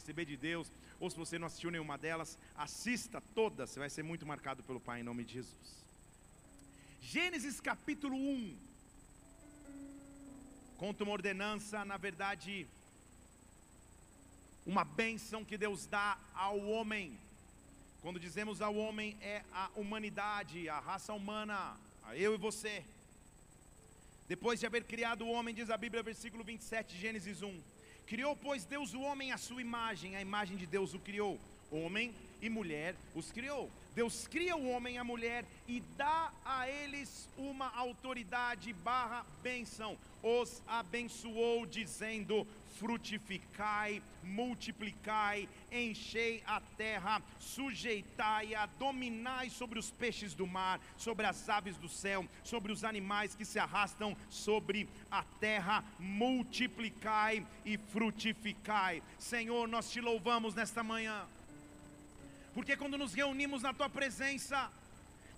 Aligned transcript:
receber 0.00 0.24
de 0.24 0.36
Deus, 0.36 0.72
ou 0.98 1.08
se 1.10 1.16
você 1.16 1.38
não 1.38 1.46
assistiu 1.46 1.70
nenhuma 1.70 1.96
delas, 1.98 2.38
assista 2.56 3.20
todas, 3.34 3.70
você 3.70 3.78
vai 3.78 3.90
ser 3.90 4.02
muito 4.02 4.26
marcado 4.26 4.62
pelo 4.62 4.80
Pai 4.80 5.00
em 5.00 5.04
nome 5.10 5.24
de 5.24 5.34
Jesus. 5.34 5.84
Gênesis 7.00 7.60
capítulo 7.60 8.16
1 8.16 8.70
conta 10.76 11.04
uma 11.04 11.12
ordenança, 11.12 11.84
na 11.84 11.98
verdade, 11.98 12.66
uma 14.64 14.82
bênção 14.82 15.44
que 15.44 15.58
Deus 15.58 15.84
dá 15.84 16.18
ao 16.34 16.58
homem. 16.58 17.18
Quando 18.00 18.18
dizemos 18.18 18.62
ao 18.62 18.74
homem, 18.74 19.14
é 19.20 19.42
a 19.52 19.70
humanidade, 19.76 20.70
a 20.70 20.80
raça 20.80 21.12
humana, 21.12 21.76
a 22.02 22.16
eu 22.16 22.34
e 22.34 22.38
você. 22.38 22.82
Depois 24.26 24.58
de 24.58 24.64
haver 24.64 24.84
criado 24.84 25.26
o 25.26 25.30
homem, 25.30 25.54
diz 25.54 25.68
a 25.68 25.76
Bíblia, 25.76 26.02
versículo 26.02 26.42
27, 26.42 26.96
Gênesis 26.96 27.42
1. 27.42 27.60
Criou, 28.10 28.34
pois, 28.34 28.64
Deus 28.64 28.92
o 28.92 29.02
homem 29.02 29.30
à 29.30 29.38
sua 29.38 29.60
imagem, 29.60 30.16
a 30.16 30.20
imagem 30.20 30.56
de 30.56 30.66
Deus 30.66 30.94
o 30.94 30.98
criou. 30.98 31.38
Homem 31.70 32.12
e 32.42 32.50
mulher 32.50 32.96
os 33.14 33.30
criou. 33.30 33.70
Deus 33.94 34.26
cria 34.26 34.56
o 34.56 34.68
homem 34.68 34.96
e 34.96 34.98
a 34.98 35.04
mulher 35.04 35.44
e 35.68 35.78
dá 35.96 36.32
a 36.44 36.68
eles 36.68 37.28
uma 37.38 37.68
autoridade 37.68 38.72
barra 38.72 39.24
benção. 39.44 39.96
Os 40.24 40.60
abençoou, 40.66 41.64
dizendo: 41.64 42.44
frutificai, 42.78 44.02
multiplicai, 44.22 45.48
enchei 45.70 46.42
a 46.46 46.60
terra, 46.76 47.22
sujeitai-a, 47.38 48.66
dominai 48.78 49.50
sobre 49.50 49.78
os 49.78 49.90
peixes 49.90 50.34
do 50.34 50.46
mar, 50.46 50.80
sobre 50.96 51.26
as 51.26 51.48
aves 51.48 51.76
do 51.76 51.88
céu, 51.88 52.26
sobre 52.44 52.72
os 52.72 52.84
animais 52.84 53.34
que 53.34 53.44
se 53.44 53.58
arrastam 53.58 54.16
sobre 54.28 54.88
a 55.10 55.22
terra, 55.40 55.84
multiplicai 55.98 57.46
e 57.64 57.76
frutificai. 57.76 59.02
Senhor, 59.18 59.68
nós 59.68 59.90
te 59.90 60.00
louvamos 60.00 60.54
nesta 60.54 60.82
manhã, 60.82 61.26
porque 62.54 62.76
quando 62.76 62.98
nos 62.98 63.14
reunimos 63.14 63.62
na 63.62 63.72
tua 63.72 63.88
presença, 63.88 64.70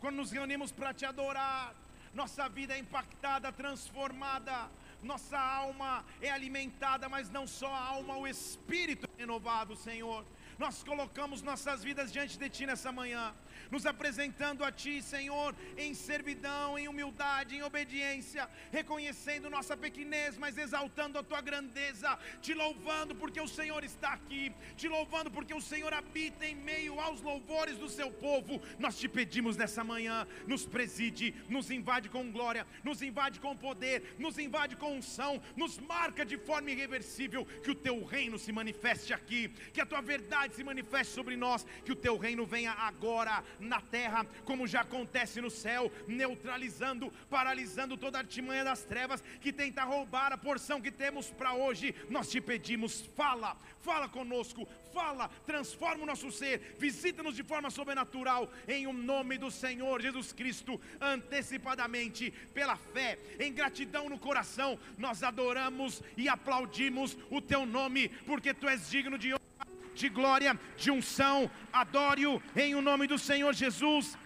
quando 0.01 0.17
nos 0.17 0.31
reunimos 0.31 0.73
para 0.73 0.93
te 0.93 1.05
adorar, 1.05 1.75
nossa 2.15 2.49
vida 2.49 2.75
é 2.75 2.79
impactada, 2.79 3.51
transformada 3.53 4.71
nossa 5.03 5.39
alma 5.39 6.05
é 6.21 6.31
alimentada, 6.31 7.09
mas 7.09 7.31
não 7.31 7.47
só 7.47 7.69
a 7.69 7.81
alma, 7.89 8.17
o 8.17 8.27
espírito 8.27 9.09
é 9.17 9.21
renovado, 9.21 9.77
Senhor. 9.77 10.25
Nós 10.63 10.85
colocamos 10.85 11.43
nossas 11.43 11.83
vidas 11.83 12.13
diante 12.13 12.39
de 12.39 12.49
Ti 12.49 12.67
nessa 12.67 12.93
manhã, 12.93 13.35
nos 13.69 13.85
apresentando 13.85 14.63
a 14.63 14.71
Ti, 14.71 15.03
Senhor, 15.03 15.57
em 15.77 15.93
servidão, 15.93 16.79
em 16.79 16.87
humildade, 16.87 17.57
em 17.57 17.65
obediência, 17.65 18.49
reconhecendo 18.71 19.51
nossa 19.51 19.77
pequenez, 19.77 20.39
mas 20.39 20.57
exaltando 20.57 21.19
a 21.19 21.23
Tua 21.25 21.41
grandeza, 21.41 22.17
te 22.41 22.55
louvando 22.55 23.13
porque 23.13 23.41
o 23.41 23.49
Senhor 23.49 23.83
está 23.83 24.13
aqui, 24.13 24.53
te 24.77 24.87
louvando 24.87 25.33
porque 25.33 25.53
o 25.53 25.61
Senhor 25.61 25.93
habita 25.93 26.47
em 26.47 26.55
meio 26.55 27.01
aos 27.01 27.21
louvores 27.21 27.77
do 27.77 27.89
Seu 27.89 28.13
povo. 28.13 28.63
Nós 28.79 28.97
te 28.97 29.09
pedimos 29.09 29.57
nessa 29.57 29.83
manhã, 29.83 30.29
nos 30.47 30.65
preside, 30.65 31.35
nos 31.49 31.73
invade 31.73 32.09
com 32.09 32.31
glória, 32.31 32.65
nos 32.85 33.03
invade 33.03 33.41
com 33.41 33.57
poder, 33.57 34.15
nos 34.17 34.39
invade 34.39 34.77
com 34.77 34.97
unção, 34.99 35.43
nos 35.57 35.77
marca 35.81 36.25
de 36.25 36.39
forma 36.39 36.71
irreversível, 36.71 37.45
que 37.65 37.73
o 37.73 37.75
Teu 37.75 38.05
reino 38.05 38.39
se 38.39 38.53
manifeste 38.53 39.13
aqui, 39.13 39.49
que 39.73 39.81
a 39.81 39.87
Tua 39.87 40.01
verdade 40.01 40.52
se 40.53 40.65
manifeste 40.65 41.13
sobre 41.13 41.37
nós, 41.37 41.67
que 41.85 41.93
o 41.93 41.97
Teu 41.97 42.17
reino 42.17 42.45
venha 42.47 42.73
agora 42.73 43.43
na 43.59 43.81
terra, 43.81 44.27
como 44.45 44.67
já 44.67 44.83
acontece 44.83 45.41
no 45.41 45.51
céu, 45.51 45.91
neutralizando, 46.07 47.13
paralisando 47.29 47.97
toda 47.97 48.19
a 48.19 48.21
artimanha 48.21 48.65
das 48.65 48.85
trevas 48.85 49.23
que 49.41 49.53
tenta 49.53 49.85
roubar 49.85 50.33
a 50.33 50.39
porção 50.39 50.81
que 50.81 50.91
temos 50.91 51.31
para 51.31 51.55
hoje. 51.55 51.95
Nós 52.09 52.31
te 52.31 52.41
pedimos, 52.41 53.01
fala, 53.17 53.57
fala 53.81 54.09
conosco, 54.09 54.67
fala, 54.93 55.29
transforma 55.47 56.03
o 56.03 56.07
nosso 56.07 56.31
ser, 56.31 56.77
visita-nos 56.79 57.35
de 57.35 57.43
forma 57.43 57.71
sobrenatural, 57.71 58.51
em 58.69 58.87
o 58.87 58.91
um 58.91 58.93
nome 58.93 59.39
do 59.39 59.51
Senhor 59.51 60.01
Jesus 60.01 60.33
Cristo, 60.33 60.81
antecipadamente, 61.01 62.31
pela 62.53 62.77
fé, 62.77 63.19
em 63.39 63.53
gratidão 63.53 64.09
no 64.09 64.19
coração, 64.19 64.79
nós 64.99 65.23
adoramos 65.23 66.03
e 66.17 66.29
aplaudimos 66.29 67.17
o 67.31 67.41
teu 67.41 67.65
nome, 67.65 68.09
porque 68.27 68.55
tu 68.55 68.69
és 68.69 68.91
digno 68.91 69.19
de 69.19 69.33
honra 69.33 69.52
de 69.95 70.09
glória, 70.09 70.59
de 70.77 70.91
unção. 70.91 71.51
Adore-o 71.73 72.43
em 72.57 72.75
o 72.75 72.83
nome 72.83 73.07
do 73.07 73.19
Senhor 73.19 73.53
Jesus. 73.53 74.17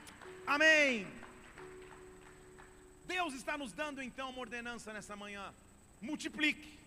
Amém. 0.47 1.07
Deus 3.07 3.35
está 3.35 3.57
nos 3.57 3.73
dando 3.73 4.03
então 4.03 4.31
uma 4.31 4.41
ordenança 4.41 4.93
nessa 4.93 5.17
manhã. 5.17 5.53
Multiplique. 6.01 6.79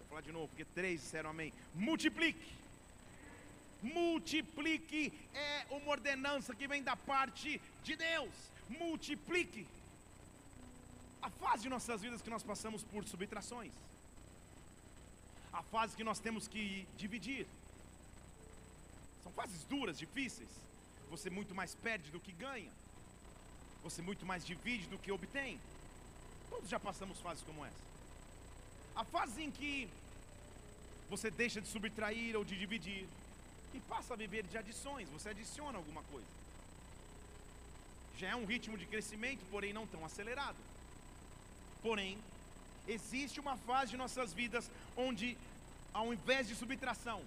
Eu 0.00 0.06
falar 0.06 0.20
de 0.20 0.32
novo, 0.32 0.48
porque 0.48 0.64
três 0.64 1.00
disseram 1.00 1.30
amém. 1.30 1.52
Multiplique. 1.74 2.52
Multiplique 3.82 5.12
é 5.34 5.66
uma 5.70 5.90
ordenança 5.90 6.54
que 6.54 6.66
vem 6.66 6.82
da 6.82 6.96
parte 6.96 7.60
de 7.82 7.96
Deus. 7.96 8.34
Multiplique. 8.68 9.66
A 11.20 11.30
fase 11.30 11.64
de 11.64 11.68
nossas 11.68 12.02
vidas 12.02 12.22
que 12.22 12.30
nós 12.30 12.42
passamos 12.42 12.82
por 12.82 13.04
subtrações 13.04 13.72
a 15.54 15.62
fase 15.62 15.96
que 15.96 16.04
nós 16.04 16.18
temos 16.18 16.48
que 16.48 16.86
dividir. 16.98 17.46
São 19.22 19.32
fases 19.32 19.62
duras, 19.64 19.96
difíceis. 19.96 20.48
Você 21.10 21.30
muito 21.30 21.54
mais 21.54 21.74
perde 21.76 22.10
do 22.10 22.18
que 22.18 22.32
ganha. 22.32 22.70
Você 23.84 24.02
muito 24.02 24.26
mais 24.26 24.44
divide 24.44 24.86
do 24.88 24.98
que 24.98 25.12
obtém. 25.12 25.60
Todos 26.50 26.68
já 26.68 26.80
passamos 26.80 27.20
fases 27.20 27.44
como 27.44 27.64
essa. 27.64 27.84
A 28.96 29.04
fase 29.04 29.42
em 29.44 29.50
que 29.50 29.88
você 31.08 31.30
deixa 31.30 31.60
de 31.60 31.68
subtrair 31.68 32.36
ou 32.36 32.44
de 32.44 32.58
dividir 32.58 33.06
e 33.72 33.80
passa 33.80 34.14
a 34.14 34.16
viver 34.16 34.44
de 34.44 34.58
adições, 34.58 35.08
você 35.08 35.28
adiciona 35.28 35.78
alguma 35.78 36.02
coisa. 36.04 36.26
Já 38.18 38.28
é 38.30 38.36
um 38.36 38.44
ritmo 38.44 38.76
de 38.76 38.86
crescimento, 38.86 39.40
porém 39.50 39.72
não 39.72 39.86
tão 39.86 40.04
acelerado. 40.04 40.56
Porém, 41.82 42.18
Existe 42.86 43.40
uma 43.40 43.56
fase 43.56 43.92
de 43.92 43.96
nossas 43.96 44.32
vidas 44.32 44.70
onde, 44.96 45.36
ao 45.92 46.12
invés 46.12 46.46
de 46.46 46.54
subtração, 46.54 47.22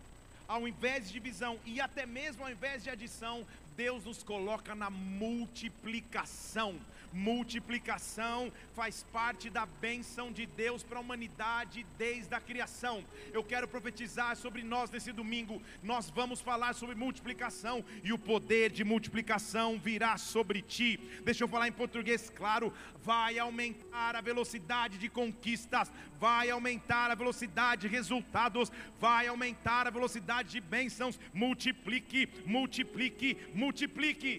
ao 0.47 0.68
invés 0.68 1.07
de 1.07 1.13
divisão 1.13 1.59
e 1.66 1.81
até 1.81 2.06
mesmo 2.06 2.44
ao 2.44 2.51
invés 2.51 2.84
de 2.84 2.90
adição, 2.90 3.45
Deus 3.77 4.03
nos 4.03 4.23
coloca 4.23 4.73
na 4.73 4.89
multiplicação. 4.89 6.79
Multiplicação 7.13 8.51
faz 8.73 9.03
parte 9.13 9.49
da 9.51 9.65
bênção 9.65 10.31
de 10.31 10.47
Deus 10.47 10.83
para 10.83 10.97
a 10.97 11.01
humanidade 11.01 11.85
desde 11.95 12.33
a 12.33 12.39
criação. 12.39 13.05
Eu 13.31 13.43
quero 13.43 13.67
profetizar 13.67 14.35
sobre 14.35 14.63
nós 14.63 14.89
nesse 14.89 15.11
domingo. 15.11 15.61
Nós 15.83 16.09
vamos 16.09 16.41
falar 16.41 16.73
sobre 16.73 16.95
multiplicação 16.95 17.85
e 18.03 18.11
o 18.11 18.17
poder 18.17 18.71
de 18.71 18.83
multiplicação 18.83 19.79
virá 19.79 20.17
sobre 20.17 20.61
ti. 20.61 20.99
Deixa 21.23 21.43
eu 21.43 21.47
falar 21.47 21.67
em 21.67 21.71
português 21.71 22.31
claro. 22.31 22.73
Vai 23.03 23.37
aumentar 23.37 24.16
a 24.16 24.21
velocidade 24.21 24.97
de 24.97 25.07
conquistas, 25.07 25.91
vai 26.19 26.49
aumentar 26.49 27.09
a 27.11 27.16
velocidade 27.16 27.83
de 27.83 27.87
resultados, 27.87 28.71
vai 28.99 29.27
aumentar 29.27 29.87
a 29.87 29.91
velocidade 29.91 30.49
de 30.49 30.59
bênçãos. 30.59 31.19
Multiplique, 31.31 32.27
multiplique, 32.45 33.37
multiplique 33.53 33.66
multiplique. 33.67 34.33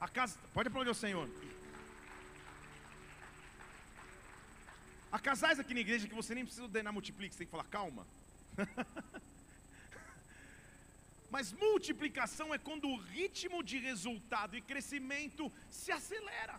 A 0.00 0.08
casa, 0.16 0.38
pode 0.54 0.68
aplaudir 0.68 0.92
o 0.96 1.02
Senhor. 1.04 1.28
Há 5.12 5.18
casais 5.18 5.58
aqui 5.58 5.74
na 5.74 5.84
igreja 5.86 6.08
que 6.08 6.20
você 6.20 6.32
nem 6.34 6.44
precisa 6.44 6.66
ordenar 6.68 6.92
multiplique, 6.98 7.34
você 7.34 7.40
tem 7.40 7.48
que 7.48 7.56
falar 7.56 7.68
calma. 7.78 8.04
Mas 11.34 11.52
multiplicação 11.52 12.48
é 12.54 12.58
quando 12.58 12.86
o 12.88 13.00
ritmo 13.16 13.58
de 13.70 13.78
resultado 13.78 14.56
e 14.56 14.60
crescimento 14.70 15.44
se 15.68 15.90
acelera. 15.98 16.56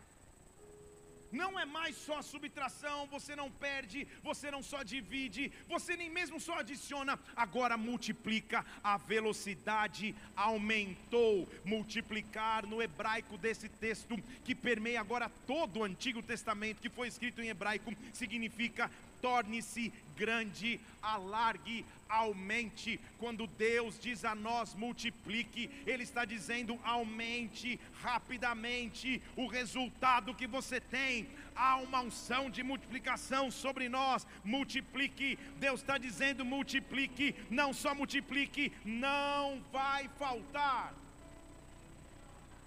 Não 1.31 1.59
é 1.59 1.65
mais 1.65 1.95
só 1.95 2.21
subtração, 2.21 3.07
você 3.07 3.35
não 3.35 3.49
perde, 3.49 4.07
você 4.21 4.51
não 4.51 4.61
só 4.61 4.83
divide, 4.83 5.51
você 5.67 5.95
nem 5.95 6.09
mesmo 6.09 6.39
só 6.39 6.59
adiciona, 6.59 7.19
agora 7.35 7.77
multiplica, 7.77 8.65
a 8.83 8.97
velocidade 8.97 10.15
aumentou. 10.35 11.47
Multiplicar 11.63 12.65
no 12.65 12.81
hebraico 12.81 13.37
desse 13.37 13.69
texto, 13.69 14.17
que 14.43 14.53
permeia 14.53 14.99
agora 14.99 15.29
todo 15.47 15.79
o 15.79 15.83
Antigo 15.83 16.21
Testamento, 16.21 16.81
que 16.81 16.89
foi 16.89 17.07
escrito 17.07 17.41
em 17.41 17.49
hebraico, 17.49 17.93
significa 18.13 18.89
torne-se 19.21 19.93
grande, 20.21 20.79
alargue, 21.01 21.83
aumente. 22.07 22.99
Quando 23.21 23.47
Deus 23.47 23.99
diz 24.05 24.23
a 24.31 24.33
nós 24.47 24.75
multiplique, 24.75 25.63
Ele 25.91 26.03
está 26.03 26.23
dizendo 26.33 26.79
aumente 26.83 27.79
rapidamente 28.05 29.21
o 29.35 29.47
resultado 29.47 30.35
que 30.39 30.47
você 30.55 30.79
tem. 30.79 31.27
Há 31.55 31.77
uma 31.77 32.01
unção 32.01 32.43
de 32.55 32.61
multiplicação 32.71 33.43
sobre 33.63 33.89
nós. 33.89 34.27
Multiplique, 34.43 35.39
Deus 35.65 35.79
está 35.81 35.97
dizendo 35.97 36.45
multiplique, 36.45 37.35
não 37.49 37.73
só 37.73 37.95
multiplique, 37.95 38.71
não 38.85 39.59
vai 39.71 40.07
faltar. 40.19 40.93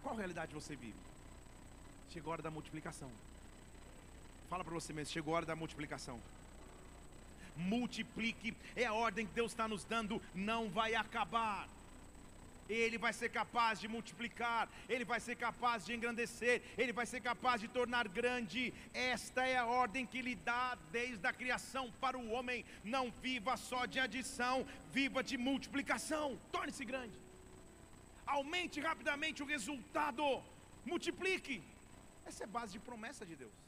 Qual 0.03 0.17
realidade 0.17 0.53
você 0.61 0.75
vive? 0.75 1.01
Chegou 2.13 2.31
a 2.31 2.35
hora 2.35 2.43
da 2.43 2.51
multiplicação. 2.51 3.11
Fala 4.51 4.65
para 4.65 4.75
você 4.75 4.93
mesmo, 4.93 5.13
chegou 5.13 5.35
a 5.35 5.37
hora 5.39 5.47
da 5.47 5.57
multiplicação. 5.57 6.19
Multiplique. 7.57 8.57
É 8.75 8.85
a 8.85 8.93
ordem 8.93 9.27
que 9.27 9.35
Deus 9.35 9.53
está 9.53 9.69
nos 9.69 9.85
dando, 9.85 10.21
não 10.35 10.69
vai 10.69 10.95
acabar. 10.95 11.69
Ele 12.69 12.97
vai 12.97 13.13
ser 13.13 13.29
capaz 13.29 13.79
de 13.79 13.87
multiplicar, 13.87 14.69
ele 14.89 15.05
vai 15.05 15.21
ser 15.21 15.37
capaz 15.37 15.85
de 15.85 15.93
engrandecer, 15.93 16.63
ele 16.79 16.95
vai 16.95 17.05
ser 17.05 17.21
capaz 17.21 17.61
de 17.61 17.69
tornar 17.69 18.09
grande. 18.09 18.73
Esta 18.95 19.47
é 19.47 19.57
a 19.57 19.67
ordem 19.67 20.07
que 20.07 20.23
lhe 20.23 20.35
dá 20.35 20.79
desde 20.91 21.27
a 21.27 21.33
criação 21.33 21.93
para 22.01 22.17
o 22.17 22.31
homem. 22.31 22.65
Não 22.83 23.11
viva 23.11 23.57
só 23.57 23.85
de 23.85 24.01
adição, 24.01 24.67
viva 24.93 25.23
de 25.23 25.37
multiplicação. 25.37 26.39
Torne-se 26.51 26.85
grande. 26.85 27.13
Aumente 28.27 28.81
rapidamente 28.81 29.43
o 29.43 29.47
resultado, 29.47 30.43
multiplique. 30.87 31.63
Essa 32.25 32.45
é 32.45 32.47
base 32.47 32.73
de 32.73 32.79
promessa 32.79 33.27
de 33.27 33.37
Deus. 33.37 33.64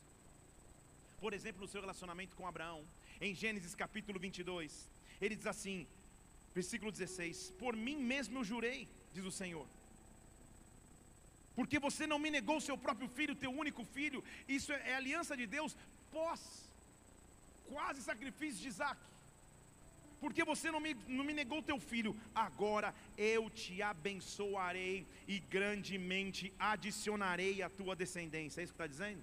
Por 1.21 1.33
exemplo, 1.33 1.63
no 1.63 1.69
seu 1.69 1.81
relacionamento 1.81 2.37
com 2.37 2.47
Abraão, 2.47 2.85
em 3.21 3.35
Gênesis 3.35 3.75
capítulo 3.75 4.19
22, 4.19 4.91
ele 5.21 5.37
diz 5.37 5.47
assim: 5.47 5.87
Versículo 6.55 6.91
16: 6.91 7.53
Por 7.59 7.77
mim 7.77 7.97
mesmo 7.97 8.39
eu 8.39 8.45
jurei, 8.45 8.89
diz 9.13 9.25
o 9.25 9.31
Senhor, 9.31 9.67
porque 11.55 11.79
você 11.79 12.07
não 12.07 12.19
me 12.19 12.31
negou 12.31 12.61
seu 12.61 12.79
próprio 12.79 13.09
filho, 13.09 13.35
teu 13.35 13.51
único 13.51 13.85
filho. 13.85 14.23
Isso 14.47 14.73
é, 14.73 14.91
é 14.91 14.95
aliança 14.95 15.37
de 15.37 15.47
Deus 15.47 15.77
pós 16.11 16.41
quase 17.69 18.01
sacrifício 18.03 18.63
de 18.63 18.69
Isaac. 18.69 19.01
Porque 20.21 20.43
você 20.45 20.71
não 20.71 20.81
me, 20.81 20.95
não 21.07 21.25
me 21.25 21.35
negou 21.35 21.63
teu 21.63 21.79
filho, 21.79 22.17
agora 22.35 22.95
eu 23.19 23.51
te 23.51 23.83
abençoarei 23.83 25.07
e 25.29 25.39
grandemente 25.39 26.53
adicionarei 26.59 27.63
a 27.63 27.69
tua 27.69 27.95
descendência. 27.95 28.61
É 28.61 28.65
isso 28.65 28.73
que 28.73 28.83
está 28.83 28.87
dizendo? 28.87 29.23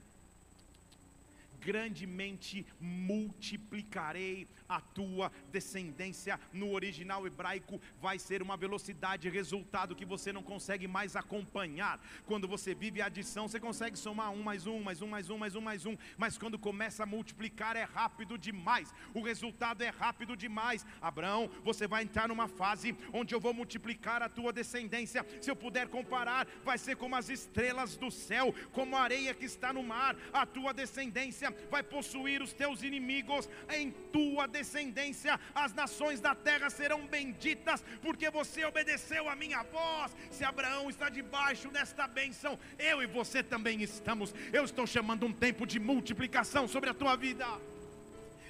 Grandemente 1.63 2.65
multiplicarei 2.79 4.47
a 4.67 4.81
tua 4.81 5.31
descendência. 5.51 6.39
No 6.51 6.71
original 6.71 7.25
hebraico 7.25 7.79
vai 8.01 8.19
ser 8.19 8.41
uma 8.41 8.57
velocidade 8.57 9.29
resultado 9.29 9.95
que 9.95 10.05
você 10.05 10.33
não 10.33 10.43
consegue 10.43 10.87
mais 10.87 11.15
acompanhar. 11.15 11.99
Quando 12.25 12.47
você 12.47 12.73
vive 12.73 13.01
a 13.01 13.05
adição, 13.05 13.47
você 13.47 13.59
consegue 13.59 13.97
somar 13.97 14.31
um 14.31 14.43
mais 14.43 14.67
um, 14.67 14.81
mais 14.81 15.01
um, 15.01 15.07
mais 15.07 15.29
um, 15.29 15.37
mais 15.37 15.55
um, 15.55 15.61
mais 15.61 15.85
um, 15.85 15.97
mas 16.17 16.37
quando 16.37 16.59
começa 16.59 17.03
a 17.03 17.05
multiplicar 17.05 17.75
é 17.75 17.83
rápido 17.83 18.37
demais. 18.37 18.93
O 19.13 19.21
resultado 19.21 19.81
é 19.81 19.89
rápido 19.89 20.35
demais. 20.35 20.85
Abraão, 21.01 21.49
você 21.63 21.87
vai 21.87 22.03
entrar 22.03 22.27
numa 22.27 22.47
fase 22.47 22.95
onde 23.13 23.33
eu 23.33 23.39
vou 23.39 23.53
multiplicar 23.53 24.21
a 24.21 24.29
tua 24.29 24.51
descendência. 24.51 25.25
Se 25.41 25.49
eu 25.49 25.55
puder 25.55 25.87
comparar, 25.87 26.47
vai 26.63 26.77
ser 26.77 26.97
como 26.97 27.15
as 27.15 27.29
estrelas 27.29 27.95
do 27.95 28.11
céu, 28.11 28.53
como 28.71 28.95
a 28.95 29.01
areia 29.01 29.33
que 29.33 29.45
está 29.45 29.71
no 29.71 29.83
mar. 29.83 30.15
A 30.31 30.45
tua 30.45 30.73
descendência 30.73 31.52
vai 31.69 31.83
possuir 31.83 32.41
os 32.41 32.53
teus 32.53 32.83
inimigos 32.83 33.49
em 33.69 33.91
tua 33.91 34.47
descendência. 34.47 35.39
As 35.53 35.73
nações 35.73 36.19
da 36.19 36.35
terra 36.35 36.69
serão 36.69 37.05
benditas, 37.07 37.83
porque 38.01 38.29
você 38.29 38.65
obedeceu 38.65 39.29
a 39.29 39.35
minha 39.35 39.63
voz. 39.63 40.15
Se 40.31 40.43
Abraão 40.43 40.89
está 40.89 41.09
debaixo 41.09 41.69
desta 41.69 42.07
bênção, 42.07 42.59
eu 42.77 43.01
e 43.01 43.07
você 43.07 43.43
também 43.43 43.81
estamos. 43.81 44.33
Eu 44.51 44.65
estou 44.65 44.85
chamando 44.85 45.25
um 45.25 45.33
tempo 45.33 45.65
de 45.65 45.79
multiplicação 45.79 46.67
sobre 46.67 46.89
a 46.89 46.93
tua 46.93 47.15
vida 47.15 47.45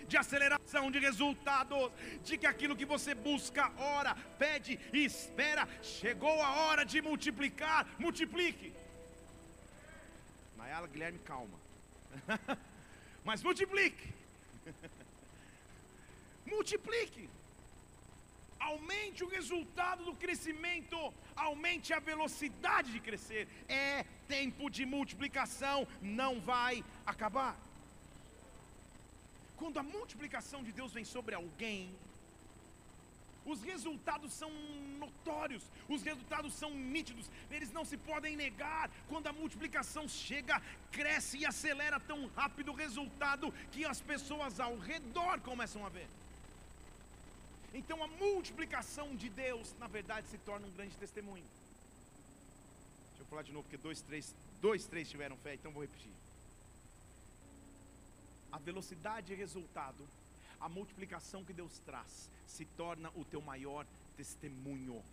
de 0.07 0.17
aceleração 0.17 0.91
de 0.91 0.99
resultados, 0.99 1.91
de 2.23 2.38
que 2.38 2.45
aquilo 2.45 2.75
que 2.75 2.85
você 2.85 3.15
busca, 3.15 3.71
ora, 3.77 4.15
pede 4.38 4.79
e 4.91 5.06
espera, 5.06 5.67
chegou 5.81 6.41
a 6.41 6.51
hora 6.65 6.85
de 6.85 7.01
multiplicar, 7.01 7.88
multiplique. 7.97 8.73
Nayala 10.57 10.88
Guilherme, 10.88 11.19
calma. 11.19 11.57
mas 13.25 13.43
multiplique. 13.43 14.13
multiplique. 16.45 17.29
Aumente 18.59 19.23
o 19.23 19.27
resultado 19.27 20.05
do 20.05 20.15
crescimento, 20.15 20.97
aumente 21.35 21.93
a 21.93 21.99
velocidade 21.99 22.91
de 22.91 22.99
crescer. 22.99 23.47
É 23.67 24.05
tempo 24.27 24.69
de 24.69 24.85
multiplicação, 24.85 25.87
não 26.01 26.39
vai 26.39 26.83
acabar. 27.05 27.57
Quando 29.57 29.79
a 29.79 29.83
multiplicação 29.83 30.63
de 30.63 30.71
Deus 30.71 30.93
vem 30.93 31.05
sobre 31.05 31.35
alguém, 31.35 31.93
os 33.45 33.62
resultados 33.62 34.34
são 34.34 34.51
notórios, 34.98 35.63
os 35.90 36.01
resultados 36.01 36.54
são 36.54 36.72
nítidos, 36.74 37.30
eles 37.51 37.72
não 37.72 37.84
se 37.84 37.98
podem 37.98 38.36
negar. 38.36 38.90
Quando 39.10 39.28
a 39.28 39.34
multiplicação 39.34 40.07
chega, 40.07 40.62
cresce 40.92 41.40
e 41.40 41.45
acelera 41.45 42.00
tão 42.00 42.28
rápido 42.28 42.72
o 42.72 42.75
resultado 42.75 43.54
que 43.72 43.86
as 43.86 44.01
pessoas 44.01 44.60
ao 44.60 44.78
redor 44.78 45.40
começam 45.42 45.86
a 45.86 45.90
ver. 45.90 46.07
Então 47.74 48.04
a 48.04 48.07
multiplicação 48.07 49.16
de 49.16 49.30
Deus, 49.30 49.74
na 49.80 49.88
verdade, 49.88 50.28
se 50.30 50.38
torna 50.40 50.68
um 50.68 50.72
grande 50.72 50.95
testemunho. 50.98 51.44
Deixa 53.10 53.24
eu 53.24 53.25
falar 53.25 53.42
de 53.42 53.51
novo, 53.51 53.63
porque 53.63 53.78
dois, 53.78 54.01
três, 54.01 54.34
dois, 54.62 54.86
três 54.86 55.10
tiveram 55.10 55.36
fé, 55.38 55.56
então 55.56 55.72
vou 55.72 55.81
repetir. 55.81 56.12
A 58.51 58.60
velocidade 58.60 59.34
e 59.34 59.36
resultado, 59.36 60.07
a 60.63 60.69
multiplicação 60.69 61.44
que 61.44 61.51
Deus 61.51 61.77
traz, 61.80 62.30
se 62.48 62.63
torna 62.81 63.10
o 63.15 63.25
teu 63.25 63.42
maior 63.42 63.86
testemunho. 64.15 65.04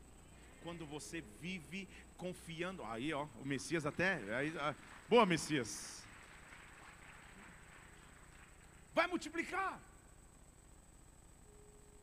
Quando 0.62 0.87
você 0.87 1.23
vive 1.41 1.88
confiando, 2.17 2.85
aí 2.85 3.12
ó, 3.12 3.26
o 3.43 3.44
Messias 3.44 3.85
até, 3.85 4.11
aí, 4.38 4.52
boa 5.08 5.26
Messias, 5.26 6.05
vai 8.94 9.08
multiplicar. 9.08 9.81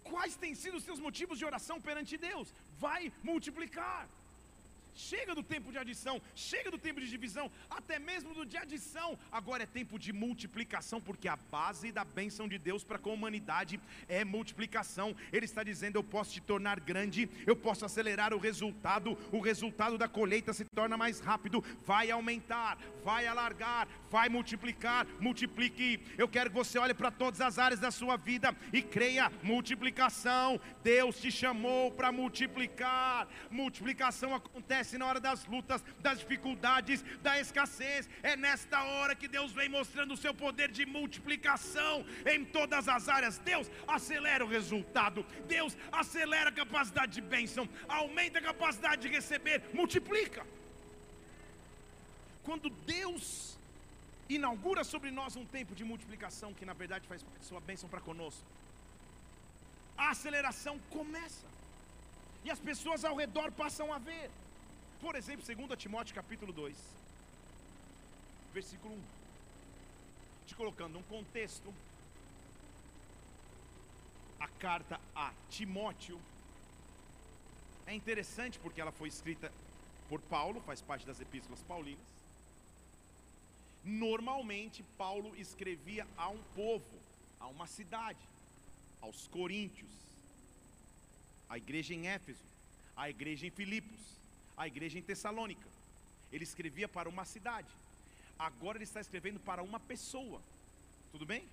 Quais 0.04 0.36
têm 0.36 0.54
sido 0.54 0.78
os 0.78 0.84
seus 0.84 1.00
motivos 1.00 1.38
de 1.38 1.46
oração 1.46 1.80
perante 1.80 2.18
Deus? 2.18 2.54
Vai 2.78 3.14
multiplicar. 3.24 4.10
Chega 4.98 5.36
do 5.36 5.44
tempo 5.44 5.72
de 5.72 5.78
adição, 5.78 6.20
chega 6.34 6.72
do 6.72 6.78
tempo 6.80 7.00
de 7.00 7.08
divisão, 7.08 7.52
até 7.70 8.00
mesmo 8.00 8.34
do 8.34 8.44
de 8.44 8.58
adição. 8.58 9.18
Agora 9.32 9.62
é 9.62 9.66
tempo 9.68 10.00
de 10.00 10.12
multiplicação, 10.12 11.00
porque 11.00 11.28
a 11.28 11.36
base 11.36 11.92
da 11.92 12.04
bênção 12.04 12.48
de 12.48 12.58
Deus 12.58 12.84
para 12.84 12.98
com 12.98 13.12
a 13.12 13.14
humanidade 13.14 13.80
é 14.10 14.26
multiplicação. 14.26 15.16
Ele 15.32 15.46
está 15.46 15.64
dizendo: 15.64 15.98
Eu 15.98 16.04
posso 16.04 16.32
te 16.32 16.42
tornar 16.42 16.80
grande, 16.80 17.30
eu 17.46 17.56
posso 17.56 17.86
acelerar 17.86 18.34
o 18.34 18.40
resultado, 18.40 19.16
o 19.32 19.40
resultado 19.40 20.00
da 20.00 20.08
colheita 20.08 20.52
se 20.52 20.66
torna 20.66 20.98
mais 20.98 21.20
rápido, 21.20 21.64
vai 21.86 22.10
aumentar, 22.10 22.80
vai 23.04 23.28
alargar, 23.28 23.88
vai 24.10 24.30
multiplicar, 24.30 25.06
multiplique. 25.20 26.02
Eu 26.18 26.28
quero 26.28 26.50
que 26.50 26.56
você 26.56 26.80
olhe 26.80 26.96
para 26.96 27.12
todas 27.12 27.40
as 27.40 27.60
áreas 27.60 27.80
da 27.80 27.92
sua 27.92 28.18
vida 28.18 28.56
e 28.74 28.82
creia: 28.82 29.32
multiplicação. 29.44 30.60
Deus 30.84 31.20
te 31.20 31.32
chamou 31.32 31.92
para 31.92 32.12
multiplicar, 32.12 33.28
multiplicação 33.52 34.34
acontece 34.34 34.87
acontece 34.88 34.98
na 34.98 35.06
hora 35.06 35.20
das 35.20 35.46
lutas, 35.46 35.84
das 36.00 36.20
dificuldades, 36.20 37.04
da 37.22 37.40
escassez. 37.40 38.10
É 38.24 38.36
nesta 38.36 38.84
hora 38.84 39.16
que 39.16 39.28
Deus 39.28 39.52
vem 39.52 39.70
mostrando 39.70 40.14
o 40.14 40.18
seu 40.18 40.34
poder 40.34 40.72
de 40.72 40.86
multiplicação 40.86 42.06
em 42.26 42.46
todas 42.46 42.88
as 42.88 43.10
áreas. 43.10 43.38
Deus 43.40 43.70
acelera 43.88 44.46
o 44.46 44.48
resultado, 44.48 45.26
Deus 45.48 45.76
acelera 45.92 46.50
a 46.50 46.54
capacidade 46.54 47.14
de 47.14 47.22
bênção, 47.22 47.68
aumenta 47.88 48.40
a 48.40 48.42
capacidade 48.42 49.02
de 49.02 49.10
receber, 49.10 49.62
multiplica. 49.74 50.46
Quando 52.44 52.70
Deus 52.70 53.58
inaugura 54.30 54.84
sobre 54.84 55.12
nós 55.12 55.36
um 55.36 55.46
tempo 55.46 55.76
de 55.76 55.84
multiplicação, 55.84 56.54
que 56.54 56.66
na 56.66 56.74
verdade 56.74 57.08
faz 57.08 57.26
sua 57.42 57.60
bênção 57.60 57.90
para 57.90 58.02
conosco, 58.02 58.44
a 59.98 60.12
aceleração 60.12 60.80
começa. 60.90 61.46
E 62.46 62.52
as 62.52 62.60
pessoas 62.60 63.04
ao 63.04 63.16
redor 63.16 63.52
passam 63.52 63.92
a 63.92 63.98
ver. 63.98 64.30
Por 65.00 65.16
exemplo, 65.16 65.46
2 65.46 65.80
Timóteo 65.80 66.16
capítulo 66.16 66.52
2, 66.52 66.76
versículo 68.52 68.96
1. 68.96 69.02
Te 70.48 70.56
colocando 70.56 70.98
um 70.98 71.04
contexto, 71.04 71.72
a 74.40 74.48
carta 74.48 75.00
a 75.16 75.32
Timóteo 75.52 76.20
é 77.86 77.94
interessante 77.94 78.58
porque 78.58 78.82
ela 78.82 78.92
foi 78.92 79.08
escrita 79.08 79.52
por 80.10 80.20
Paulo, 80.22 80.62
faz 80.62 80.82
parte 80.82 81.06
das 81.06 81.22
epístolas 81.22 81.62
paulinas. 81.62 82.08
Normalmente, 83.84 84.84
Paulo 84.98 85.36
escrevia 85.36 86.08
a 86.18 86.28
um 86.30 86.42
povo, 86.56 87.00
a 87.40 87.46
uma 87.48 87.68
cidade, 87.68 88.20
aos 89.00 89.28
coríntios, 89.28 89.92
à 91.48 91.58
igreja 91.58 91.94
em 91.94 92.08
Éfeso, 92.08 92.44
à 92.96 93.10
igreja 93.12 93.46
em 93.46 93.52
Filipos 93.52 94.18
a 94.58 94.68
igreja 94.68 94.98
em 94.98 95.04
Tessalônica. 95.04 95.68
Ele 96.32 96.44
escrevia 96.44 96.88
para 96.88 97.08
uma 97.08 97.24
cidade. 97.24 97.70
Agora 98.38 98.78
ele 98.78 98.84
está 98.84 99.00
escrevendo 99.00 99.40
para 99.40 99.64
uma 99.64 99.80
pessoa. 99.80 100.42
Tudo 101.12 101.26
bem? 101.26 101.44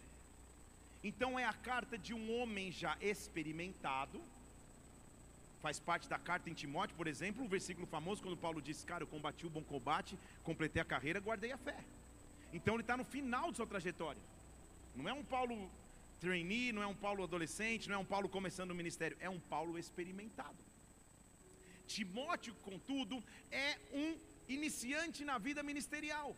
Então 1.02 1.38
é 1.38 1.44
a 1.44 1.52
carta 1.52 1.98
de 1.98 2.14
um 2.14 2.40
homem 2.40 2.72
já 2.72 2.96
experimentado. 3.00 4.20
Faz 5.62 5.78
parte 5.78 6.08
da 6.08 6.18
carta 6.18 6.50
em 6.50 6.54
Timóteo, 6.54 6.96
por 6.96 7.06
exemplo, 7.06 7.42
um 7.42 7.48
versículo 7.48 7.86
famoso 7.86 8.22
quando 8.22 8.36
Paulo 8.36 8.60
diz: 8.60 8.84
Cara, 8.84 9.02
eu 9.02 9.06
combati 9.06 9.46
o 9.46 9.50
bom 9.50 9.62
combate, 9.62 10.18
completei 10.42 10.80
a 10.80 10.84
carreira, 10.84 11.20
guardei 11.20 11.52
a 11.52 11.58
fé. 11.58 11.78
Então 12.52 12.74
ele 12.74 12.82
está 12.82 12.96
no 12.96 13.04
final 13.04 13.50
de 13.50 13.56
sua 13.56 13.66
trajetória. 13.66 14.20
Não 14.94 15.08
é 15.08 15.12
um 15.12 15.24
Paulo 15.24 15.70
trainee, 16.20 16.72
não 16.72 16.82
é 16.82 16.86
um 16.86 16.94
Paulo 16.94 17.22
adolescente, 17.22 17.88
não 17.88 17.96
é 17.96 17.98
um 17.98 18.04
Paulo 18.04 18.28
começando 18.28 18.70
o 18.70 18.74
ministério, 18.74 19.16
é 19.20 19.28
um 19.28 19.40
Paulo 19.40 19.78
experimentado. 19.78 20.56
Timóteo, 21.86 22.54
contudo, 22.62 23.22
é 23.50 23.78
um 23.92 24.16
iniciante 24.48 25.24
na 25.24 25.38
vida 25.38 25.62
ministerial. 25.62 26.34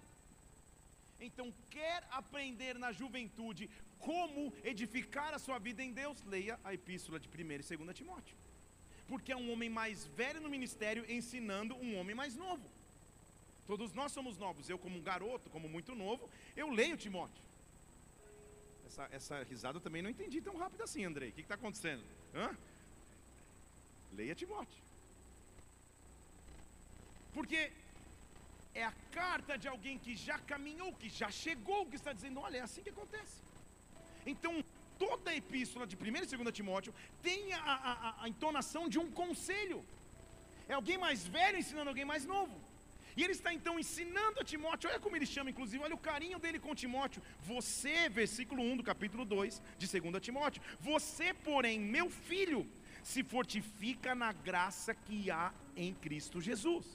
Então, 1.20 1.52
quer 1.70 2.06
aprender 2.10 2.78
na 2.78 2.92
juventude 2.92 3.70
como 3.98 4.52
edificar 4.62 5.32
a 5.34 5.38
sua 5.38 5.58
vida 5.58 5.82
em 5.82 5.92
Deus? 5.92 6.22
Leia 6.24 6.58
a 6.62 6.74
epístola 6.74 7.18
de 7.18 7.28
1 7.28 7.32
e 7.72 7.76
2 7.76 7.96
Timóteo. 7.96 8.36
Porque 9.08 9.32
é 9.32 9.36
um 9.36 9.50
homem 9.52 9.70
mais 9.70 10.04
velho 10.04 10.40
no 10.40 10.48
ministério 10.48 11.04
ensinando 11.08 11.74
um 11.76 11.98
homem 11.98 12.14
mais 12.14 12.34
novo. 12.34 12.64
Todos 13.66 13.92
nós 13.92 14.12
somos 14.12 14.36
novos. 14.36 14.68
Eu, 14.68 14.78
como 14.78 14.98
um 14.98 15.02
garoto, 15.02 15.50
como 15.50 15.68
muito 15.68 15.94
novo, 15.94 16.28
eu 16.56 16.70
leio 16.70 16.96
Timóteo. 16.96 17.42
Essa, 18.86 19.08
essa 19.10 19.42
risada 19.42 19.78
eu 19.78 19.82
também 19.82 20.02
não 20.02 20.10
entendi 20.10 20.40
tão 20.40 20.56
rápido 20.56 20.82
assim, 20.82 21.04
Andrei. 21.04 21.30
O 21.30 21.32
que 21.32 21.40
está 21.40 21.54
acontecendo? 21.54 22.04
Hã? 22.34 22.56
Leia 24.12 24.34
Timóteo. 24.34 24.86
Porque 27.36 27.60
é 28.74 28.84
a 28.90 28.94
carta 29.12 29.52
de 29.62 29.68
alguém 29.72 29.96
que 30.04 30.12
já 30.26 30.38
caminhou, 30.52 30.90
que 31.00 31.08
já 31.20 31.30
chegou, 31.30 31.80
que 31.90 31.98
está 32.00 32.12
dizendo: 32.18 32.40
olha, 32.46 32.58
é 32.58 32.62
assim 32.68 32.82
que 32.86 32.94
acontece. 32.96 33.36
Então, 34.32 34.52
toda 34.98 35.30
a 35.30 35.36
epístola 35.42 35.86
de 35.86 35.96
1 35.96 36.06
e 36.06 36.36
2 36.36 36.54
Timóteo 36.58 36.94
tem 37.22 37.52
a, 37.52 37.74
a, 37.90 38.24
a 38.24 38.28
entonação 38.32 38.88
de 38.88 38.98
um 38.98 39.10
conselho. 39.22 39.80
É 40.66 40.74
alguém 40.74 40.98
mais 41.06 41.26
velho 41.36 41.58
ensinando 41.58 41.90
alguém 41.90 42.08
mais 42.12 42.24
novo. 42.24 42.56
E 43.16 43.22
ele 43.24 43.32
está 43.38 43.52
então 43.58 43.78
ensinando 43.78 44.40
a 44.40 44.44
Timóteo, 44.44 44.90
olha 44.90 45.00
como 45.04 45.16
ele 45.16 45.28
chama, 45.34 45.50
inclusive, 45.50 45.82
olha 45.82 45.94
o 45.94 46.06
carinho 46.10 46.38
dele 46.38 46.58
com 46.58 46.74
Timóteo. 46.74 47.22
Você, 47.52 48.08
versículo 48.08 48.62
1 48.62 48.78
do 48.78 48.82
capítulo 48.82 49.24
2 49.24 49.62
de 49.78 50.00
2 50.00 50.22
Timóteo. 50.22 50.62
Você, 50.80 51.32
porém, 51.32 51.78
meu 51.80 52.08
filho, 52.10 52.60
se 53.02 53.22
fortifica 53.22 54.14
na 54.14 54.32
graça 54.32 54.94
que 54.94 55.30
há 55.30 55.52
em 55.76 55.94
Cristo 55.94 56.40
Jesus. 56.40 56.86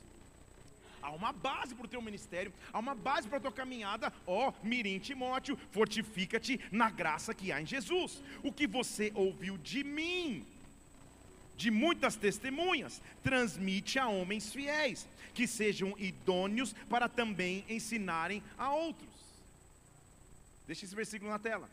Há 1.01 1.11
uma 1.11 1.31
base 1.31 1.73
para 1.73 1.85
o 1.85 1.89
teu 1.89 2.01
ministério, 2.01 2.53
há 2.71 2.79
uma 2.79 2.93
base 2.93 3.27
para 3.27 3.37
a 3.37 3.41
tua 3.41 3.51
caminhada. 3.51 4.13
Ó, 4.25 4.49
oh, 4.49 4.67
Mirim 4.67 4.99
Timóteo, 4.99 5.57
fortifica-te 5.71 6.59
na 6.71 6.89
graça 6.89 7.33
que 7.33 7.51
há 7.51 7.61
em 7.61 7.65
Jesus. 7.65 8.21
O 8.43 8.51
que 8.51 8.67
você 8.67 9.11
ouviu 9.15 9.57
de 9.57 9.83
mim, 9.83 10.45
de 11.57 11.71
muitas 11.71 12.15
testemunhas, 12.15 13.01
transmite 13.23 13.97
a 13.97 14.07
homens 14.07 14.51
fiéis, 14.51 15.07
que 15.33 15.47
sejam 15.47 15.95
idôneos 15.97 16.73
para 16.89 17.09
também 17.09 17.65
ensinarem 17.67 18.43
a 18.57 18.73
outros. 18.73 19.09
Deixa 20.67 20.85
esse 20.85 20.95
versículo 20.95 21.31
na 21.31 21.39
tela. 21.39 21.69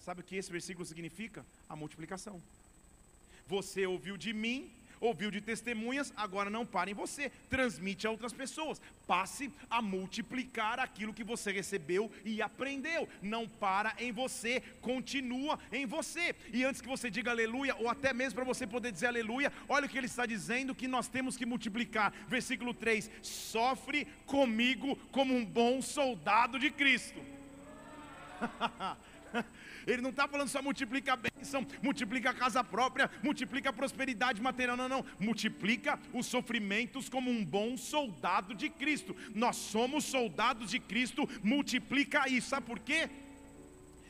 Sabe 0.00 0.20
o 0.20 0.24
que 0.24 0.36
esse 0.36 0.52
versículo 0.52 0.84
significa? 0.84 1.44
A 1.68 1.74
multiplicação. 1.74 2.40
Você 3.46 3.86
ouviu 3.86 4.16
de 4.16 4.32
mim, 4.32 4.70
ouviu 5.00 5.30
de 5.30 5.40
testemunhas, 5.40 6.12
agora 6.16 6.50
não 6.50 6.64
para 6.66 6.90
em 6.90 6.94
você, 6.94 7.30
transmite 7.48 8.06
a 8.06 8.10
outras 8.10 8.32
pessoas. 8.32 8.80
Passe 9.06 9.50
a 9.68 9.82
multiplicar 9.82 10.78
aquilo 10.78 11.12
que 11.12 11.24
você 11.24 11.52
recebeu 11.52 12.10
e 12.24 12.40
aprendeu. 12.40 13.08
Não 13.22 13.48
para 13.48 13.94
em 13.98 14.12
você, 14.12 14.62
continua 14.80 15.58
em 15.72 15.86
você. 15.86 16.34
E 16.52 16.64
antes 16.64 16.80
que 16.80 16.88
você 16.88 17.10
diga 17.10 17.30
aleluia, 17.30 17.76
ou 17.76 17.88
até 17.88 18.12
mesmo 18.12 18.36
para 18.36 18.44
você 18.44 18.66
poder 18.66 18.92
dizer 18.92 19.06
aleluia, 19.06 19.52
olha 19.68 19.86
o 19.86 19.88
que 19.88 19.98
ele 19.98 20.06
está 20.06 20.26
dizendo 20.26 20.74
que 20.74 20.88
nós 20.88 21.08
temos 21.08 21.36
que 21.36 21.46
multiplicar. 21.46 22.12
Versículo 22.28 22.72
3: 22.72 23.10
Sofre 23.22 24.06
comigo 24.26 24.96
como 25.12 25.34
um 25.34 25.44
bom 25.44 25.82
soldado 25.82 26.58
de 26.58 26.70
Cristo. 26.70 27.20
Ele 29.86 30.02
não 30.02 30.10
está 30.10 30.26
falando 30.26 30.48
só 30.48 30.62
multiplica 30.62 31.12
a 31.12 31.16
bênção, 31.16 31.66
multiplica 31.82 32.30
a 32.30 32.34
casa 32.34 32.62
própria, 32.62 33.10
multiplica 33.22 33.70
a 33.70 33.72
prosperidade 33.72 34.40
material. 34.40 34.76
Não, 34.76 34.88
não. 34.88 35.04
Multiplica 35.18 35.98
os 36.12 36.26
sofrimentos 36.26 37.08
como 37.08 37.30
um 37.30 37.44
bom 37.44 37.76
soldado 37.76 38.54
de 38.54 38.68
Cristo. 38.68 39.16
Nós 39.34 39.56
somos 39.56 40.04
soldados 40.04 40.70
de 40.70 40.78
Cristo, 40.78 41.28
multiplica 41.42 42.28
isso. 42.28 42.48
Sabe 42.48 42.66
por 42.66 42.78
quê? 42.78 43.08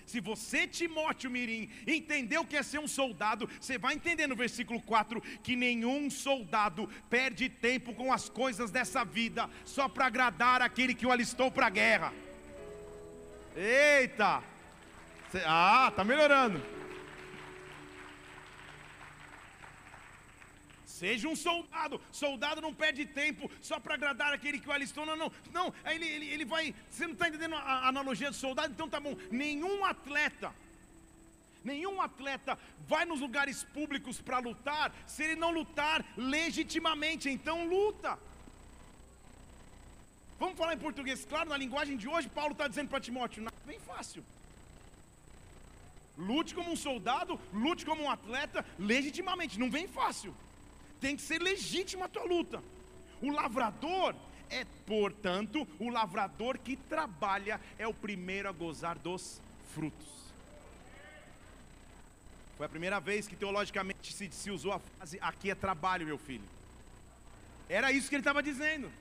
Se 0.07 0.21
você, 0.21 0.67
Timóteo 0.67 1.31
Mirim, 1.31 1.71
entendeu 1.87 2.43
o 2.43 2.47
que 2.47 2.57
é 2.57 2.63
ser 2.63 2.79
um 2.79 2.87
soldado, 2.87 3.49
você 3.59 3.79
vai 3.79 3.95
entender 3.95 4.27
no 4.27 4.37
versículo 4.37 4.81
4 4.83 5.19
que 5.43 5.57
nenhum 5.57 6.11
soldado 6.11 6.89
perde 7.09 7.49
tempo 7.49 7.95
com 7.95 8.13
as 8.13 8.29
coisas 8.29 8.71
dessa 8.71 9.03
vida 9.03 9.49
só 9.65 9.89
para 9.89 10.07
agradar 10.07 10.61
aquele 10.61 10.95
que 10.95 11.07
o 11.07 11.11
alistou 11.11 11.51
para 11.51 11.67
a 11.67 11.71
guerra. 11.71 12.13
Eita! 13.57 14.54
Ah, 15.45 15.93
tá 15.95 16.05
melhorando. 16.05 16.63
Seja 20.85 21.29
um 21.29 21.35
soldado. 21.35 22.01
Soldado 22.13 22.61
não 22.61 22.73
perde 22.73 23.05
tempo 23.05 23.51
só 23.61 23.81
para 23.81 23.95
agradar 23.95 24.33
aquele 24.33 24.61
que 24.61 24.69
o 24.69 24.73
alistou. 24.73 25.05
Não, 25.05 25.17
não. 25.17 25.33
Não, 25.53 25.75
aí 25.83 25.97
ele, 25.97 26.07
ele, 26.07 26.27
ele 26.35 26.45
vai. 26.45 26.75
Você 26.89 27.05
não 27.07 27.15
está 27.15 27.29
entendendo 27.29 27.57
a 27.57 27.89
analogia 27.89 28.31
do 28.31 28.37
soldado? 28.37 28.73
Então 28.73 28.89
tá 28.89 29.01
bom. 29.01 29.17
Nenhum 29.31 29.85
atleta, 29.85 30.53
nenhum 31.65 32.01
atleta 32.01 32.57
vai 32.87 33.05
nos 33.05 33.21
lugares 33.21 33.65
públicos 33.65 34.21
para 34.21 34.39
lutar 34.39 34.93
se 35.07 35.25
ele 35.25 35.37
não 35.37 35.51
lutar 35.51 36.05
legitimamente. 36.17 37.29
Então 37.29 37.67
luta. 37.67 38.17
Vamos 40.39 40.57
falar 40.57 40.75
em 40.75 40.79
português, 40.79 41.25
claro, 41.25 41.49
na 41.49 41.57
linguagem 41.57 41.97
de 41.97 42.09
hoje, 42.09 42.29
Paulo 42.29 42.53
está 42.53 42.69
dizendo 42.69 42.89
para 42.89 43.01
Timóteo: 43.01 43.43
não, 43.43 43.53
bem 43.67 43.81
fácil. 43.81 44.25
Lute 46.17 46.55
como 46.55 46.71
um 46.71 46.77
soldado, 46.77 47.39
lute 47.53 47.85
como 47.85 48.05
um 48.05 48.11
atleta, 48.11 48.65
legitimamente, 48.79 49.59
não 49.59 49.71
vem 49.71 49.89
fácil. 49.89 50.35
Tem 51.01 51.17
que 51.17 51.23
ser 51.23 51.41
legítima 51.43 52.05
a 52.07 52.09
tua 52.09 52.25
luta. 52.25 52.63
O 53.21 53.31
lavrador 53.31 54.15
é, 54.51 54.65
portanto, 54.87 55.67
o 55.79 55.89
lavrador 55.89 56.59
que 56.59 56.77
trabalha 56.77 57.61
é 57.79 57.87
o 57.87 57.95
primeiro 57.95 58.49
a 58.49 58.53
gozar 58.53 58.99
dos 58.99 59.41
frutos. 59.73 60.07
Foi 62.57 62.67
a 62.67 62.69
primeira 62.69 63.01
vez 63.01 63.27
que 63.27 63.35
teologicamente 63.35 64.13
se, 64.13 64.31
se 64.31 64.51
usou 64.51 64.73
a 64.73 64.79
frase: 64.79 65.19
aqui 65.21 65.51
é 65.51 65.55
trabalho, 65.55 66.07
meu 66.07 66.19
filho. 66.19 66.45
Era 67.69 67.91
isso 67.91 68.09
que 68.09 68.15
ele 68.15 68.21
estava 68.21 68.43
dizendo. 68.43 68.93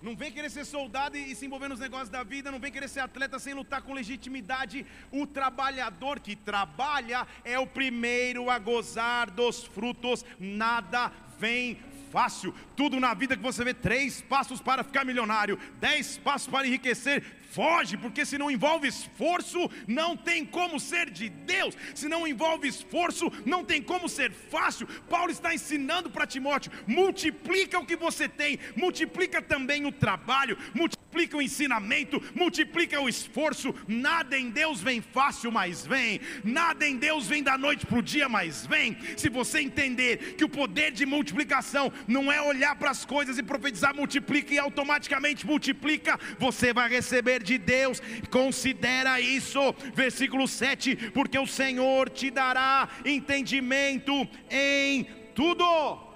Não 0.00 0.14
vem 0.14 0.30
querer 0.30 0.50
ser 0.50 0.64
soldado 0.64 1.16
e, 1.16 1.34
se 1.34 1.46
envolver 1.46 1.68
nos 1.68 1.80
negócios 1.80 2.08
da 2.08 2.22
vida, 2.22 2.50
não 2.50 2.60
vem 2.60 2.70
querer 2.70 2.88
ser 2.88 3.00
atleta 3.00 3.38
sem 3.38 3.52
lutar 3.52 3.82
com 3.82 3.92
legitimidade. 3.92 4.86
O 5.10 5.26
trabalhador 5.26 6.20
que 6.20 6.36
trabalha 6.36 7.26
é 7.44 7.58
o 7.58 7.66
primeiro 7.66 8.48
a 8.48 8.58
gozar 8.58 9.30
dos 9.30 9.64
frutos, 9.64 10.24
nada 10.38 11.10
vem 11.38 11.78
fácil. 12.10 12.54
Tudo 12.76 12.98
na 13.00 13.12
vida 13.14 13.36
que 13.36 13.42
você 13.42 13.64
vê, 13.64 13.74
três 13.74 14.20
passos 14.22 14.60
para 14.60 14.84
ficar 14.84 15.04
milionário, 15.04 15.58
dez 15.80 16.16
passos 16.18 16.48
para 16.48 16.66
enriquecer, 16.66 17.22
foge, 17.50 17.96
porque 17.96 18.24
se 18.24 18.38
não 18.38 18.50
envolve 18.50 18.88
esforço, 18.88 19.70
não 19.86 20.16
tem 20.16 20.44
como 20.44 20.78
ser 20.78 21.10
de 21.10 21.28
Deus. 21.28 21.74
Se 21.94 22.08
não 22.08 22.26
envolve 22.26 22.68
esforço, 22.68 23.30
não 23.44 23.64
tem 23.64 23.82
como 23.82 24.08
ser 24.08 24.30
fácil. 24.30 24.86
Paulo 25.08 25.30
está 25.30 25.54
ensinando 25.54 26.10
para 26.10 26.26
Timóteo: 26.26 26.72
multiplica 26.86 27.78
o 27.78 27.86
que 27.86 27.96
você 27.96 28.28
tem, 28.28 28.58
multiplica 28.76 29.40
também 29.40 29.86
o 29.86 29.92
trabalho, 29.92 30.58
multiplica 30.74 31.36
o 31.36 31.42
ensinamento, 31.42 32.22
multiplica 32.34 33.00
o 33.00 33.08
esforço. 33.08 33.74
Nada 33.86 34.38
em 34.38 34.50
Deus 34.50 34.80
vem 34.80 35.00
fácil, 35.00 35.50
mas 35.50 35.86
vem. 35.86 36.20
Nada 36.44 36.86
em 36.86 36.96
Deus 36.96 37.26
vem 37.26 37.42
da 37.42 37.56
noite 37.56 37.86
para 37.86 37.98
o 37.98 38.02
dia, 38.02 38.28
mas 38.28 38.66
vem. 38.66 38.96
Se 39.16 39.28
você 39.28 39.60
entender 39.60 40.34
que 40.36 40.44
o 40.44 40.48
poder 40.48 40.92
de 40.92 41.06
multiplicação 41.06 41.92
não 42.06 42.30
é 42.30 42.40
olhar 42.40 42.76
para 42.76 42.90
as 42.90 43.04
coisas 43.04 43.38
e 43.38 43.42
profetizar, 43.42 43.94
multiplica 43.94 44.52
e 44.52 44.58
automaticamente 44.58 45.46
multiplica, 45.46 46.18
você 46.38 46.72
vai 46.72 46.88
receber 46.88 47.37
de 47.42 47.58
Deus. 47.58 48.00
Considera 48.30 49.20
isso, 49.20 49.72
versículo 49.94 50.46
7: 50.46 51.10
porque 51.12 51.38
o 51.38 51.46
Senhor 51.46 52.10
te 52.10 52.30
dará 52.30 52.88
entendimento 53.04 54.12
em 54.50 55.04
tudo. 55.34 56.08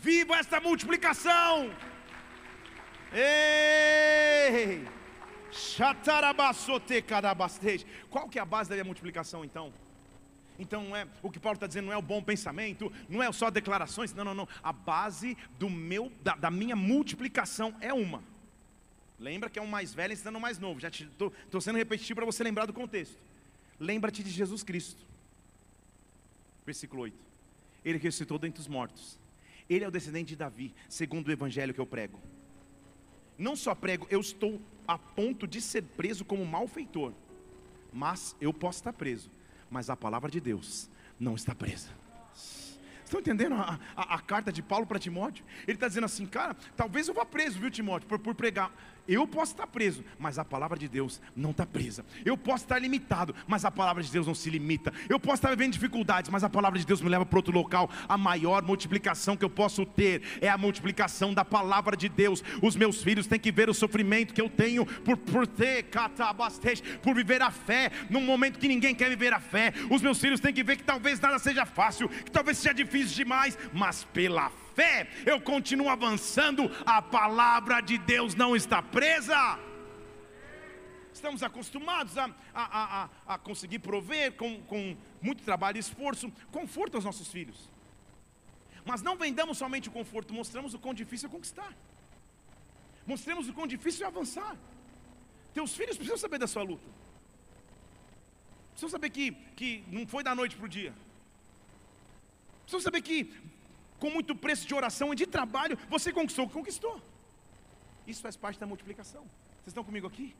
Viva 0.00 0.36
esta 0.36 0.60
multiplicação. 0.60 1.70
Ei! 3.12 4.84
Qual 8.10 8.28
que 8.28 8.38
é 8.38 8.42
a 8.42 8.44
base 8.44 8.70
da 8.70 8.74
minha 8.74 8.84
multiplicação 8.84 9.44
então? 9.44 9.72
Então 10.58 10.96
é 10.96 11.06
o 11.22 11.30
que 11.30 11.38
Paulo 11.38 11.56
está 11.56 11.66
dizendo 11.66 11.86
não 11.86 11.92
é 11.92 11.96
o 11.96 12.02
bom 12.02 12.22
pensamento, 12.22 12.92
não 13.08 13.22
é 13.22 13.30
só 13.32 13.50
declarações, 13.50 14.14
não, 14.14 14.24
não, 14.24 14.34
não. 14.34 14.48
A 14.62 14.72
base 14.72 15.36
do 15.58 15.68
meu, 15.68 16.10
da, 16.22 16.34
da 16.36 16.50
minha 16.50 16.76
multiplicação 16.76 17.74
é 17.80 17.92
uma. 17.92 18.22
Lembra 19.22 19.48
que 19.48 19.56
é 19.56 19.62
um 19.62 19.68
mais 19.68 19.94
velho 19.94 20.12
ensinando 20.12 20.36
um 20.36 20.40
mais 20.40 20.58
novo. 20.58 20.80
Já 20.80 20.88
estou 20.88 21.60
sendo 21.60 21.76
repetitivo 21.78 22.16
para 22.16 22.26
você 22.26 22.42
lembrar 22.42 22.66
do 22.66 22.72
contexto. 22.72 23.16
Lembra-te 23.78 24.20
de 24.20 24.30
Jesus 24.30 24.64
Cristo. 24.64 25.06
Versículo 26.66 27.02
8. 27.02 27.16
Ele 27.84 27.98
ressuscitou 27.98 28.36
dentre 28.36 28.60
os 28.60 28.66
mortos. 28.66 29.16
Ele 29.70 29.84
é 29.84 29.88
o 29.88 29.92
descendente 29.92 30.30
de 30.30 30.36
Davi, 30.36 30.74
segundo 30.88 31.28
o 31.28 31.32
evangelho 31.32 31.72
que 31.72 31.80
eu 31.80 31.86
prego. 31.86 32.20
Não 33.38 33.54
só 33.54 33.76
prego, 33.76 34.08
eu 34.10 34.20
estou 34.20 34.60
a 34.88 34.98
ponto 34.98 35.46
de 35.46 35.60
ser 35.60 35.82
preso 35.82 36.24
como 36.24 36.44
malfeitor. 36.44 37.12
mas 37.92 38.34
eu 38.40 38.52
posso 38.52 38.80
estar 38.80 38.92
preso, 38.92 39.30
mas 39.70 39.88
a 39.88 39.96
palavra 39.96 40.30
de 40.30 40.40
Deus 40.40 40.90
não 41.18 41.36
está 41.36 41.54
presa. 41.54 41.90
Estão 43.04 43.20
entendendo 43.20 43.54
a, 43.54 43.78
a, 43.94 44.14
a 44.14 44.18
carta 44.20 44.50
de 44.50 44.62
Paulo 44.62 44.86
para 44.86 44.98
Timóteo? 44.98 45.44
Ele 45.66 45.76
está 45.76 45.86
dizendo 45.86 46.04
assim, 46.04 46.26
cara, 46.26 46.56
talvez 46.74 47.08
eu 47.08 47.14
vá 47.14 47.26
preso, 47.26 47.60
viu, 47.60 47.70
Timóteo, 47.70 48.08
por, 48.08 48.18
por 48.18 48.34
pregar. 48.34 48.72
Eu 49.06 49.26
posso 49.26 49.52
estar 49.52 49.66
preso, 49.66 50.04
mas 50.18 50.38
a 50.38 50.44
palavra 50.44 50.78
de 50.78 50.88
Deus 50.88 51.20
não 51.34 51.50
está 51.50 51.66
presa. 51.66 52.04
Eu 52.24 52.36
posso 52.36 52.64
estar 52.64 52.78
limitado, 52.78 53.34
mas 53.46 53.64
a 53.64 53.70
palavra 53.70 54.02
de 54.02 54.10
Deus 54.10 54.26
não 54.26 54.34
se 54.34 54.48
limita. 54.48 54.92
Eu 55.08 55.18
posso 55.18 55.36
estar 55.36 55.50
vivendo 55.50 55.72
dificuldades, 55.72 56.30
mas 56.30 56.44
a 56.44 56.48
palavra 56.48 56.78
de 56.78 56.86
Deus 56.86 57.00
me 57.00 57.08
leva 57.08 57.26
para 57.26 57.38
outro 57.38 57.52
local. 57.52 57.90
A 58.08 58.16
maior 58.16 58.62
multiplicação 58.62 59.36
que 59.36 59.44
eu 59.44 59.50
posso 59.50 59.84
ter 59.84 60.22
é 60.40 60.48
a 60.48 60.56
multiplicação 60.56 61.34
da 61.34 61.44
palavra 61.44 61.96
de 61.96 62.08
Deus. 62.08 62.44
Os 62.62 62.76
meus 62.76 63.02
filhos 63.02 63.26
têm 63.26 63.40
que 63.40 63.50
ver 63.50 63.68
o 63.68 63.74
sofrimento 63.74 64.32
que 64.32 64.40
eu 64.40 64.48
tenho 64.48 64.86
por, 64.86 65.16
por 65.16 65.46
ter, 65.46 65.86
por 67.02 67.14
viver 67.14 67.42
a 67.42 67.50
fé, 67.50 67.90
num 68.08 68.20
momento 68.20 68.58
que 68.58 68.68
ninguém 68.68 68.94
quer 68.94 69.08
viver 69.08 69.32
a 69.32 69.40
fé. 69.40 69.72
Os 69.90 70.00
meus 70.00 70.20
filhos 70.20 70.40
têm 70.40 70.52
que 70.52 70.62
ver 70.62 70.76
que 70.76 70.84
talvez 70.84 71.18
nada 71.18 71.38
seja 71.38 71.66
fácil, 71.66 72.08
que 72.08 72.30
talvez 72.30 72.58
seja 72.58 72.74
difícil 72.74 73.16
demais, 73.16 73.58
mas 73.72 74.04
pela 74.04 74.48
fé 74.48 74.61
fé, 74.74 75.08
eu 75.26 75.40
continuo 75.40 75.88
avançando, 75.88 76.70
a 76.84 77.00
palavra 77.00 77.80
de 77.80 77.98
Deus 77.98 78.34
não 78.34 78.54
está 78.56 78.82
presa. 78.82 79.58
Estamos 81.12 81.42
acostumados 81.42 82.16
a, 82.16 82.24
a, 82.54 83.02
a, 83.02 83.34
a 83.34 83.38
conseguir 83.38 83.80
prover 83.80 84.32
com, 84.32 84.60
com 84.62 84.96
muito 85.20 85.42
trabalho 85.42 85.76
e 85.76 85.80
esforço, 85.80 86.32
conforto 86.50 86.96
aos 86.96 87.04
nossos 87.04 87.28
filhos. 87.28 87.70
Mas 88.84 89.02
não 89.02 89.16
vendamos 89.16 89.58
somente 89.58 89.88
o 89.88 89.92
conforto, 89.92 90.34
mostramos 90.34 90.74
o 90.74 90.78
quão 90.78 90.94
difícil 90.94 91.28
é 91.28 91.32
conquistar. 91.32 91.72
Mostremos 93.06 93.48
o 93.48 93.52
quão 93.52 93.66
difícil 93.66 94.04
é 94.04 94.08
avançar. 94.08 94.56
Teus 95.52 95.74
filhos 95.76 95.96
precisam 95.96 96.18
saber 96.18 96.38
da 96.38 96.46
sua 96.46 96.62
luta. 96.62 96.88
Precisam 98.70 98.88
saber 98.88 99.10
que, 99.10 99.32
que 99.54 99.84
não 99.88 100.06
foi 100.06 100.24
da 100.24 100.34
noite 100.34 100.56
para 100.56 100.64
o 100.64 100.68
dia. 100.68 100.94
Precisam 102.62 102.80
saber 102.80 103.02
que 103.02 103.32
com 104.02 104.10
muito 104.10 104.34
preço 104.34 104.66
de 104.66 104.74
oração 104.74 105.12
e 105.12 105.16
de 105.16 105.28
trabalho, 105.28 105.78
você 105.88 106.12
conquistou 106.12 106.44
o 106.44 106.48
que 106.48 106.54
conquistou. 106.54 107.00
Isso 108.04 108.20
faz 108.20 108.36
parte 108.36 108.58
da 108.58 108.66
multiplicação. 108.66 109.22
Vocês 109.22 109.68
estão 109.68 109.84
comigo 109.84 110.08
aqui? 110.08 110.34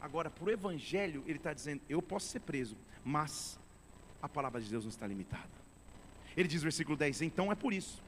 Agora, 0.00 0.30
para 0.30 0.44
o 0.44 0.50
Evangelho, 0.50 1.24
ele 1.26 1.38
está 1.38 1.52
dizendo: 1.52 1.82
eu 1.88 2.00
posso 2.00 2.28
ser 2.28 2.38
preso, 2.38 2.76
mas 3.04 3.58
a 4.22 4.28
palavra 4.28 4.60
de 4.60 4.70
Deus 4.70 4.84
não 4.84 4.90
está 4.90 5.08
limitada. 5.08 5.56
Ele 6.36 6.46
diz 6.46 6.62
versículo 6.62 6.96
10: 6.96 7.22
então 7.22 7.50
é 7.50 7.56
por 7.56 7.72
isso 7.72 8.00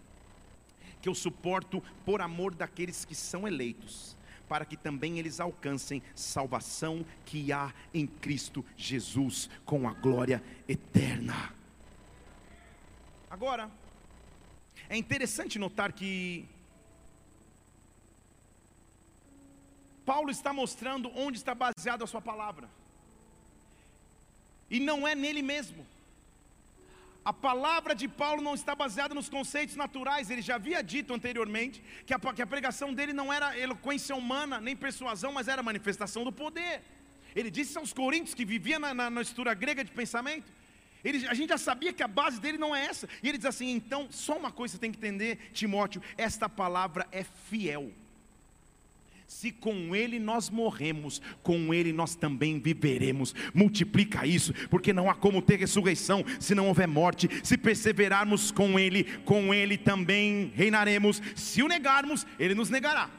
que 1.02 1.08
eu 1.08 1.16
suporto 1.16 1.82
por 2.04 2.20
amor 2.20 2.54
daqueles 2.54 3.04
que 3.04 3.16
são 3.16 3.46
eleitos, 3.46 4.16
para 4.48 4.64
que 4.64 4.76
também 4.76 5.18
eles 5.18 5.40
alcancem 5.40 6.00
salvação 6.14 7.04
que 7.24 7.52
há 7.52 7.74
em 7.92 8.06
Cristo 8.06 8.64
Jesus, 8.76 9.50
com 9.64 9.88
a 9.88 9.92
glória 9.94 10.40
eterna. 10.68 11.52
Agora, 13.28 13.68
é 14.88 14.96
interessante 14.96 15.58
notar 15.58 15.92
que 15.92 16.46
Paulo 20.04 20.30
está 20.30 20.52
mostrando 20.52 21.10
onde 21.14 21.36
está 21.36 21.54
baseada 21.54 22.04
a 22.04 22.06
sua 22.06 22.22
palavra. 22.22 22.68
E 24.70 24.80
não 24.80 25.06
é 25.06 25.14
nele 25.14 25.42
mesmo. 25.42 25.86
A 27.22 27.32
palavra 27.32 27.94
de 27.94 28.08
Paulo 28.08 28.40
não 28.40 28.54
está 28.54 28.74
baseada 28.74 29.14
nos 29.14 29.28
conceitos 29.28 29.76
naturais. 29.76 30.30
Ele 30.30 30.40
já 30.40 30.54
havia 30.54 30.82
dito 30.82 31.12
anteriormente 31.12 31.82
que 32.06 32.14
a, 32.14 32.18
que 32.18 32.40
a 32.40 32.46
pregação 32.46 32.94
dele 32.94 33.12
não 33.12 33.30
era 33.30 33.58
eloquência 33.58 34.16
humana, 34.16 34.58
nem 34.60 34.74
persuasão, 34.74 35.32
mas 35.32 35.48
era 35.48 35.62
manifestação 35.62 36.24
do 36.24 36.32
poder. 36.32 36.80
Ele 37.36 37.50
disse 37.50 37.76
aos 37.76 37.92
coríntios 37.92 38.34
que 38.34 38.46
vivia 38.46 38.78
na, 38.78 38.94
na, 38.94 39.10
na 39.10 39.54
grega 39.54 39.84
de 39.84 39.90
pensamento 39.90 40.50
ele, 41.04 41.26
a 41.26 41.34
gente 41.34 41.50
já 41.50 41.58
sabia 41.58 41.92
que 41.92 42.02
a 42.02 42.08
base 42.08 42.40
dele 42.40 42.58
não 42.58 42.74
é 42.74 42.84
essa. 42.84 43.08
E 43.22 43.28
ele 43.28 43.38
diz 43.38 43.46
assim: 43.46 43.70
então, 43.70 44.08
só 44.10 44.36
uma 44.36 44.50
coisa 44.50 44.72
você 44.72 44.78
tem 44.78 44.90
que 44.90 44.98
entender, 44.98 45.50
Timóteo: 45.52 46.02
esta 46.16 46.48
palavra 46.48 47.06
é 47.12 47.22
fiel. 47.22 47.92
Se 49.28 49.52
com 49.52 49.94
ele 49.94 50.18
nós 50.18 50.48
morremos, 50.48 51.20
com 51.42 51.72
ele 51.72 51.92
nós 51.92 52.14
também 52.14 52.58
viveremos. 52.58 53.34
Multiplica 53.52 54.26
isso, 54.26 54.54
porque 54.70 54.90
não 54.90 55.10
há 55.10 55.14
como 55.14 55.42
ter 55.42 55.58
ressurreição 55.58 56.24
se 56.40 56.54
não 56.54 56.66
houver 56.66 56.88
morte. 56.88 57.28
Se 57.44 57.58
perseverarmos 57.58 58.50
com 58.50 58.78
ele, 58.78 59.04
com 59.20 59.52
ele 59.52 59.76
também 59.76 60.50
reinaremos. 60.54 61.20
Se 61.36 61.62
o 61.62 61.68
negarmos, 61.68 62.26
ele 62.38 62.54
nos 62.54 62.70
negará. 62.70 63.10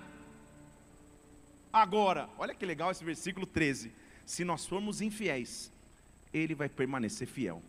Agora, 1.71 2.27
olha 2.39 2.55
que 2.55 2.65
legal 2.65 2.89
esse 2.89 3.03
versículo 3.03 3.45
13: 3.45 3.91
se 4.25 4.43
nós 4.43 4.65
formos 4.65 5.01
infiéis, 5.01 5.71
ele 6.33 6.55
vai 6.55 6.67
permanecer 6.67 7.27
fiel. 7.27 7.61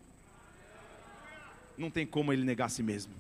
Não 1.81 1.91
tem 1.91 2.07
como 2.07 2.33
ele 2.33 2.45
negar 2.45 2.67
a 2.67 2.69
si 2.69 2.83
mesmo. 2.83 3.13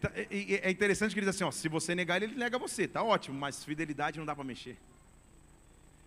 Tá, 0.00 0.12
é, 0.14 0.70
interessante 0.70 1.12
que 1.12 1.18
ele 1.18 1.26
diz 1.26 1.34
assim: 1.34 1.44
ó, 1.44 1.50
se 1.50 1.68
você 1.68 1.94
negar 1.94 2.16
ele, 2.16 2.32
ele 2.32 2.38
nega 2.38 2.58
você, 2.58 2.86
tá 2.86 3.02
ótimo, 3.02 3.36
mas 3.38 3.64
fidelidade 3.64 4.18
não 4.18 4.26
dá 4.26 4.34
para 4.34 4.44
mexer. 4.44 4.76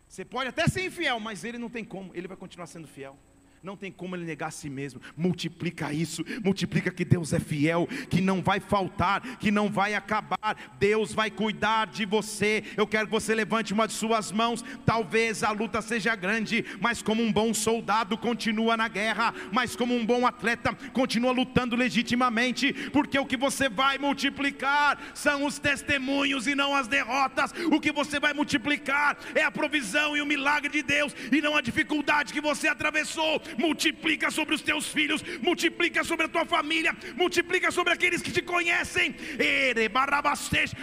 Você 0.08 0.24
pode 0.24 0.50
até 0.50 0.68
ser 0.68 0.86
infiel, 0.86 1.20
mas 1.20 1.44
ele 1.44 1.58
não 1.58 1.70
tem 1.70 1.84
como, 1.84 2.12
ele 2.16 2.28
vai 2.28 2.38
continuar 2.38 2.68
sendo 2.68 2.88
fiel 2.88 3.18
não 3.64 3.78
tem 3.78 3.90
como 3.90 4.14
ele 4.14 4.26
negar 4.26 4.48
a 4.48 4.52
si 4.52 4.70
mesmo. 4.70 5.00
Multiplica 5.16 5.94
isso, 5.94 6.22
multiplica 6.44 6.92
que 6.92 7.06
Deus 7.06 7.32
é 7.32 7.40
fiel, 7.40 7.88
que 8.10 8.20
não 8.20 8.42
vai 8.42 8.60
faltar, 8.60 9.38
que 9.38 9.50
não 9.52 9.70
vai 9.70 9.96
acabar. 9.96 10.58
Deus 10.78 11.14
vai 11.14 11.32
cuidar 11.32 11.88
de 11.88 12.06
você. 12.06 12.62
Eu 12.76 12.86
quero 12.86 13.06
que 13.06 13.14
você 13.14 13.34
levante 13.34 13.72
uma 13.72 13.88
de 13.88 13.94
suas 13.94 14.34
mãos. 14.34 14.66
Talvez 14.86 15.44
a 15.44 15.52
luta 15.52 15.82
seja 15.82 16.14
grande, 16.14 16.66
mas 16.82 17.02
como 17.02 17.24
um 17.24 17.32
bom 17.32 17.54
soldado 17.54 18.18
continua 18.18 18.76
na 18.76 18.90
guerra, 18.90 19.34
mas 19.50 19.78
como 19.78 19.96
um 19.96 20.06
bom 20.06 20.28
atleta 20.28 20.76
continua 20.92 21.32
lutando 21.32 21.78
legitimamente, 21.78 22.74
porque 22.92 23.18
o 23.18 23.26
que 23.26 23.38
você 23.38 23.70
vai 23.70 23.98
multiplicar 23.98 25.00
são 25.14 25.46
os 25.46 25.58
testemunhos 25.58 26.48
e 26.48 26.54
não 26.54 26.76
as 26.76 26.90
derrotas. 26.90 27.54
O 27.72 27.80
que 27.80 27.94
você 27.94 28.20
vai 28.20 28.34
multiplicar 28.34 29.18
é 29.34 29.42
a 29.42 29.52
provisão 29.52 30.18
e 30.18 30.22
o 30.22 30.26
milagre 30.26 30.70
de 30.70 30.84
Deus 30.84 31.16
e 31.32 31.42
não 31.42 31.56
a 31.56 31.62
dificuldade 31.62 32.34
que 32.34 32.42
você 32.42 32.68
atravessou 32.68 33.42
multiplica 33.58 34.32
sobre 34.32 34.56
os 34.56 34.62
teus 34.62 34.88
filhos, 34.88 35.24
multiplica 35.42 36.04
sobre 36.04 36.26
a 36.26 36.30
tua 36.30 36.46
família, 36.46 36.96
multiplica 37.16 37.72
sobre 37.72 37.94
aqueles 37.94 38.22
que 38.22 38.32
te 38.32 38.42
conhecem. 38.42 39.16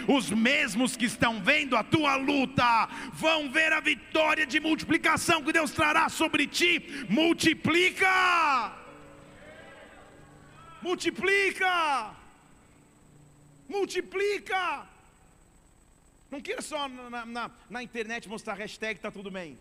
Os 0.07 0.29
mesmos 0.29 0.95
que 0.95 1.05
estão 1.05 1.41
vendo 1.41 1.75
a 1.75 1.83
tua 1.83 2.15
luta 2.15 2.87
vão 3.13 3.51
ver 3.51 3.71
a 3.73 3.79
vitória 3.79 4.45
de 4.45 4.59
multiplicação 4.59 5.43
que 5.43 5.53
Deus 5.53 5.71
trará 5.71 6.09
sobre 6.09 6.47
ti. 6.47 7.05
Multiplica, 7.09 8.73
multiplica, 10.81 12.11
multiplica. 13.67 14.87
Não 16.29 16.39
queira 16.39 16.61
só 16.61 16.87
na, 16.87 17.25
na, 17.25 17.51
na 17.69 17.83
internet 17.83 18.29
mostrar 18.29 18.53
hashtag 18.53 18.97
está 18.97 19.11
tudo 19.11 19.29
bem. 19.29 19.57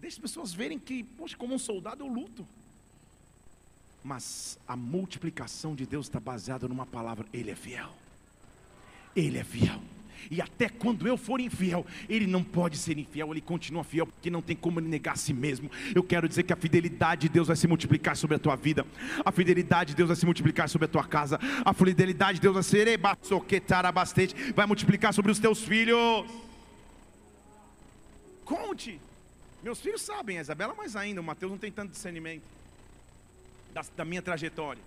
Deixe 0.00 0.16
as 0.16 0.20
pessoas 0.20 0.52
verem 0.52 0.78
que, 0.78 1.02
poxa, 1.02 1.36
como 1.36 1.54
um 1.54 1.58
soldado 1.58 2.02
eu 2.02 2.08
luto. 2.08 2.46
Mas 4.04 4.58
a 4.68 4.76
multiplicação 4.76 5.74
de 5.74 5.86
Deus 5.86 6.06
está 6.06 6.20
baseada 6.20 6.68
numa 6.68 6.86
palavra: 6.86 7.26
Ele 7.32 7.50
é 7.50 7.56
fiel. 7.56 7.92
Ele 9.14 9.38
é 9.38 9.44
fiel. 9.44 9.80
E 10.30 10.40
até 10.40 10.68
quando 10.68 11.06
eu 11.06 11.16
for 11.16 11.40
infiel, 11.40 11.86
ele 12.08 12.26
não 12.26 12.42
pode 12.42 12.76
ser 12.76 12.98
infiel, 12.98 13.30
ele 13.30 13.40
continua 13.40 13.84
fiel, 13.84 14.06
porque 14.06 14.30
não 14.30 14.42
tem 14.42 14.56
como 14.56 14.80
ele 14.80 14.88
negar 14.88 15.12
a 15.12 15.16
si 15.16 15.32
mesmo. 15.32 15.70
Eu 15.94 16.02
quero 16.02 16.28
dizer 16.28 16.42
que 16.42 16.52
a 16.52 16.56
fidelidade 16.56 17.22
de 17.22 17.28
Deus 17.28 17.46
vai 17.46 17.56
se 17.56 17.66
multiplicar 17.66 18.16
sobre 18.16 18.36
a 18.36 18.38
tua 18.38 18.56
vida, 18.56 18.86
a 19.24 19.32
fidelidade 19.32 19.90
de 19.90 19.96
Deus 19.96 20.08
vai 20.08 20.16
se 20.16 20.26
multiplicar 20.26 20.68
sobre 20.68 20.86
a 20.86 20.88
tua 20.88 21.04
casa, 21.04 21.38
a 21.64 21.72
fidelidade 21.72 22.38
de 22.38 22.42
Deus 22.42 22.54
vai 22.54 22.62
ser 22.62 22.86
vai 24.54 24.66
multiplicar 24.66 25.12
sobre 25.14 25.30
os 25.32 25.38
teus 25.38 25.62
filhos. 25.62 26.26
Conte. 28.44 29.00
Meus 29.66 29.80
filhos 29.80 30.02
sabem, 30.02 30.38
a 30.38 30.42
Isabela 30.42 30.74
mais 30.74 30.94
ainda, 30.94 31.20
o 31.20 31.24
Mateus 31.24 31.50
não 31.50 31.58
tem 31.58 31.72
tanto 31.72 31.90
discernimento 31.90 32.44
da, 33.74 33.84
da 33.96 34.04
minha 34.04 34.22
trajetória. 34.22 34.80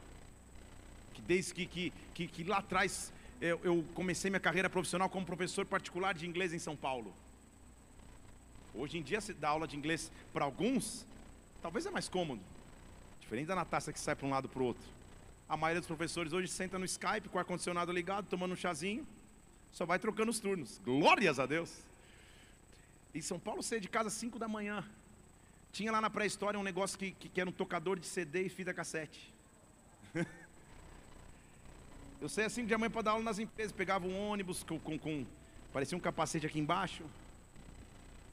Que 1.14 1.22
desde 1.22 1.54
que, 1.54 1.66
que, 1.66 1.94
que, 2.14 2.28
que 2.28 2.44
lá 2.46 2.60
atrás 2.60 3.12
eu, 3.42 3.60
eu, 3.62 3.86
comecei 3.94 4.32
minha 4.32 4.40
carreira 4.40 4.70
profissional 4.70 5.10
como 5.10 5.26
professor 5.26 5.66
particular 5.66 6.14
de 6.14 6.26
inglês 6.26 6.54
em 6.54 6.60
São 6.60 6.78
Paulo. 6.78 7.14
Hoje 8.74 8.98
em 8.98 9.02
dia, 9.02 9.20
se 9.20 9.34
dá 9.34 9.50
aula 9.50 9.68
de 9.68 9.76
inglês 9.76 10.10
para 10.32 10.46
alguns, 10.46 11.06
talvez 11.62 11.86
é 11.86 11.92
mais 11.92 12.08
cômodo. 12.08 12.42
Diferente 13.20 13.48
da 13.48 13.56
Natácia 13.56 13.92
que 13.92 14.00
sai 14.00 14.16
para 14.16 14.28
um 14.28 14.30
lado 14.30 14.48
para 14.48 14.64
o 14.64 14.66
outro. 14.66 14.88
A 15.50 15.58
maioria 15.58 15.82
dos 15.82 15.88
professores 15.88 16.32
hoje 16.32 16.48
senta 16.48 16.80
no 16.80 16.86
Skype 16.86 17.28
com 17.28 17.36
o 17.36 17.40
ar-condicionado 17.40 17.92
ligado, 17.92 18.28
tomando 18.30 18.54
um 18.54 18.56
chazinho, 18.56 19.06
só 19.74 19.86
vai 19.86 20.00
trocando 20.00 20.32
os 20.32 20.40
turnos. 20.40 20.80
Glórias 20.86 21.38
a 21.38 21.46
Deus. 21.46 21.89
Em 23.14 23.22
São 23.22 23.40
Paulo, 23.40 23.64
saía 23.64 23.82
de 23.82 23.90
casa 23.90 24.08
às 24.08 24.14
5 24.14 24.38
da 24.38 24.48
manhã. 24.48 24.84
Tinha 25.72 25.92
lá 25.92 26.00
na 26.02 26.10
pré-história 26.10 26.60
um 26.60 26.64
negócio 26.64 26.98
que, 26.98 27.12
que, 27.12 27.30
que, 27.30 27.42
era 27.42 27.50
um 27.50 27.54
tocador 27.54 28.00
de 28.00 28.06
CD 28.06 28.44
e 28.44 28.50
fita 28.50 28.74
cassete. 28.74 29.34
Eu 32.22 32.28
saía 32.30 32.48
às 32.48 32.54
5 32.54 32.68
da 32.68 32.78
manhã 32.78 32.92
para 32.92 33.02
dar 33.02 33.12
aula 33.12 33.24
nas 33.24 33.40
empresas. 33.40 33.72
Pegava 33.72 34.06
um 34.06 34.30
ônibus 34.30 34.64
com, 34.64 34.80
com, 34.80 34.98
com. 34.98 35.26
Parecia 35.72 35.98
um 35.98 36.02
capacete 36.02 36.46
aqui 36.46 36.60
embaixo. 36.60 37.04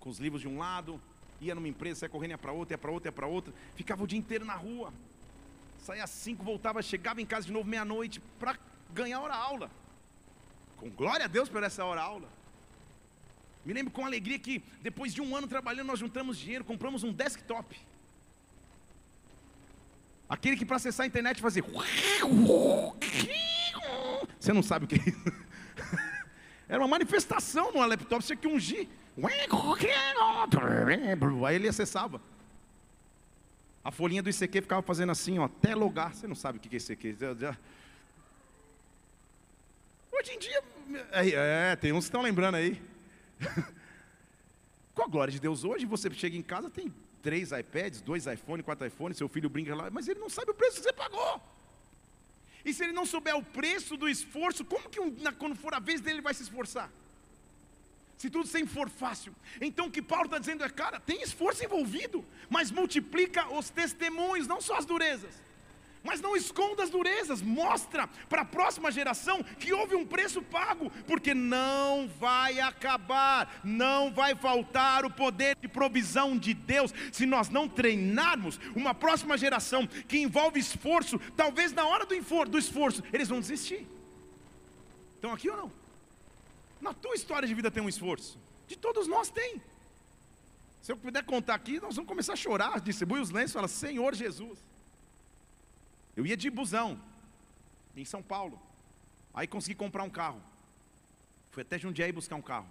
Com 0.00 0.10
os 0.10 0.18
livros 0.18 0.42
de 0.42 0.48
um 0.48 0.58
lado. 0.58 1.00
Ia 1.40 1.54
numa 1.54 1.68
empresa, 1.68 2.00
saia 2.00 2.10
correndo, 2.10 2.30
ia 2.30 2.38
para 2.38 2.52
outra, 2.52 2.74
ia 2.74 2.78
para 2.78 2.90
outra, 2.90 3.08
ia 3.08 3.12
para 3.12 3.26
outra. 3.26 3.52
Ficava 3.74 4.02
o 4.02 4.06
dia 4.06 4.18
inteiro 4.18 4.44
na 4.44 4.54
rua. 4.54 4.92
Saía 5.78 6.04
às 6.04 6.10
cinco, 6.10 6.42
voltava, 6.42 6.82
chegava 6.82 7.20
em 7.20 7.26
casa 7.26 7.46
de 7.46 7.52
novo 7.52 7.68
meia-noite 7.68 8.20
para 8.40 8.58
ganhar 8.92 9.20
hora 9.20 9.34
aula. 9.34 9.70
Com 10.78 10.90
glória 10.90 11.26
a 11.26 11.28
Deus 11.28 11.48
por 11.48 11.62
essa 11.62 11.84
hora 11.84 12.02
aula. 12.02 12.35
Me 13.66 13.72
lembro 13.72 13.92
com 13.92 14.06
alegria 14.06 14.38
que 14.38 14.62
depois 14.80 15.12
de 15.12 15.20
um 15.20 15.34
ano 15.34 15.48
trabalhando, 15.48 15.88
nós 15.88 15.98
juntamos 15.98 16.38
dinheiro, 16.38 16.64
compramos 16.64 17.02
um 17.02 17.12
desktop. 17.12 17.76
Aquele 20.28 20.56
que 20.56 20.64
para 20.64 20.76
acessar 20.76 21.02
a 21.02 21.06
internet 21.08 21.42
fazia. 21.42 21.64
Você 24.38 24.52
não 24.52 24.62
sabe 24.62 24.84
o 24.84 24.88
que 24.88 24.94
é 24.94 24.98
isso? 24.98 25.32
Era 26.68 26.78
uma 26.78 26.86
manifestação 26.86 27.72
no 27.72 27.84
laptop, 27.84 28.22
você 28.22 28.36
tinha 28.36 28.36
que 28.36 28.46
ungir. 28.46 28.88
Aí 31.46 31.56
ele 31.56 31.68
acessava. 31.68 32.20
A 33.84 33.90
folhinha 33.90 34.22
do 34.22 34.30
ICQ 34.30 34.62
ficava 34.62 34.82
fazendo 34.82 35.10
assim, 35.10 35.38
ó, 35.38 35.44
até 35.44 35.74
logar. 35.74 36.14
Você 36.14 36.26
não 36.26 36.34
sabe 36.34 36.58
o 36.58 36.60
que 36.60 36.74
é 36.74 36.78
ICQ. 36.78 37.16
Hoje 40.12 40.32
em 40.32 40.38
dia, 40.38 40.62
é, 41.12 41.70
é 41.72 41.76
tem 41.76 41.92
uns 41.92 42.04
que 42.04 42.08
estão 42.08 42.22
lembrando 42.22 42.56
aí. 42.56 42.80
Com 44.94 45.02
a 45.02 45.06
glória 45.06 45.32
de 45.32 45.40
Deus, 45.40 45.64
hoje 45.64 45.84
você 45.84 46.10
chega 46.10 46.36
em 46.36 46.42
casa, 46.42 46.70
tem 46.70 46.92
três 47.22 47.52
iPads, 47.52 48.00
dois 48.00 48.26
iPhones, 48.26 48.64
quatro 48.64 48.86
iPhones, 48.86 49.18
seu 49.18 49.28
filho 49.28 49.48
brinca 49.50 49.74
lá, 49.74 49.90
mas 49.90 50.08
ele 50.08 50.20
não 50.20 50.28
sabe 50.28 50.50
o 50.50 50.54
preço 50.54 50.76
que 50.76 50.82
você 50.82 50.92
pagou. 50.92 51.40
E 52.64 52.72
se 52.72 52.82
ele 52.82 52.92
não 52.92 53.06
souber 53.06 53.36
o 53.36 53.42
preço 53.42 53.96
do 53.96 54.08
esforço, 54.08 54.64
como 54.64 54.88
que 54.88 55.00
um, 55.00 55.14
quando 55.38 55.54
for 55.54 55.74
a 55.74 55.78
vez 55.78 56.00
dele 56.00 56.16
ele 56.16 56.22
vai 56.22 56.34
se 56.34 56.42
esforçar? 56.42 56.90
Se 58.16 58.30
tudo 58.30 58.48
sempre 58.48 58.72
for 58.72 58.88
fácil. 58.88 59.34
Então 59.60 59.86
o 59.86 59.90
que 59.90 60.00
Paulo 60.00 60.24
está 60.24 60.38
dizendo 60.38 60.64
é, 60.64 60.68
cara, 60.68 60.98
tem 60.98 61.22
esforço 61.22 61.64
envolvido, 61.64 62.24
mas 62.48 62.70
multiplica 62.70 63.52
os 63.52 63.70
testemunhos, 63.70 64.48
não 64.48 64.60
só 64.60 64.76
as 64.76 64.86
durezas. 64.86 65.45
Mas 66.06 66.20
não 66.20 66.36
esconda 66.36 66.84
as 66.84 66.90
durezas, 66.90 67.42
mostra 67.42 68.06
para 68.28 68.42
a 68.42 68.44
próxima 68.44 68.92
geração 68.92 69.42
que 69.42 69.72
houve 69.72 69.96
um 69.96 70.06
preço 70.06 70.40
pago, 70.40 70.88
porque 71.04 71.34
não 71.34 72.06
vai 72.06 72.60
acabar, 72.60 73.60
não 73.64 74.12
vai 74.12 74.36
faltar 74.36 75.04
o 75.04 75.10
poder 75.10 75.56
de 75.60 75.66
provisão 75.66 76.38
de 76.38 76.54
Deus 76.54 76.94
se 77.10 77.26
nós 77.26 77.48
não 77.48 77.68
treinarmos 77.68 78.60
uma 78.76 78.94
próxima 78.94 79.36
geração 79.36 79.84
que 79.84 80.18
envolve 80.18 80.60
esforço. 80.60 81.18
Talvez 81.36 81.72
na 81.72 81.84
hora 81.84 82.06
do 82.06 82.14
esforço 82.14 83.02
eles 83.12 83.28
vão 83.28 83.40
desistir. 83.40 83.84
Estão 85.16 85.32
aqui 85.32 85.50
ou 85.50 85.56
não? 85.56 85.72
Na 86.80 86.94
tua 86.94 87.16
história 87.16 87.48
de 87.48 87.54
vida 87.54 87.68
tem 87.68 87.82
um 87.82 87.88
esforço, 87.88 88.38
de 88.68 88.76
todos 88.76 89.08
nós 89.08 89.28
tem. 89.28 89.60
Se 90.80 90.92
eu 90.92 90.96
puder 90.96 91.24
contar 91.24 91.56
aqui, 91.56 91.80
nós 91.80 91.96
vamos 91.96 92.08
começar 92.08 92.34
a 92.34 92.36
chorar, 92.36 92.80
distribui 92.80 93.18
os 93.18 93.30
lenços, 93.30 93.54
fala: 93.54 93.66
Senhor 93.66 94.14
Jesus. 94.14 94.64
Eu 96.16 96.26
ia 96.26 96.36
de 96.36 96.48
busão, 96.48 96.98
em 97.94 98.04
São 98.04 98.22
Paulo. 98.22 98.60
Aí 99.34 99.46
consegui 99.46 99.74
comprar 99.74 100.02
um 100.02 100.10
carro. 100.10 100.40
Fui 101.50 101.62
até 101.62 101.78
Jundiaí 101.78 102.10
buscar 102.10 102.36
um 102.36 102.42
carro. 102.42 102.66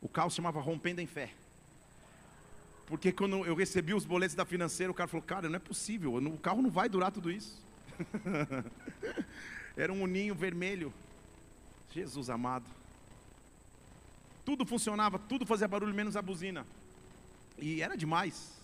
O 0.00 0.08
carro 0.08 0.30
se 0.30 0.36
chamava 0.36 0.60
Rompendo 0.60 1.00
em 1.00 1.06
Fé. 1.06 1.32
Porque 2.86 3.12
quando 3.12 3.44
eu 3.44 3.54
recebi 3.54 3.94
os 3.94 4.04
boletos 4.04 4.34
da 4.34 4.44
financeira, 4.44 4.90
o 4.90 4.94
cara 4.94 5.06
falou: 5.06 5.24
Cara, 5.24 5.48
não 5.48 5.56
é 5.56 5.60
possível, 5.60 6.14
o 6.14 6.38
carro 6.38 6.62
não 6.62 6.70
vai 6.70 6.88
durar 6.88 7.12
tudo 7.12 7.30
isso. 7.30 7.62
Era 9.76 9.92
um 9.92 10.02
uninho 10.02 10.34
vermelho. 10.34 10.92
Jesus 11.92 12.30
amado. 12.30 12.66
Tudo 14.44 14.64
funcionava, 14.64 15.18
tudo 15.18 15.46
fazia 15.46 15.68
barulho, 15.68 15.94
menos 15.94 16.16
a 16.16 16.22
buzina. 16.22 16.66
E 17.58 17.82
era 17.82 17.96
demais. 17.96 18.59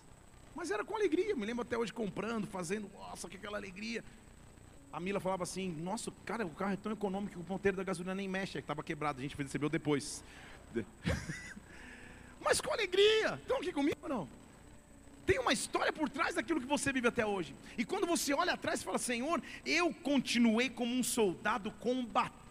Mas 0.56 0.70
era 0.70 0.82
com 0.82 0.96
alegria, 0.96 1.36
me 1.36 1.44
lembro 1.44 1.60
até 1.60 1.76
hoje 1.76 1.92
comprando, 1.92 2.46
fazendo, 2.46 2.90
nossa, 2.94 3.28
que 3.28 3.36
aquela 3.36 3.58
alegria. 3.58 4.02
A 4.90 4.98
Mila 4.98 5.20
falava 5.20 5.42
assim, 5.42 5.70
nossa, 5.70 6.10
cara, 6.24 6.46
o 6.46 6.50
carro 6.50 6.72
é 6.72 6.76
tão 6.76 6.90
econômico 6.90 7.34
que 7.34 7.38
o 7.38 7.44
ponteiro 7.44 7.76
da 7.76 7.84
gasolina 7.84 8.14
nem 8.14 8.26
mexe, 8.26 8.52
que 8.54 8.60
estava 8.60 8.82
quebrado, 8.82 9.18
a 9.18 9.22
gente 9.22 9.36
recebeu 9.36 9.68
depois. 9.68 10.24
Mas 12.40 12.58
com 12.58 12.72
alegria, 12.72 13.34
estão 13.34 13.58
aqui 13.58 13.70
comigo 13.70 13.98
ou 14.04 14.08
não? 14.08 14.28
Tem 15.26 15.38
uma 15.38 15.52
história 15.52 15.92
por 15.92 16.08
trás 16.08 16.34
daquilo 16.34 16.60
que 16.60 16.66
você 16.66 16.90
vive 16.90 17.08
até 17.08 17.26
hoje. 17.26 17.54
E 17.76 17.84
quando 17.84 18.06
você 18.06 18.32
olha 18.32 18.54
atrás 18.54 18.80
e 18.80 18.84
fala, 18.84 18.96
Senhor, 18.96 19.42
eu 19.66 19.92
continuei 19.92 20.70
como 20.70 20.94
um 20.94 21.02
soldado 21.02 21.70
combatendo 21.72 22.45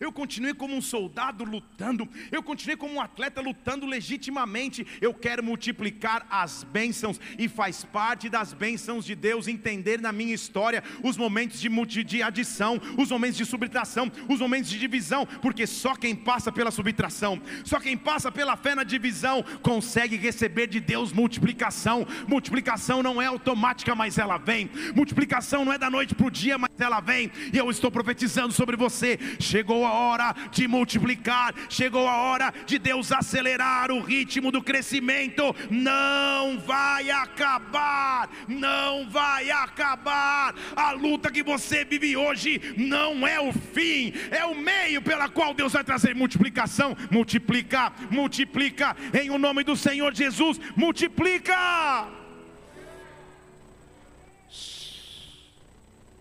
eu 0.00 0.12
continuei 0.12 0.54
como 0.54 0.76
um 0.76 0.80
soldado 0.80 1.44
lutando, 1.44 2.08
eu 2.30 2.42
continuei 2.42 2.76
como 2.76 2.94
um 2.94 3.00
atleta 3.00 3.40
lutando 3.40 3.86
legitimamente. 3.86 4.86
Eu 5.00 5.12
quero 5.12 5.42
multiplicar 5.42 6.26
as 6.30 6.62
bênçãos, 6.64 7.20
e 7.38 7.48
faz 7.48 7.84
parte 7.84 8.28
das 8.28 8.52
bênçãos 8.52 9.04
de 9.04 9.14
Deus 9.14 9.48
entender 9.48 10.00
na 10.00 10.12
minha 10.12 10.34
história 10.34 10.82
os 11.02 11.16
momentos 11.16 11.60
de, 11.60 11.68
multi, 11.68 12.04
de 12.04 12.22
adição, 12.22 12.80
os 12.96 13.10
momentos 13.10 13.36
de 13.36 13.44
subtração, 13.44 14.10
os 14.28 14.40
momentos 14.40 14.70
de 14.70 14.78
divisão, 14.78 15.26
porque 15.42 15.66
só 15.66 15.94
quem 15.94 16.14
passa 16.14 16.52
pela 16.52 16.70
subtração, 16.70 17.40
só 17.64 17.80
quem 17.80 17.96
passa 17.96 18.30
pela 18.30 18.56
fé 18.56 18.74
na 18.74 18.84
divisão, 18.84 19.44
consegue 19.62 20.16
receber 20.16 20.66
de 20.66 20.80
Deus 20.80 21.12
multiplicação. 21.12 22.06
Multiplicação 22.26 23.02
não 23.02 23.20
é 23.20 23.26
automática, 23.26 23.94
mas 23.94 24.18
ela 24.18 24.38
vem, 24.38 24.70
multiplicação 24.94 25.64
não 25.64 25.72
é 25.72 25.78
da 25.78 25.90
noite 25.90 26.14
para 26.14 26.26
o 26.26 26.30
dia, 26.30 26.58
mas 26.58 26.70
ela 26.78 27.00
vem, 27.00 27.30
e 27.52 27.56
eu 27.56 27.70
estou 27.70 27.90
profetizando 27.90 28.52
sobre 28.52 28.76
você 28.76 29.07
Chegou 29.38 29.86
a 29.86 29.92
hora 29.92 30.34
de 30.50 30.66
multiplicar, 30.66 31.54
chegou 31.70 32.06
a 32.08 32.16
hora 32.16 32.52
de 32.66 32.78
Deus 32.78 33.12
acelerar 33.12 33.90
o 33.90 34.00
ritmo 34.00 34.50
do 34.50 34.62
crescimento. 34.62 35.54
Não 35.70 36.58
vai 36.58 37.10
acabar, 37.10 38.28
não 38.46 39.08
vai 39.08 39.50
acabar. 39.50 40.54
A 40.76 40.92
luta 40.92 41.30
que 41.30 41.42
você 41.42 41.84
vive 41.84 42.16
hoje 42.16 42.74
não 42.76 43.26
é 43.26 43.40
o 43.40 43.52
fim, 43.52 44.12
é 44.30 44.44
o 44.44 44.54
meio 44.54 45.00
pela 45.00 45.28
qual 45.28 45.54
Deus 45.54 45.72
vai 45.72 45.84
trazer 45.84 46.14
multiplicação. 46.14 46.96
Multiplica, 47.10 47.92
multiplica 48.10 48.96
em 49.14 49.30
o 49.30 49.38
nome 49.38 49.64
do 49.64 49.76
Senhor 49.76 50.14
Jesus, 50.14 50.60
multiplica. 50.76 52.08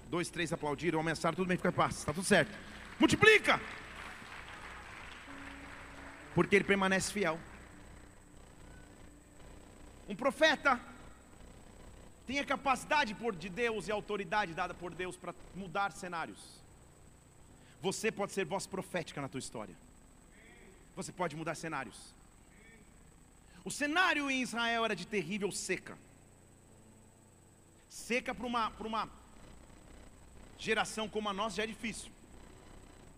Dois, 0.10 0.30
três 0.30 0.54
aplaudiram, 0.54 1.00
ameaçaram, 1.02 1.36
tudo 1.36 1.47
bem, 1.47 1.58
fica 1.58 1.69
em 1.69 1.73
paz, 1.73 1.97
está 1.97 2.13
tudo 2.13 2.26
certo. 2.26 2.52
Multiplica. 2.99 3.60
Porque 6.33 6.55
ele 6.55 6.65
permanece 6.65 7.12
fiel. 7.12 7.39
Um 10.07 10.15
profeta 10.15 10.79
tem 12.25 12.39
a 12.39 12.45
capacidade 12.45 13.13
por 13.15 13.36
de 13.36 13.49
Deus 13.49 13.88
e 13.88 13.91
a 13.91 13.95
autoridade 13.95 14.53
dada 14.53 14.73
por 14.73 14.93
Deus 14.93 15.15
para 15.15 15.33
mudar 15.55 15.91
cenários. 15.91 16.39
Você 17.81 18.12
pode 18.12 18.31
ser 18.31 18.45
voz 18.45 18.65
profética 18.65 19.21
na 19.21 19.29
tua 19.29 19.39
história. 19.39 19.75
Você 20.95 21.12
pode 21.12 21.36
mudar 21.36 21.55
cenários. 21.55 22.13
O 23.63 23.71
cenário 23.71 24.29
em 24.31 24.41
Israel 24.41 24.86
era 24.86 24.95
de 24.95 25.05
terrível 25.05 25.51
seca. 25.51 25.97
Seca 27.89 28.33
para 28.33 28.45
uma, 28.45 28.69
uma 28.79 29.10
geração 30.57 31.07
como 31.07 31.29
a 31.29 31.33
nossa 31.33 31.57
já 31.57 31.63
é 31.63 31.67
difícil. 31.67 32.16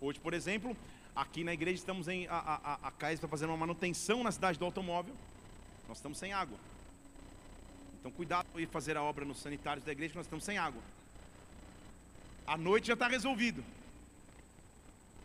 Hoje, 0.02 0.20
por 0.20 0.34
exemplo, 0.34 0.76
aqui 1.16 1.44
na 1.44 1.54
igreja 1.54 1.78
estamos 1.78 2.08
em. 2.08 2.28
A, 2.28 2.38
a, 2.38 2.88
a 2.88 2.92
CAES 2.92 3.16
está 3.16 3.28
fazendo 3.28 3.50
uma 3.50 3.58
manutenção 3.58 4.24
na 4.24 4.32
cidade 4.32 4.58
do 4.58 4.66
automóvel. 4.66 5.14
Nós 5.88 5.98
estamos 5.98 6.18
sem 6.18 6.32
água. 6.32 6.58
Então, 8.00 8.12
cuidado 8.12 8.48
em 8.58 8.66
fazer 8.66 8.96
a 8.96 9.04
obra 9.04 9.26
nos 9.26 9.40
sanitários 9.40 9.86
da 9.86 9.92
igreja, 9.92 10.14
nós 10.16 10.26
estamos 10.26 10.46
sem 10.46 10.58
água. 10.58 10.82
A 12.48 12.56
noite 12.56 12.88
já 12.88 12.94
está 12.94 13.08
resolvido. 13.08 13.64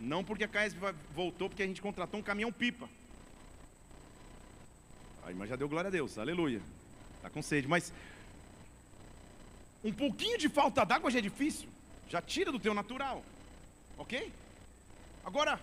Não 0.01 0.25
porque 0.25 0.45
a 0.45 0.49
CAES 0.49 0.75
voltou, 1.15 1.49
porque 1.49 1.63
a 1.63 1.67
gente 1.67 1.81
contratou 1.81 2.19
um 2.19 2.23
caminhão-pipa. 2.23 2.89
A 5.25 5.31
irmã 5.31 5.47
já 5.47 5.55
deu 5.55 5.69
glória 5.69 5.89
a 5.89 5.91
Deus, 5.91 6.19
aleluia. 6.19 6.61
Está 7.17 7.31
com 7.31 7.41
sede, 7.41 7.69
mas 7.69 7.93
um 9.85 9.93
pouquinho 9.93 10.37
de 10.37 10.49
falta 10.49 10.85
d'água 10.85 11.11
já 11.11 11.21
é 11.21 11.23
difícil. 11.23 11.69
Já 12.11 12.21
tira 12.21 12.51
do 12.51 12.59
teu 12.59 12.75
natural. 12.75 13.25
Ok? 13.97 14.33
Agora, 15.25 15.59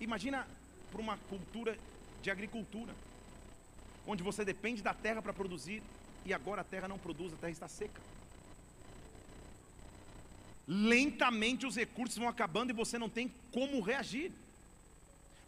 imagina 0.00 0.46
para 0.90 1.00
uma 1.00 1.16
cultura 1.28 1.76
de 2.22 2.30
agricultura, 2.30 2.94
onde 4.06 4.22
você 4.22 4.44
depende 4.44 4.82
da 4.82 4.94
terra 4.94 5.20
para 5.20 5.32
produzir 5.32 5.82
e 6.24 6.32
agora 6.32 6.62
a 6.62 6.64
terra 6.64 6.88
não 6.88 6.98
produz, 6.98 7.32
a 7.32 7.36
terra 7.36 7.52
está 7.52 7.68
seca. 7.68 8.00
Lentamente 10.66 11.66
os 11.66 11.76
recursos 11.76 12.16
vão 12.16 12.28
acabando 12.28 12.70
e 12.70 12.72
você 12.72 12.98
não 12.98 13.08
tem 13.08 13.32
como 13.52 13.80
reagir. 13.80 14.32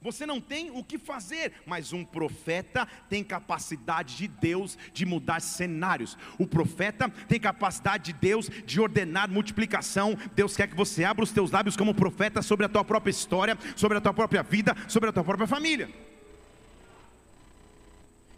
Você 0.04 0.26
não 0.26 0.38
tem 0.38 0.70
o 0.70 0.84
que 0.84 0.98
fazer, 0.98 1.54
mas 1.64 1.94
um 1.94 2.04
profeta 2.04 2.86
tem 3.08 3.24
capacidade 3.24 4.18
de 4.18 4.28
Deus 4.28 4.76
de 4.92 5.06
mudar 5.06 5.40
cenários. 5.40 6.18
O 6.38 6.46
profeta 6.46 7.08
tem 7.08 7.40
capacidade 7.40 8.04
de 8.04 8.12
Deus 8.12 8.50
de 8.50 8.78
ordenar 8.82 9.30
multiplicação. 9.30 10.14
Deus 10.34 10.54
quer 10.54 10.68
que 10.68 10.76
você 10.76 11.04
abra 11.04 11.24
os 11.24 11.32
teus 11.32 11.50
lábios 11.50 11.74
como 11.74 11.94
profeta 11.94 12.42
sobre 12.42 12.66
a 12.66 12.68
tua 12.68 12.84
própria 12.84 13.10
história, 13.10 13.56
sobre 13.74 13.96
a 13.96 14.00
tua 14.00 14.12
própria 14.12 14.42
vida, 14.42 14.76
sobre 14.88 15.08
a 15.08 15.12
tua 15.12 15.24
própria 15.24 15.46
família. 15.46 15.88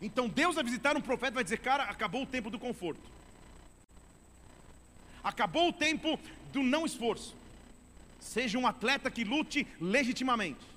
Então 0.00 0.28
Deus 0.28 0.54
vai 0.54 0.62
visitar 0.62 0.96
um 0.96 1.00
profeta 1.00 1.32
e 1.32 1.34
vai 1.34 1.44
dizer: 1.44 1.58
Cara, 1.58 1.82
acabou 1.82 2.22
o 2.22 2.26
tempo 2.26 2.48
do 2.48 2.60
conforto, 2.60 3.10
acabou 5.24 5.70
o 5.70 5.72
tempo 5.72 6.16
do 6.52 6.62
não 6.62 6.86
esforço. 6.86 7.34
Seja 8.20 8.56
um 8.56 8.68
atleta 8.68 9.10
que 9.10 9.24
lute 9.24 9.66
legitimamente, 9.80 10.75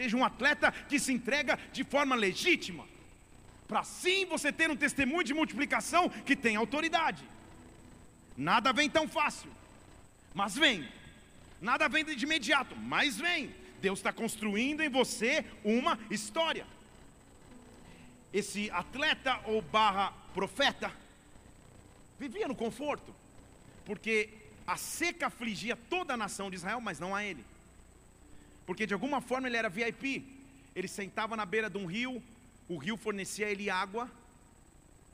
seja 0.00 0.16
um 0.16 0.24
atleta 0.24 0.72
que 0.88 0.98
se 0.98 1.12
entrega 1.12 1.58
de 1.74 1.84
forma 1.84 2.16
legítima, 2.16 2.88
para 3.68 3.84
sim 3.84 4.24
você 4.24 4.50
ter 4.50 4.70
um 4.70 4.76
testemunho 4.76 5.22
de 5.22 5.34
multiplicação 5.34 6.08
que 6.08 6.34
tem 6.34 6.56
autoridade. 6.56 7.22
Nada 8.34 8.72
vem 8.72 8.88
tão 8.88 9.06
fácil, 9.06 9.50
mas 10.34 10.54
vem. 10.54 10.88
Nada 11.60 11.86
vem 11.86 12.02
de 12.02 12.24
imediato, 12.24 12.74
mas 12.74 13.18
vem. 13.18 13.54
Deus 13.82 13.98
está 13.98 14.10
construindo 14.10 14.80
em 14.80 14.88
você 14.88 15.44
uma 15.62 15.98
história. 16.10 16.66
Esse 18.32 18.70
atleta 18.70 19.38
ou 19.44 19.60
barra 19.60 20.14
profeta 20.32 20.90
vivia 22.18 22.48
no 22.48 22.56
conforto, 22.56 23.14
porque 23.84 24.30
a 24.66 24.78
seca 24.78 25.26
afligia 25.26 25.76
toda 25.76 26.14
a 26.14 26.16
nação 26.16 26.48
de 26.48 26.56
Israel, 26.56 26.80
mas 26.80 26.98
não 26.98 27.14
a 27.14 27.22
ele. 27.22 27.44
Porque 28.66 28.86
de 28.86 28.94
alguma 28.94 29.20
forma 29.20 29.48
ele 29.48 29.56
era 29.56 29.68
VIP. 29.68 30.24
Ele 30.74 30.88
sentava 30.88 31.36
na 31.36 31.44
beira 31.44 31.68
de 31.68 31.78
um 31.78 31.86
rio, 31.86 32.22
o 32.68 32.76
rio 32.76 32.96
fornecia 32.96 33.46
a 33.46 33.50
ele 33.50 33.68
água, 33.68 34.08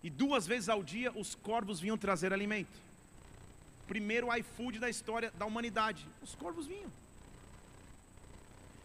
e 0.02 0.10
duas 0.10 0.46
vezes 0.46 0.68
ao 0.68 0.82
dia 0.82 1.10
os 1.12 1.34
corvos 1.34 1.80
vinham 1.80 1.96
trazer 1.96 2.32
alimento. 2.32 2.78
Primeiro 3.88 4.34
iFood 4.36 4.78
da 4.78 4.90
história 4.90 5.32
da 5.38 5.46
humanidade. 5.46 6.06
Os 6.22 6.34
corvos 6.34 6.66
vinham. 6.66 6.90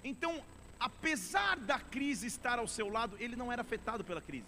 Então, 0.04 0.42
apesar 0.80 1.58
da 1.58 1.80
crise 1.80 2.28
estar 2.28 2.60
ao 2.60 2.68
seu 2.68 2.90
lado, 2.90 3.18
ele 3.20 3.36
não 3.36 3.52
era 3.52 3.62
afetado 3.62 4.04
pela 4.04 4.22
crise. 4.22 4.46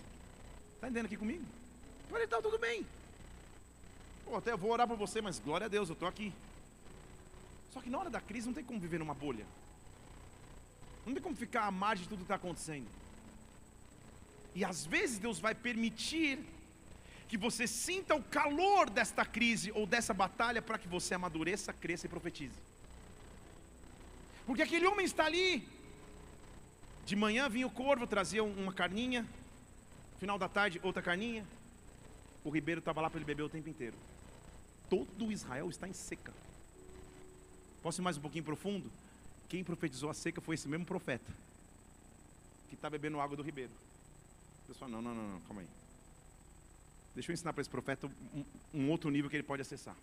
Está 0.75 0.87
entendendo 0.87 1.05
aqui 1.05 1.17
comigo? 1.17 1.43
Para 2.07 2.17
ele 2.17 2.25
está 2.25 2.41
tudo 2.41 2.57
bem. 2.57 2.85
Pô, 4.25 4.35
até 4.35 4.51
eu 4.51 4.57
vou 4.57 4.71
orar 4.71 4.87
por 4.87 4.97
você, 4.97 5.21
mas 5.21 5.39
glória 5.39 5.65
a 5.65 5.69
Deus, 5.69 5.89
eu 5.89 5.93
estou 5.93 6.07
aqui. 6.07 6.33
Só 7.71 7.81
que 7.81 7.89
na 7.89 7.97
hora 7.97 8.09
da 8.09 8.21
crise 8.21 8.47
não 8.47 8.53
tem 8.53 8.63
como 8.63 8.79
viver 8.79 8.99
numa 8.99 9.13
bolha. 9.13 9.45
Não 11.05 11.13
tem 11.13 11.21
como 11.21 11.35
ficar 11.35 11.63
à 11.63 11.71
margem 11.71 12.03
de 12.03 12.09
tudo 12.09 12.19
que 12.19 12.23
está 12.23 12.35
acontecendo. 12.35 12.87
E 14.55 14.63
às 14.63 14.85
vezes 14.85 15.17
Deus 15.17 15.39
vai 15.39 15.55
permitir 15.55 16.39
que 17.27 17.37
você 17.37 17.65
sinta 17.65 18.13
o 18.15 18.23
calor 18.23 18.89
desta 18.89 19.25
crise 19.25 19.71
ou 19.71 19.87
dessa 19.87 20.13
batalha 20.13 20.61
para 20.61 20.77
que 20.77 20.87
você 20.87 21.15
amadureça, 21.15 21.73
cresça 21.73 22.05
e 22.05 22.09
profetize. 22.09 22.55
Porque 24.45 24.61
aquele 24.61 24.85
homem 24.85 25.05
está 25.05 25.25
ali. 25.25 25.67
De 27.05 27.15
manhã 27.15 27.49
vinha 27.49 27.67
o 27.67 27.71
corvo, 27.71 28.05
trazia 28.05 28.43
uma 28.43 28.71
carninha. 28.71 29.25
Final 30.19 30.37
da 30.37 30.47
tarde, 30.47 30.79
outra 30.83 31.01
carninha. 31.01 31.45
O 32.43 32.49
ribeiro 32.49 32.79
estava 32.79 33.01
lá 33.01 33.09
para 33.09 33.17
ele 33.17 33.25
beber 33.25 33.43
o 33.43 33.49
tempo 33.49 33.69
inteiro. 33.69 33.95
Todo 34.89 35.31
Israel 35.31 35.69
está 35.69 35.87
em 35.87 35.93
seca. 35.93 36.33
Posso 37.81 37.99
ir 37.99 38.03
mais 38.03 38.17
um 38.17 38.21
pouquinho 38.21 38.43
profundo? 38.43 38.89
Quem 39.53 39.63
profetizou 39.63 40.09
a 40.09 40.15
seca 40.15 40.41
foi 40.41 40.55
esse 40.55 40.67
mesmo 40.67 40.83
profeta. 40.83 41.31
Que 42.69 42.73
está 42.73 42.89
bebendo 42.89 43.19
água 43.19 43.37
do 43.37 43.43
ribeiro. 43.43 43.69
O 44.63 44.67
pessoal, 44.69 44.89
não, 44.89 44.99
não, 44.99 45.13
não, 45.13 45.29
não, 45.29 45.39
calma 45.41 45.61
aí. 45.61 45.67
Deixa 47.13 47.29
eu 47.29 47.35
ensinar 47.35 47.53
para 47.53 47.61
esse 47.61 47.69
profeta 47.69 48.09
um, 48.33 48.43
um 48.73 48.89
outro 48.89 49.11
nível 49.11 49.29
que 49.29 49.35
ele 49.35 49.43
pode 49.43 49.61
acessar. 49.61 49.95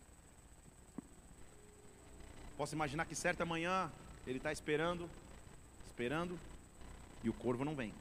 Posso 2.57 2.77
imaginar 2.77 3.07
que 3.07 3.17
certa 3.17 3.45
manhã 3.45 3.91
ele 4.25 4.37
está 4.37 4.53
esperando, 4.53 5.11
esperando, 5.89 6.39
e 7.25 7.29
o 7.29 7.33
corvo 7.33 7.65
não 7.65 7.75
vem. 7.75 7.93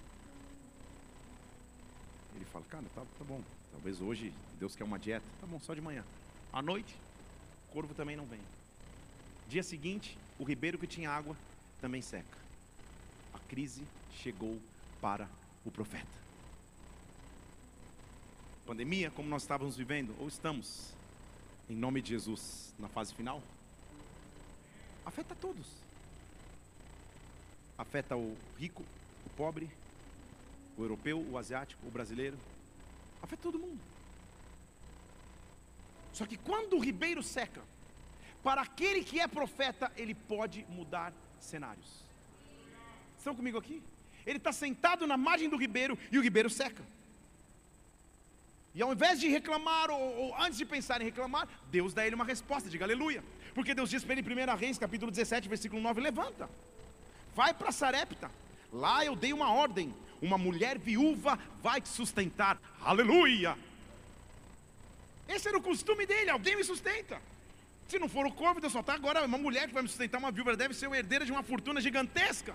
Ele 2.35 2.45
fala, 2.45 2.65
cara, 2.65 2.85
tá, 2.93 3.01
tá 3.01 3.25
bom, 3.25 3.41
talvez 3.71 3.99
hoje 3.99 4.31
Deus 4.59 4.75
quer 4.75 4.83
uma 4.83 4.99
dieta, 4.99 5.25
tá 5.41 5.47
bom, 5.47 5.59
só 5.59 5.73
de 5.73 5.81
manhã. 5.81 6.05
À 6.53 6.61
noite, 6.61 6.95
o 7.67 7.73
corvo 7.73 7.95
também 7.95 8.15
não 8.15 8.27
vem. 8.27 8.39
Dia 9.47 9.63
seguinte, 9.63 10.15
o 10.39 10.43
ribeiro 10.43 10.79
que 10.79 10.87
tinha 10.87 11.11
água 11.11 11.35
também 11.79 12.01
seca. 12.01 12.37
A 13.33 13.39
crise 13.49 13.83
chegou 14.15 14.57
para 14.99 15.29
o 15.63 15.69
profeta. 15.69 16.07
Pandemia, 18.65 19.11
como 19.11 19.29
nós 19.29 19.43
estávamos 19.43 19.75
vivendo, 19.75 20.15
ou 20.19 20.27
estamos, 20.27 20.93
em 21.69 21.75
nome 21.75 22.01
de 22.01 22.09
Jesus, 22.09 22.73
na 22.79 22.87
fase 22.87 23.13
final, 23.13 23.43
afeta 25.05 25.35
todos 25.35 25.67
afeta 27.79 28.17
o 28.17 28.35
rico, 28.57 28.83
o 29.25 29.29
pobre, 29.37 29.69
o 30.77 30.83
europeu, 30.83 31.25
o 31.31 31.37
asiático, 31.37 31.87
o 31.87 31.89
brasileiro, 31.89 32.37
afeta 33.23 33.41
todo 33.41 33.57
mundo. 33.57 33.79
Só 36.11 36.25
que 36.25 36.35
quando 36.35 36.75
o 36.75 36.79
ribeiro 36.79 37.23
seca, 37.23 37.61
para 38.43 38.61
aquele 38.61 39.03
que 39.03 39.19
é 39.19 39.27
profeta, 39.27 39.91
ele 39.97 40.13
pode 40.13 40.65
mudar 40.69 41.13
cenários. 41.39 42.03
Estão 43.17 43.35
comigo 43.35 43.57
aqui? 43.57 43.81
Ele 44.25 44.37
está 44.37 44.51
sentado 44.51 45.05
na 45.05 45.17
margem 45.17 45.49
do 45.49 45.57
ribeiro 45.57 45.97
e 46.11 46.17
o 46.17 46.21
ribeiro 46.21 46.49
seca. 46.49 46.83
E 48.73 48.81
ao 48.81 48.93
invés 48.93 49.19
de 49.19 49.27
reclamar, 49.27 49.89
ou, 49.89 49.99
ou, 49.99 50.41
antes 50.41 50.57
de 50.57 50.65
pensar 50.65 51.01
em 51.01 51.05
reclamar, 51.05 51.47
Deus 51.71 51.93
dá 51.93 52.05
ele 52.05 52.15
uma 52.15 52.23
resposta, 52.23 52.69
diga 52.69 52.85
aleluia. 52.85 53.23
Porque 53.53 53.73
Deus 53.73 53.89
diz 53.89 54.03
para 54.03 54.13
ele 54.13 54.21
em 54.21 54.51
1 54.51 54.55
Reis, 54.55 54.77
capítulo 54.77 55.11
17, 55.11 55.49
versículo 55.49 55.81
9: 55.81 55.99
levanta 55.99 56.49
vai 57.39 57.53
para 57.53 57.71
Sarepta. 57.71 58.29
Lá 58.71 59.05
eu 59.05 59.15
dei 59.15 59.31
uma 59.31 59.49
ordem: 59.53 59.95
uma 60.21 60.37
mulher 60.37 60.77
viúva 60.77 61.39
vai 61.63 61.79
te 61.79 61.87
sustentar. 61.87 62.59
Aleluia! 62.81 63.57
Esse 65.25 65.47
era 65.47 65.57
o 65.57 65.61
costume 65.61 66.05
dele, 66.05 66.29
alguém 66.29 66.57
me 66.57 66.63
sustenta. 66.65 67.21
Se 67.89 67.97
não 68.01 68.09
for 68.15 68.25
o 68.27 68.31
corvo, 68.41 68.61
Deus 68.63 68.73
só 68.77 68.81
está 68.83 68.93
agora 68.93 69.25
uma 69.31 69.41
mulher 69.45 69.63
que 69.67 69.73
vai 69.77 69.83
me 69.85 69.89
sustentar, 69.93 70.19
uma 70.19 70.31
viúva, 70.35 70.55
deve 70.63 70.75
ser 70.79 70.87
o 70.87 70.95
herdeira 70.99 71.25
de 71.27 71.31
uma 71.35 71.41
fortuna 71.51 71.81
gigantesca. 71.85 72.53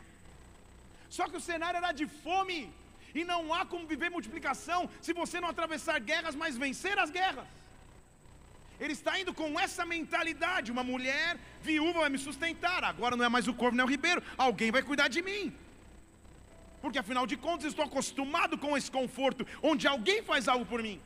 Só 1.16 1.24
que 1.28 1.38
o 1.40 1.44
cenário 1.48 1.78
era 1.78 1.90
de 2.00 2.06
fome, 2.24 2.60
e 3.18 3.24
não 3.30 3.40
há 3.54 3.64
como 3.72 3.90
viver 3.92 4.10
multiplicação 4.16 4.80
se 5.00 5.12
você 5.12 5.40
não 5.40 5.48
atravessar 5.48 5.98
guerras, 6.10 6.36
mas 6.42 6.56
vencer 6.64 6.96
as 7.04 7.10
guerras. 7.18 7.46
Ele 8.82 8.92
está 8.98 9.12
indo 9.20 9.34
com 9.40 9.58
essa 9.58 9.84
mentalidade: 9.84 10.72
uma 10.76 10.84
mulher 10.92 11.36
viúva 11.62 12.00
vai 12.04 12.10
me 12.14 12.18
sustentar. 12.18 12.82
Agora 12.84 13.16
não 13.16 13.24
é 13.24 13.28
mais 13.28 13.48
o 13.48 13.54
corvo, 13.54 13.76
não 13.76 13.84
é 13.84 13.88
o 13.88 13.94
ribeiro. 13.96 14.22
Alguém 14.36 14.70
vai 14.76 14.82
cuidar 14.82 15.08
de 15.08 15.22
mim. 15.28 15.44
Porque 16.82 16.98
afinal 16.98 17.26
de 17.26 17.36
contas, 17.36 17.66
estou 17.68 17.84
acostumado 17.84 18.56
com 18.58 18.76
esse 18.76 18.90
conforto, 18.98 19.46
onde 19.62 19.86
alguém 19.86 20.22
faz 20.22 20.46
algo 20.46 20.66
por 20.66 20.82
mim. 20.82 21.00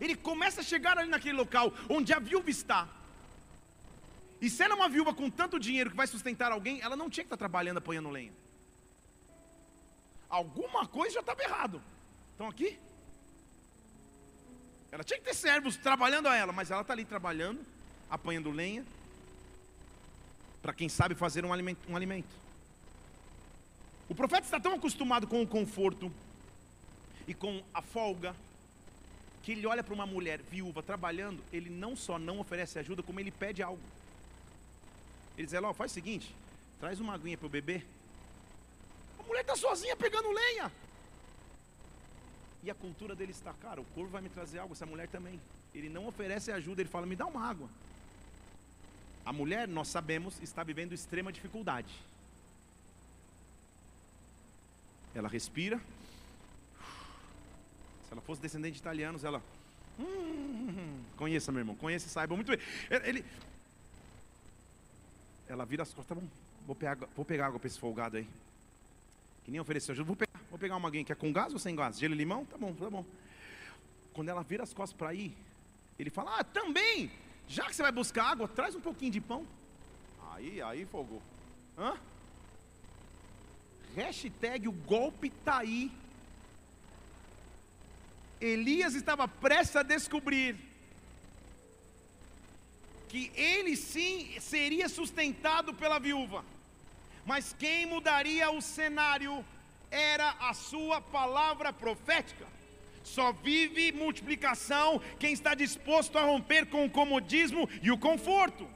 Ele 0.00 0.16
começa 0.16 0.60
a 0.60 0.64
chegar 0.64 0.98
ali 0.98 1.08
naquele 1.08 1.36
local 1.36 1.72
onde 1.88 2.12
a 2.12 2.18
viúva 2.18 2.50
está. 2.50 2.88
E 4.40 4.48
se 4.48 4.62
ela 4.62 4.72
é 4.74 4.76
uma 4.76 4.88
viúva 4.88 5.12
com 5.12 5.28
tanto 5.28 5.58
dinheiro 5.58 5.90
que 5.90 5.96
vai 5.96 6.06
sustentar 6.06 6.50
alguém, 6.50 6.80
ela 6.80 6.96
não 6.96 7.10
tinha 7.10 7.24
que 7.24 7.26
estar 7.26 7.36
trabalhando 7.36 7.76
apanhando 7.76 8.08
lenha. 8.08 8.32
Alguma 10.28 10.86
coisa 10.86 11.14
já 11.14 11.20
estava 11.20 11.42
errado. 11.42 11.82
Estão 12.32 12.48
aqui? 12.48 12.78
Ela 14.90 15.04
tinha 15.04 15.18
que 15.18 15.24
ter 15.24 15.34
servos 15.34 15.76
trabalhando 15.76 16.26
a 16.26 16.34
ela, 16.34 16.52
mas 16.52 16.70
ela 16.70 16.80
está 16.80 16.94
ali 16.94 17.04
trabalhando, 17.04 17.60
apanhando 18.08 18.50
lenha, 18.50 18.84
para 20.62 20.72
quem 20.72 20.88
sabe 20.88 21.14
fazer 21.14 21.44
um 21.44 21.52
alimento, 21.52 21.78
um 21.88 21.94
alimento. 21.94 22.28
O 24.08 24.14
profeta 24.14 24.44
está 24.44 24.58
tão 24.58 24.74
acostumado 24.74 25.26
com 25.26 25.42
o 25.42 25.46
conforto 25.46 26.10
e 27.28 27.34
com 27.34 27.62
a 27.72 27.80
folga, 27.80 28.34
que 29.42 29.52
ele 29.52 29.66
olha 29.66 29.82
para 29.82 29.94
uma 29.94 30.06
mulher 30.06 30.40
viúva 30.50 30.82
trabalhando, 30.82 31.42
ele 31.52 31.70
não 31.70 31.96
só 31.96 32.18
não 32.18 32.40
oferece 32.40 32.78
ajuda, 32.78 33.02
como 33.02 33.20
ele 33.20 33.30
pede 33.30 33.62
algo. 33.62 33.82
Ele 35.36 35.46
diz: 35.46 35.54
Ó, 35.54 35.72
faz 35.72 35.90
o 35.90 35.94
seguinte, 35.94 36.34
traz 36.78 37.00
uma 37.00 37.14
aguinha 37.14 37.38
para 37.38 37.46
o 37.46 37.50
bebê. 37.50 37.82
A 39.18 39.22
mulher 39.22 39.40
está 39.40 39.56
sozinha 39.56 39.96
pegando 39.96 40.30
lenha. 40.30 40.70
E 42.62 42.70
a 42.70 42.74
cultura 42.74 43.14
dele 43.14 43.32
está, 43.32 43.54
cara, 43.54 43.80
o 43.80 43.84
corvo 43.86 44.10
vai 44.10 44.20
me 44.20 44.28
trazer 44.28 44.58
algo, 44.58 44.74
essa 44.74 44.84
mulher 44.84 45.08
também. 45.08 45.40
Ele 45.74 45.88
não 45.88 46.06
oferece 46.06 46.52
ajuda, 46.52 46.82
ele 46.82 46.90
fala, 46.90 47.06
me 47.06 47.16
dá 47.16 47.24
uma 47.26 47.48
água. 47.48 47.68
A 49.24 49.32
mulher, 49.32 49.66
nós 49.66 49.88
sabemos, 49.88 50.40
está 50.42 50.62
vivendo 50.62 50.92
extrema 50.92 51.32
dificuldade. 51.32 51.92
Ela 55.14 55.28
respira. 55.28 55.80
Se 58.10 58.14
ela 58.14 58.20
fosse 58.22 58.42
descendente 58.42 58.72
de 58.72 58.80
italianos, 58.80 59.22
ela. 59.22 59.40
Hum, 59.96 61.00
conheça, 61.16 61.52
meu 61.52 61.60
irmão, 61.60 61.76
conheça 61.76 62.08
e 62.08 62.10
saiba 62.10 62.34
muito 62.34 62.48
bem. 62.48 62.58
Ele, 63.04 63.24
ela 65.46 65.64
vira 65.64 65.84
as 65.84 65.94
costas, 65.94 66.08
tá 66.08 66.20
bom, 66.20 66.26
vou 66.66 66.74
pegar, 66.74 66.96
vou 67.14 67.24
pegar 67.24 67.46
água 67.46 67.60
para 67.60 67.68
esse 67.68 67.78
folgado 67.78 68.16
aí. 68.16 68.26
Que 69.44 69.52
nem 69.52 69.60
ofereceu 69.60 69.92
ajuda, 69.92 70.08
vou 70.08 70.16
pegar. 70.16 70.40
Vou 70.50 70.58
pegar 70.58 70.76
uma 70.76 70.88
aguinha 70.88 71.04
que 71.04 71.12
é 71.12 71.14
com 71.14 71.32
gás 71.32 71.52
ou 71.52 71.60
sem 71.60 71.76
gás? 71.76 72.00
Gelo 72.00 72.14
e 72.14 72.16
limão? 72.16 72.44
Tá 72.44 72.58
bom, 72.58 72.74
tá 72.74 72.90
bom. 72.90 73.04
Quando 74.12 74.28
ela 74.28 74.42
vira 74.42 74.64
as 74.64 74.72
costas 74.72 74.98
para 74.98 75.14
ir, 75.14 75.32
ele 75.96 76.10
fala: 76.10 76.40
Ah, 76.40 76.42
também, 76.42 77.12
já 77.46 77.66
que 77.66 77.76
você 77.76 77.82
vai 77.82 77.92
buscar 77.92 78.24
água, 78.24 78.48
traz 78.48 78.74
um 78.74 78.80
pouquinho 78.80 79.12
de 79.12 79.20
pão. 79.20 79.46
Aí, 80.32 80.60
aí 80.60 80.84
folgou. 80.84 81.22
Hã? 81.78 81.96
Hashtag 83.94 84.66
o 84.66 84.72
golpe 84.72 85.30
tá 85.30 85.58
aí. 85.58 85.92
Elias 88.40 88.94
estava 88.94 89.28
prestes 89.28 89.76
a 89.76 89.82
descobrir 89.82 90.56
que 93.08 93.30
ele 93.34 93.76
sim 93.76 94.36
seria 94.40 94.88
sustentado 94.88 95.74
pela 95.74 95.98
viúva, 95.98 96.44
mas 97.26 97.54
quem 97.58 97.84
mudaria 97.84 98.50
o 98.50 98.62
cenário 98.62 99.44
era 99.90 100.30
a 100.40 100.54
sua 100.54 101.00
palavra 101.00 101.72
profética. 101.72 102.46
Só 103.02 103.32
vive 103.32 103.92
multiplicação 103.92 105.02
quem 105.18 105.32
está 105.32 105.54
disposto 105.54 106.16
a 106.16 106.22
romper 106.22 106.66
com 106.66 106.84
o 106.84 106.90
comodismo 106.90 107.68
e 107.82 107.90
o 107.90 107.98
conforto. 107.98 108.68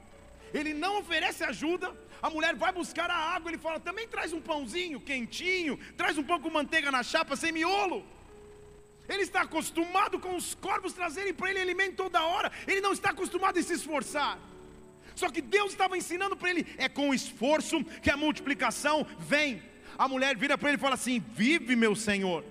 Ele 0.52 0.74
não 0.74 0.98
oferece 0.98 1.44
ajuda, 1.44 1.94
a 2.20 2.28
mulher 2.28 2.54
vai 2.56 2.72
buscar 2.72 3.10
a 3.10 3.16
água, 3.16 3.50
ele 3.50 3.58
fala: 3.58 3.78
também 3.78 4.08
traz 4.08 4.32
um 4.32 4.40
pãozinho 4.40 5.00
quentinho, 5.00 5.78
traz 5.96 6.18
um 6.18 6.24
pão 6.24 6.40
com 6.40 6.50
manteiga 6.50 6.90
na 6.90 7.02
chapa 7.02 7.36
sem 7.36 7.52
miolo. 7.52 8.04
Ele 9.08 9.22
está 9.22 9.42
acostumado 9.42 10.18
com 10.18 10.34
os 10.34 10.54
corvos 10.54 10.92
trazerem 10.92 11.34
para 11.34 11.50
ele 11.50 11.60
alimento 11.60 11.96
toda 11.96 12.22
hora. 12.22 12.50
Ele 12.66 12.80
não 12.80 12.92
está 12.92 13.10
acostumado 13.10 13.58
a 13.58 13.62
se 13.62 13.74
esforçar. 13.74 14.38
Só 15.14 15.28
que 15.28 15.40
Deus 15.40 15.72
estava 15.72 15.96
ensinando 15.96 16.36
para 16.36 16.50
ele: 16.50 16.66
é 16.78 16.88
com 16.88 17.14
esforço 17.14 17.84
que 18.02 18.10
a 18.10 18.16
multiplicação 18.16 19.06
vem. 19.18 19.62
A 19.98 20.08
mulher 20.08 20.36
vira 20.36 20.58
para 20.58 20.70
ele 20.70 20.78
e 20.78 20.80
fala 20.80 20.94
assim: 20.94 21.22
Vive, 21.34 21.76
meu 21.76 21.94
Senhor, 21.94 22.44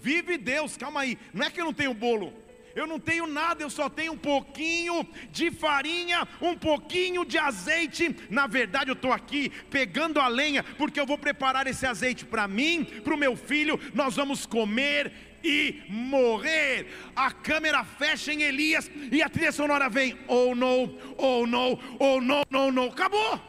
vive 0.00 0.36
Deus, 0.36 0.76
calma 0.76 1.00
aí. 1.00 1.18
Não 1.32 1.46
é 1.46 1.50
que 1.50 1.60
eu 1.60 1.64
não 1.64 1.74
tenho 1.74 1.94
bolo, 1.94 2.32
eu 2.74 2.86
não 2.86 2.98
tenho 2.98 3.26
nada, 3.26 3.62
eu 3.62 3.70
só 3.70 3.88
tenho 3.88 4.12
um 4.12 4.18
pouquinho 4.18 5.06
de 5.30 5.50
farinha, 5.50 6.26
um 6.40 6.56
pouquinho 6.56 7.24
de 7.24 7.36
azeite. 7.36 8.16
Na 8.30 8.46
verdade, 8.46 8.90
eu 8.90 8.94
estou 8.94 9.12
aqui 9.12 9.50
pegando 9.70 10.20
a 10.20 10.28
lenha, 10.28 10.62
porque 10.62 10.98
eu 10.98 11.06
vou 11.06 11.18
preparar 11.18 11.66
esse 11.66 11.86
azeite 11.86 12.24
para 12.24 12.48
mim, 12.48 12.84
para 13.04 13.14
o 13.14 13.18
meu 13.18 13.36
filho. 13.36 13.80
Nós 13.94 14.16
vamos 14.16 14.46
comer 14.46 15.27
e 15.42 15.82
morrer. 15.88 16.86
A 17.14 17.30
câmera 17.30 17.84
fecha 17.84 18.32
em 18.32 18.42
Elias 18.42 18.90
e 19.10 19.22
a 19.22 19.28
trilha 19.28 19.52
sonora 19.52 19.88
vem. 19.88 20.18
Oh 20.26 20.54
no, 20.54 20.98
oh 21.16 21.46
no, 21.46 21.78
oh 21.98 22.20
no, 22.20 22.42
no, 22.50 22.72
no. 22.72 22.84
Acabou. 22.84 23.40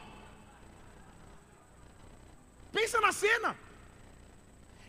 Pensa 2.71 3.01
na 3.01 3.11
cena. 3.11 3.57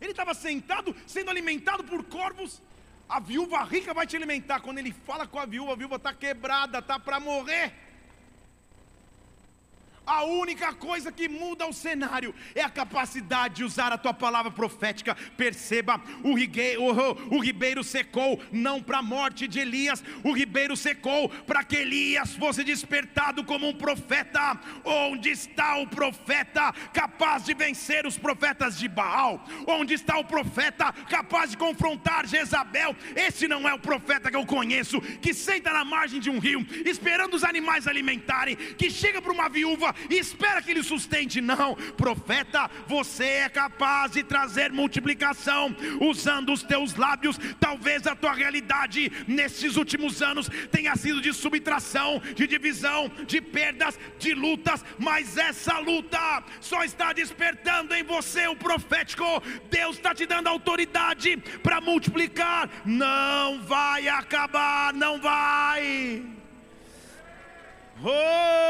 Ele 0.01 0.13
estava 0.13 0.33
sentado, 0.33 0.95
sendo 1.07 1.31
alimentado 1.31 1.85
por 1.85 2.05
corvos. 2.05 2.63
A 3.09 3.19
viúva 3.21 3.63
rica 3.65 3.93
vai 3.93 4.07
te 4.07 4.17
alimentar. 4.17 4.61
Quando 4.61 4.79
ele 4.79 4.93
fala 4.93 5.27
com 5.27 5.39
a 5.39 5.45
viúva, 5.45 5.73
a 5.73 5.77
viúva 5.77 5.97
está 5.97 6.15
quebrada, 6.15 6.79
está 6.79 6.99
para 6.99 7.19
morrer. 7.19 7.90
A 10.11 10.25
única 10.25 10.73
coisa 10.73 11.13
que 11.13 11.29
muda 11.29 11.69
o 11.69 11.73
cenário 11.73 12.35
é 12.53 12.63
a 12.63 12.69
capacidade 12.69 13.55
de 13.55 13.65
usar 13.65 13.93
a 13.93 13.97
tua 13.97 14.13
palavra 14.13 14.51
profética. 14.51 15.17
Perceba, 15.37 16.01
o, 16.25 16.35
ribeiro, 16.35 16.83
o, 16.83 17.37
o 17.37 17.39
ribeiro 17.39 17.85
secou 17.85 18.43
não 18.51 18.83
para 18.83 18.99
a 18.99 19.03
morte 19.03 19.47
de 19.47 19.61
Elias, 19.61 20.03
o 20.25 20.33
ribeiro 20.33 20.77
secou 20.77 21.29
para 21.29 21.63
que 21.63 21.77
Elias 21.77 22.35
fosse 22.35 22.65
despertado 22.65 23.45
como 23.45 23.69
um 23.69 23.73
profeta. 23.73 24.59
Onde 24.85 25.31
está 25.31 25.77
o 25.77 25.87
profeta 25.87 26.73
capaz 26.93 27.45
de 27.45 27.55
vencer 27.55 28.05
os 28.05 28.19
profetas 28.19 28.77
de 28.77 28.89
Baal? 28.89 29.47
Onde 29.65 29.95
está 29.95 30.19
o 30.19 30.25
profeta 30.25 30.93
capaz 31.09 31.53
de 31.53 31.57
confrontar 31.57 32.27
Jezabel? 32.27 32.97
Esse 33.15 33.47
não 33.47 33.69
é 33.69 33.75
o 33.75 33.79
profeta 33.79 34.29
que 34.29 34.37
eu 34.37 34.45
conheço, 34.45 35.01
que 35.21 35.33
senta 35.33 35.73
na 35.73 35.85
margem 35.85 36.19
de 36.19 36.29
um 36.29 36.41
rio, 36.41 36.67
esperando 36.85 37.35
os 37.35 37.45
animais 37.45 37.87
alimentarem, 37.87 38.57
que 38.57 38.91
chega 38.91 39.23
para 39.23 39.33
uma 39.33 39.49
viúva 39.49 39.95
e 40.09 40.19
espera 40.19 40.63
que 40.63 40.71
ele 40.71 40.83
sustente. 40.83 41.41
Não, 41.41 41.75
profeta, 41.97 42.71
você 42.87 43.25
é 43.25 43.49
capaz 43.49 44.13
de 44.13 44.23
trazer 44.23 44.73
multiplicação 44.73 45.75
usando 46.01 46.53
os 46.53 46.63
teus 46.63 46.95
lábios. 46.95 47.39
Talvez 47.59 48.07
a 48.07 48.15
tua 48.15 48.33
realidade 48.33 49.11
nesses 49.27 49.77
últimos 49.77 50.23
anos 50.23 50.49
tenha 50.71 50.95
sido 50.97 51.21
de 51.21 51.33
subtração, 51.33 52.23
de 52.35 52.47
divisão, 52.47 53.11
de 53.27 53.41
perdas, 53.41 53.99
de 54.19 54.35
lutas, 54.35 54.85
mas 54.99 55.37
essa 55.37 55.79
luta 55.79 56.43
só 56.61 56.85
está 56.85 57.13
despertando 57.13 57.95
em 57.95 58.03
você 58.03 58.47
o 58.47 58.57
profético. 58.57 59.43
Deus 59.71 59.97
está 59.97 60.15
te 60.15 60.27
dando 60.27 60.49
autoridade 60.49 61.37
para 61.63 61.81
multiplicar. 61.81 62.69
Não 62.85 63.61
vai 63.63 64.09
acabar, 64.09 64.93
não 64.93 65.21
vai. 65.21 66.40
Oh! 68.03 68.61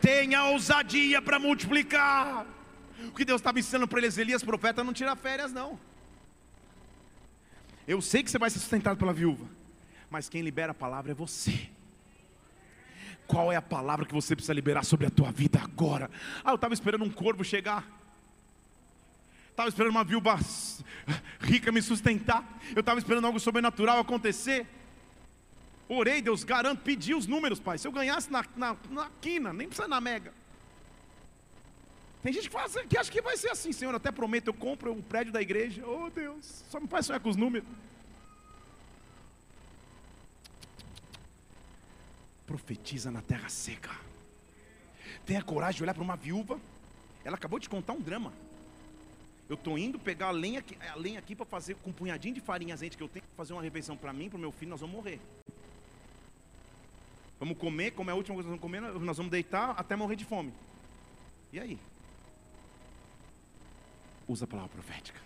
Tenha 0.00 0.44
ousadia 0.46 1.20
para 1.20 1.38
multiplicar. 1.38 2.46
O 3.06 3.12
que 3.12 3.24
Deus 3.24 3.40
estava 3.40 3.58
ensinando 3.58 3.86
para 3.86 3.98
eles, 3.98 4.18
Elias, 4.18 4.42
profeta, 4.42 4.82
não 4.82 4.92
tira 4.92 5.14
férias, 5.14 5.52
não. 5.52 5.78
Eu 7.86 8.00
sei 8.00 8.22
que 8.22 8.30
você 8.30 8.38
vai 8.38 8.50
ser 8.50 8.58
sustentado 8.58 8.96
pela 8.96 9.12
viúva, 9.12 9.46
mas 10.08 10.28
quem 10.28 10.42
libera 10.42 10.72
a 10.72 10.74
palavra 10.74 11.12
é 11.12 11.14
você. 11.14 11.68
Qual 13.26 13.52
é 13.52 13.56
a 13.56 13.62
palavra 13.62 14.04
que 14.04 14.14
você 14.14 14.34
precisa 14.34 14.52
liberar 14.52 14.84
sobre 14.84 15.06
a 15.06 15.10
tua 15.10 15.30
vida 15.30 15.60
agora? 15.62 16.10
Ah, 16.44 16.50
eu 16.50 16.56
estava 16.56 16.74
esperando 16.74 17.04
um 17.04 17.10
corvo 17.10 17.44
chegar 17.44 17.99
estava 19.60 19.68
esperando 19.68 19.90
uma 19.90 20.04
viúva 20.04 20.38
rica 21.40 21.70
me 21.70 21.82
sustentar, 21.82 22.42
eu 22.74 22.80
estava 22.80 22.98
esperando 22.98 23.26
algo 23.26 23.38
sobrenatural 23.38 23.98
acontecer. 23.98 24.66
Orei, 25.88 26.22
Deus 26.22 26.44
garante, 26.44 26.82
pedi 26.82 27.14
os 27.14 27.26
números, 27.26 27.58
pai. 27.58 27.76
Se 27.76 27.86
eu 27.86 27.92
ganhasse 27.92 28.30
na, 28.30 28.44
na, 28.56 28.76
na 28.88 29.10
quina, 29.20 29.52
nem 29.52 29.66
precisa 29.66 29.88
na 29.88 30.00
mega. 30.00 30.32
Tem 32.22 32.32
gente 32.32 32.48
que, 32.48 32.52
faz, 32.52 32.74
que 32.88 32.96
acha 32.96 33.10
que 33.10 33.20
vai 33.20 33.36
ser 33.36 33.50
assim, 33.50 33.72
Senhor. 33.72 33.94
Até 33.94 34.12
prometo, 34.12 34.48
eu 34.48 34.54
compro 34.54 34.92
o 34.92 35.02
prédio 35.02 35.32
da 35.32 35.42
igreja. 35.42 35.84
Oh 35.86 36.08
Deus, 36.08 36.64
só 36.70 36.78
me 36.78 36.86
faz 36.86 37.06
sonhar 37.06 37.20
com 37.20 37.28
os 37.28 37.36
números. 37.36 37.68
Profetiza 42.46 43.10
na 43.10 43.20
terra 43.20 43.48
seca. 43.48 43.90
Tenha 45.26 45.42
coragem 45.42 45.78
de 45.78 45.82
olhar 45.82 45.94
para 45.94 46.02
uma 46.02 46.16
viúva. 46.16 46.60
Ela 47.24 47.36
acabou 47.36 47.58
de 47.58 47.68
contar 47.68 47.94
um 47.94 48.00
drama. 48.00 48.32
Eu 49.50 49.54
estou 49.54 49.76
indo 49.76 49.98
pegar 49.98 50.28
a 50.28 50.30
lenha, 50.30 50.60
aqui, 50.60 50.78
a 50.80 50.94
lenha 50.94 51.18
aqui 51.18 51.34
para 51.34 51.44
fazer 51.44 51.74
com 51.74 51.90
um 51.90 51.92
punhadinho 51.92 52.32
de 52.32 52.40
farinha 52.40 52.72
azeite 52.72 52.96
que 52.96 53.02
eu 53.02 53.08
tenho 53.08 53.24
que 53.24 53.34
fazer 53.36 53.52
uma 53.52 53.60
refeição 53.60 53.96
para 53.96 54.12
mim, 54.12 54.30
para 54.30 54.36
o 54.36 54.40
meu 54.40 54.52
filho, 54.52 54.70
nós 54.70 54.80
vamos 54.80 54.94
morrer. 54.94 55.20
Vamos 57.36 57.58
comer, 57.58 57.90
como 57.90 58.08
é 58.10 58.12
a 58.12 58.16
última 58.16 58.36
coisa 58.36 58.48
que 58.48 58.52
nós 58.52 58.60
vamos 58.60 58.80
comer, 58.80 59.00
nós 59.04 59.16
vamos 59.16 59.32
deitar 59.32 59.70
até 59.70 59.96
morrer 59.96 60.14
de 60.14 60.24
fome. 60.24 60.54
E 61.52 61.58
aí? 61.58 61.80
Usa 64.28 64.44
a 64.44 64.48
palavra 64.48 64.70
profética. 64.70 65.20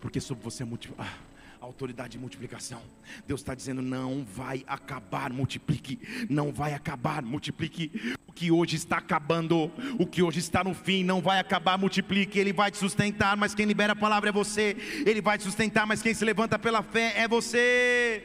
Porque 0.00 0.20
sobre 0.20 0.44
você 0.44 0.62
é 0.62 0.66
ah, 0.96 1.18
autoridade 1.60 2.12
de 2.12 2.18
multiplicação. 2.18 2.82
Deus 3.26 3.40
está 3.40 3.54
dizendo: 3.54 3.82
não 3.82 4.24
vai 4.24 4.64
acabar, 4.66 5.32
multiplique. 5.32 5.98
Não 6.28 6.52
vai 6.52 6.74
acabar, 6.74 7.22
multiplique. 7.22 8.16
O 8.26 8.32
que 8.32 8.50
hoje 8.50 8.76
está 8.76 8.98
acabando, 8.98 9.70
o 9.98 10.06
que 10.06 10.22
hoje 10.22 10.38
está 10.38 10.64
no 10.64 10.74
fim, 10.74 11.04
não 11.04 11.20
vai 11.20 11.38
acabar, 11.38 11.76
multiplique. 11.76 12.38
Ele 12.38 12.52
vai 12.52 12.70
te 12.70 12.78
sustentar, 12.78 13.36
mas 13.36 13.54
quem 13.54 13.66
libera 13.66 13.92
a 13.92 13.96
palavra 13.96 14.30
é 14.30 14.32
você. 14.32 14.76
Ele 15.06 15.20
vai 15.20 15.36
te 15.36 15.44
sustentar, 15.44 15.86
mas 15.86 16.02
quem 16.02 16.14
se 16.14 16.24
levanta 16.24 16.58
pela 16.58 16.82
fé 16.82 17.12
é 17.16 17.28
você. 17.28 18.24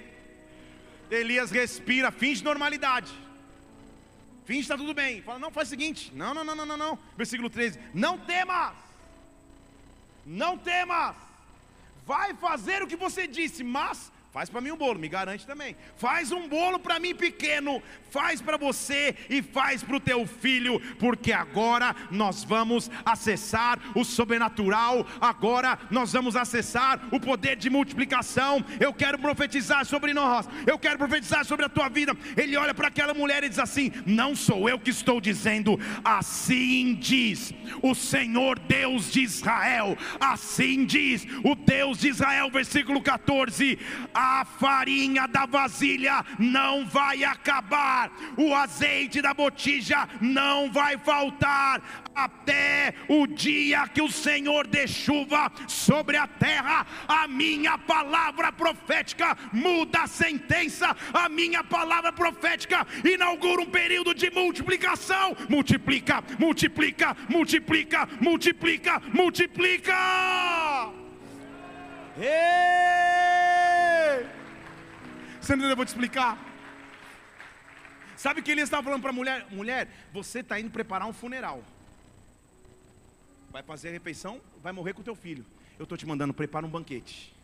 Elias 1.12 1.52
respira, 1.52 2.12
finge 2.12 2.44
normalidade. 2.44 3.12
Finge 4.46 4.62
está 4.62 4.78
tudo 4.78 4.94
bem. 4.94 5.22
Fala, 5.22 5.40
não, 5.40 5.52
faz 5.52 5.68
o 5.68 5.72
seguinte. 5.72 6.12
Não, 6.16 6.34
não, 6.34 6.44
não, 6.44 6.56
não, 6.56 6.66
não, 6.66 6.78
não. 6.78 7.00
Versículo 7.18 7.50
13. 7.50 7.80
Não 7.94 8.18
temas. 8.18 8.74
Não 10.26 10.58
temas 10.58 11.16
vai 12.06 12.34
fazer 12.36 12.84
o 12.84 12.88
que 12.88 12.96
você 12.96 13.28
disse, 13.28 13.64
mas 13.64 14.12
Faz 14.36 14.50
para 14.50 14.60
mim 14.60 14.72
um 14.72 14.76
bolo, 14.76 15.00
me 15.00 15.08
garante 15.08 15.48
também. 15.48 15.78
Faz 15.96 16.30
um 16.34 16.46
bolo 16.50 16.78
para 16.78 17.00
mim 17.00 17.16
pequeno, 17.16 17.82
faz 18.12 18.42
para 18.42 18.58
você 18.58 19.16
e 19.30 19.42
faz 19.42 19.82
para 19.82 19.96
o 19.96 20.00
teu 20.00 20.28
filho, 20.28 20.78
porque 21.00 21.32
agora 21.32 21.96
nós 22.12 22.44
vamos 22.44 22.92
acessar 23.06 23.80
o 23.96 24.04
sobrenatural, 24.04 25.08
agora 25.22 25.80
nós 25.90 26.12
vamos 26.12 26.36
acessar 26.36 27.00
o 27.14 27.18
poder 27.18 27.56
de 27.56 27.70
multiplicação. 27.70 28.62
Eu 28.78 28.94
quero 28.94 29.18
profetizar 29.18 29.86
sobre 29.86 30.14
nós, 30.14 30.50
eu 30.68 30.78
quero 30.78 30.98
profetizar 30.98 31.46
sobre 31.46 31.66
a 31.66 31.70
tua 31.70 31.88
vida. 31.88 32.12
Ele 32.36 32.58
olha 32.58 32.74
para 32.74 32.90
aquela 32.90 33.14
mulher 33.14 33.42
e 33.42 33.48
diz 33.48 33.60
assim: 33.60 33.90
Não 34.06 34.36
sou 34.36 34.68
eu 34.68 34.78
que 34.78 34.90
estou 34.90 35.22
dizendo, 35.22 35.80
assim 36.04 36.94
diz 36.96 37.54
o 37.82 37.96
Senhor 37.96 38.60
Deus 38.60 39.14
de 39.14 39.22
Israel, 39.22 39.98
assim 40.20 40.84
diz 40.84 41.26
o 41.42 41.56
Deus 41.56 42.00
de 42.00 42.10
Israel, 42.10 42.52
versículo 42.52 43.02
14 43.02 43.80
a 44.26 44.44
farinha 44.44 45.28
da 45.28 45.46
vasilha 45.46 46.26
não 46.40 46.86
vai 46.86 47.24
acabar, 47.24 48.12
o 48.36 48.56
azeite 48.56 49.22
da 49.22 49.34
botija 49.34 50.10
não 50.20 50.72
vai 50.72 50.98
faltar, 50.98 51.82
até 52.16 52.94
o 53.08 53.28
dia 53.28 53.88
que 53.88 54.02
o 54.02 54.10
Senhor 54.10 54.66
dê 54.66 54.88
chuva 54.88 55.52
sobre 55.68 56.18
a 56.18 56.26
terra. 56.26 56.88
A 57.08 57.28
minha 57.28 57.78
palavra 57.78 58.52
profética 58.52 59.38
muda 59.52 60.04
a 60.04 60.08
sentença, 60.08 60.96
a 61.14 61.30
minha 61.30 61.64
palavra 61.64 62.12
profética 62.12 62.88
inaugura 63.04 63.62
um 63.62 63.70
período 63.70 64.14
de 64.16 64.32
multiplicação. 64.32 65.36
Multiplica, 65.50 66.24
multiplica, 66.40 67.16
multiplica, 67.30 68.08
multiplica, 68.22 69.02
multiplica. 69.14 69.94
Ei! 72.18 73.55
Você 75.42 75.52
não 75.52 75.58
entendeu? 75.58 75.70
Eu 75.70 75.76
vou 75.76 75.86
te 75.86 75.90
explicar. 75.90 76.38
Sabe 78.16 78.40
o 78.40 78.44
que 78.44 78.52
ele 78.52 78.62
estava 78.62 78.84
falando 78.84 79.02
para 79.02 79.12
a 79.12 79.14
mulher? 79.14 79.46
Mulher, 79.52 79.90
você 80.14 80.40
está 80.40 80.60
indo 80.60 80.70
preparar 80.70 81.08
um 81.08 81.14
funeral. 81.14 81.64
Vai 83.52 83.62
fazer 83.62 83.90
a 83.90 83.92
refeição, 83.92 84.42
vai 84.62 84.72
morrer 84.72 84.94
com 84.94 85.04
teu 85.04 85.16
filho. 85.16 85.46
Eu 85.78 85.84
estou 85.84 85.98
te 85.98 86.06
mandando, 86.06 86.34
prepara 86.34 86.66
um 86.66 86.70
banquete. 86.70 87.36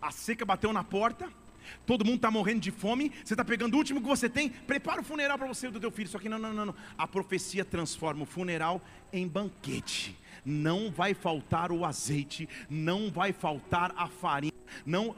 A 0.00 0.10
seca 0.10 0.44
bateu 0.44 0.72
na 0.72 0.84
porta, 0.84 1.28
todo 1.84 2.04
mundo 2.04 2.16
está 2.16 2.30
morrendo 2.30 2.60
de 2.60 2.70
fome, 2.70 3.12
você 3.24 3.34
está 3.34 3.44
pegando 3.44 3.74
o 3.74 3.76
último 3.76 4.00
que 4.00 4.06
você 4.06 4.28
tem, 4.28 4.50
prepara 4.50 5.00
o 5.00 5.04
funeral 5.04 5.36
para 5.36 5.48
você 5.48 5.66
e 5.66 5.70
do 5.70 5.80
teu 5.80 5.90
filho. 5.90 6.08
Só 6.08 6.18
que 6.18 6.28
não, 6.28 6.38
não, 6.38 6.52
não, 6.52 6.66
não. 6.66 6.74
A 6.96 7.06
profecia 7.06 7.64
transforma 7.64 8.22
o 8.22 8.26
funeral 8.26 8.80
em 9.12 9.26
banquete. 9.26 10.16
Não 10.48 10.92
vai 10.92 11.12
faltar 11.12 11.72
o 11.72 11.84
azeite, 11.84 12.48
não 12.70 13.10
vai 13.10 13.32
faltar 13.32 13.92
a 13.96 14.06
farinha, 14.06 14.52
não. 14.86 15.12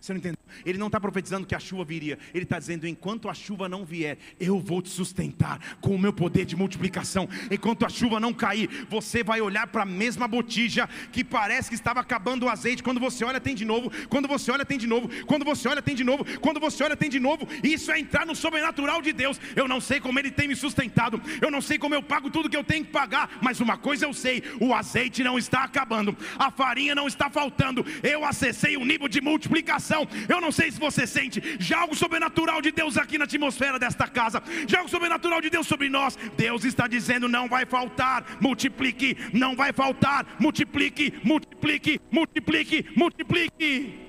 Você 0.00 0.12
não 0.12 0.18
entendeu? 0.18 0.38
Ele 0.64 0.78
não 0.78 0.86
está 0.86 1.00
profetizando 1.00 1.46
que 1.46 1.54
a 1.54 1.58
chuva 1.58 1.84
viria, 1.84 2.18
ele 2.32 2.44
está 2.44 2.58
dizendo: 2.58 2.86
enquanto 2.86 3.28
a 3.28 3.34
chuva 3.34 3.68
não 3.68 3.84
vier, 3.84 4.18
eu 4.38 4.58
vou 4.58 4.82
te 4.82 4.88
sustentar 4.88 5.76
com 5.80 5.94
o 5.94 5.98
meu 5.98 6.12
poder 6.12 6.44
de 6.44 6.56
multiplicação. 6.56 7.28
Enquanto 7.50 7.84
a 7.84 7.88
chuva 7.88 8.20
não 8.20 8.32
cair, 8.32 8.86
você 8.88 9.22
vai 9.22 9.40
olhar 9.40 9.66
para 9.66 9.82
a 9.82 9.86
mesma 9.86 10.28
botija 10.28 10.88
que 11.12 11.24
parece 11.24 11.68
que 11.68 11.74
estava 11.74 12.00
acabando 12.00 12.46
o 12.46 12.48
azeite. 12.48 12.82
Quando 12.82 13.00
você 13.00 13.24
olha, 13.24 13.40
tem 13.40 13.54
de 13.54 13.64
novo. 13.64 13.90
Quando 14.08 14.28
você 14.28 14.50
olha, 14.50 14.64
tem 14.64 14.78
de 14.78 14.86
novo. 14.86 15.08
Quando 15.26 15.44
você 15.44 15.68
olha, 15.68 15.82
tem 15.82 15.94
de 15.94 16.04
novo. 16.04 16.24
Quando 16.40 16.60
você 16.60 16.82
olha, 16.84 16.96
tem 16.96 17.10
de 17.10 17.20
novo. 17.20 17.48
Isso 17.62 17.90
é 17.90 17.98
entrar 17.98 18.26
no 18.26 18.34
sobrenatural 18.34 19.00
de 19.02 19.12
Deus. 19.12 19.40
Eu 19.56 19.66
não 19.66 19.80
sei 19.80 20.00
como 20.00 20.18
Ele 20.18 20.30
tem 20.30 20.48
me 20.48 20.56
sustentado. 20.56 21.20
Eu 21.40 21.50
não 21.50 21.60
sei 21.60 21.78
como 21.78 21.94
eu 21.94 22.02
pago 22.02 22.30
tudo 22.30 22.48
que 22.48 22.56
eu 22.56 22.64
tenho 22.64 22.84
que 22.84 22.90
pagar. 22.90 23.38
Mas 23.40 23.60
uma 23.60 23.76
coisa 23.76 24.06
eu 24.06 24.12
sei: 24.12 24.42
o 24.60 24.74
azeite 24.74 25.22
não 25.22 25.38
está 25.38 25.64
acabando, 25.64 26.16
a 26.38 26.50
farinha 26.50 26.94
não 26.94 27.06
está 27.06 27.30
faltando. 27.30 27.84
Eu 28.02 28.24
acessei 28.24 28.76
o 28.76 28.84
nível 28.84 29.08
de 29.08 29.20
multiplicação. 29.20 29.83
Eu 30.28 30.40
não 30.40 30.52
sei 30.52 30.70
se 30.70 30.78
você 30.78 31.06
sente 31.06 31.56
já 31.58 31.80
algo 31.80 31.94
sobrenatural 31.94 32.60
de 32.62 32.70
Deus 32.70 32.96
aqui 32.96 33.18
na 33.18 33.24
atmosfera 33.24 33.78
desta 33.78 34.06
casa, 34.06 34.42
já 34.66 34.78
algo 34.78 34.90
sobrenatural 34.90 35.40
de 35.40 35.50
Deus 35.50 35.66
sobre 35.66 35.88
nós. 35.88 36.16
Deus 36.36 36.64
está 36.64 36.86
dizendo: 36.86 37.28
não 37.28 37.48
vai 37.48 37.66
faltar, 37.66 38.24
multiplique, 38.40 39.16
não 39.32 39.54
vai 39.56 39.72
faltar, 39.72 40.26
multiplique, 40.38 41.20
multiplique, 41.24 42.00
multiplique, 42.10 42.86
multiplique. 42.96 44.04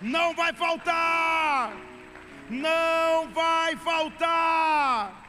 Não 0.00 0.34
vai 0.34 0.52
faltar, 0.52 1.76
não 2.50 3.28
vai 3.32 3.76
faltar. 3.76 5.22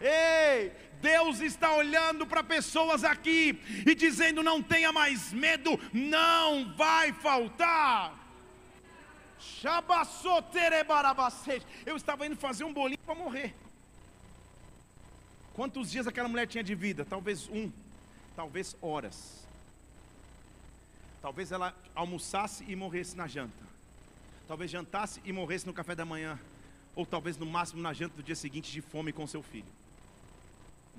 Ei, 0.00 0.72
Deus 1.00 1.40
está 1.40 1.74
olhando 1.74 2.26
para 2.26 2.42
pessoas 2.42 3.04
aqui 3.04 3.58
e 3.86 3.94
dizendo: 3.94 4.42
não 4.42 4.62
tenha 4.62 4.92
mais 4.92 5.32
medo, 5.32 5.78
não 5.92 6.74
vai 6.74 7.12
faltar. 7.12 8.18
Eu 11.86 11.96
estava 11.96 12.26
indo 12.26 12.36
fazer 12.36 12.64
um 12.64 12.72
bolinho 12.72 13.00
para 13.04 13.14
morrer. 13.14 13.54
Quantos 15.54 15.90
dias 15.90 16.06
aquela 16.06 16.28
mulher 16.28 16.46
tinha 16.46 16.62
de 16.62 16.74
vida? 16.74 17.04
Talvez 17.04 17.48
um, 17.48 17.70
talvez 18.36 18.76
horas. 18.80 19.40
Talvez 21.22 21.52
ela 21.52 21.74
almoçasse 21.94 22.64
e 22.68 22.76
morresse 22.76 23.16
na 23.16 23.26
janta. 23.26 23.70
Talvez 24.46 24.70
jantasse 24.70 25.20
e 25.24 25.32
morresse 25.32 25.66
no 25.66 25.72
café 25.72 25.94
da 25.94 26.04
manhã. 26.04 26.38
Ou 26.94 27.06
talvez 27.06 27.36
no 27.36 27.46
máximo 27.46 27.80
na 27.80 27.92
janta 27.92 28.16
do 28.16 28.22
dia 28.22 28.34
seguinte 28.34 28.70
de 28.70 28.80
fome 28.80 29.12
com 29.12 29.26
seu 29.26 29.42
filho 29.42 29.79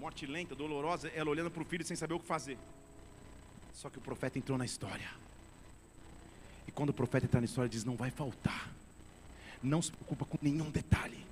morte 0.01 0.25
lenta, 0.25 0.55
dolorosa, 0.55 1.09
ela 1.09 1.29
olhando 1.29 1.51
para 1.51 1.61
o 1.61 1.65
filho 1.65 1.85
sem 1.85 1.95
saber 1.95 2.15
o 2.15 2.19
que 2.19 2.25
fazer. 2.25 2.57
Só 3.71 3.87
que 3.87 3.99
o 3.99 4.01
profeta 4.01 4.39
entrou 4.39 4.57
na 4.57 4.65
história. 4.65 5.07
E 6.67 6.71
quando 6.71 6.89
o 6.89 6.93
profeta 6.93 7.27
entra 7.27 7.39
na 7.39 7.45
história, 7.45 7.69
diz: 7.69 7.85
Não 7.85 7.95
vai 7.95 8.09
faltar. 8.09 8.67
Não 9.61 9.79
se 9.79 9.91
preocupa 9.91 10.25
com 10.25 10.39
nenhum 10.41 10.71
detalhe. 10.71 11.23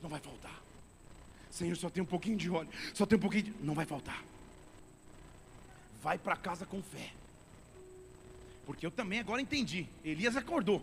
Não 0.00 0.08
vai 0.08 0.20
faltar. 0.20 0.56
Senhor, 1.50 1.76
só 1.76 1.90
tem 1.90 2.00
um 2.00 2.06
pouquinho 2.06 2.36
de 2.36 2.48
óleo. 2.48 2.68
Só 2.94 3.04
tem 3.04 3.18
um 3.18 3.20
pouquinho 3.20 3.42
de. 3.42 3.54
Não 3.60 3.74
vai 3.74 3.84
faltar. 3.84 4.22
Vai 6.00 6.16
para 6.16 6.36
casa 6.36 6.64
com 6.64 6.80
fé. 6.80 7.12
Porque 8.64 8.86
eu 8.86 8.90
também 8.90 9.18
agora 9.18 9.42
entendi. 9.42 9.88
Elias 10.04 10.36
acordou. 10.36 10.80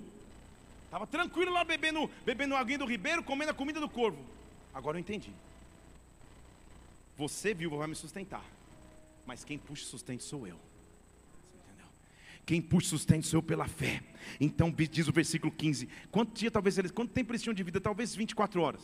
Estava 0.83 1.07
tranquilo 1.07 1.53
lá 1.53 1.63
bebendo, 1.63 2.11
bebendo 2.25 2.53
água 2.53 2.77
do 2.77 2.85
ribeiro, 2.85 3.23
comendo 3.23 3.51
a 3.51 3.53
comida 3.53 3.79
do 3.79 3.87
corvo. 3.87 4.19
Agora 4.73 4.97
eu 4.97 5.01
entendi. 5.01 5.31
Você, 7.17 7.53
viúva, 7.53 7.77
vai 7.77 7.87
me 7.87 7.95
sustentar. 7.95 8.45
Mas 9.25 9.43
quem 9.43 9.57
puxa 9.57 9.83
o 9.83 9.87
sustento 9.87 10.23
sou 10.23 10.47
eu. 10.47 10.59
Quem 12.45 12.61
puxa 12.61 12.87
sustento 12.87 13.27
sou 13.27 13.39
eu 13.39 13.43
pela 13.43 13.67
fé. 13.67 14.01
Então 14.39 14.71
diz 14.71 15.07
o 15.07 15.11
versículo 15.11 15.51
15. 15.51 15.89
Quanto 16.09 16.33
dia 16.33 16.49
talvez 16.49 16.77
eles, 16.77 16.91
quanto 16.91 17.11
tempo 17.11 17.31
eles 17.31 17.41
tinham 17.41 17.53
de 17.53 17.61
vida? 17.61 17.81
Talvez 17.81 18.15
24 18.15 18.61
horas. 18.61 18.81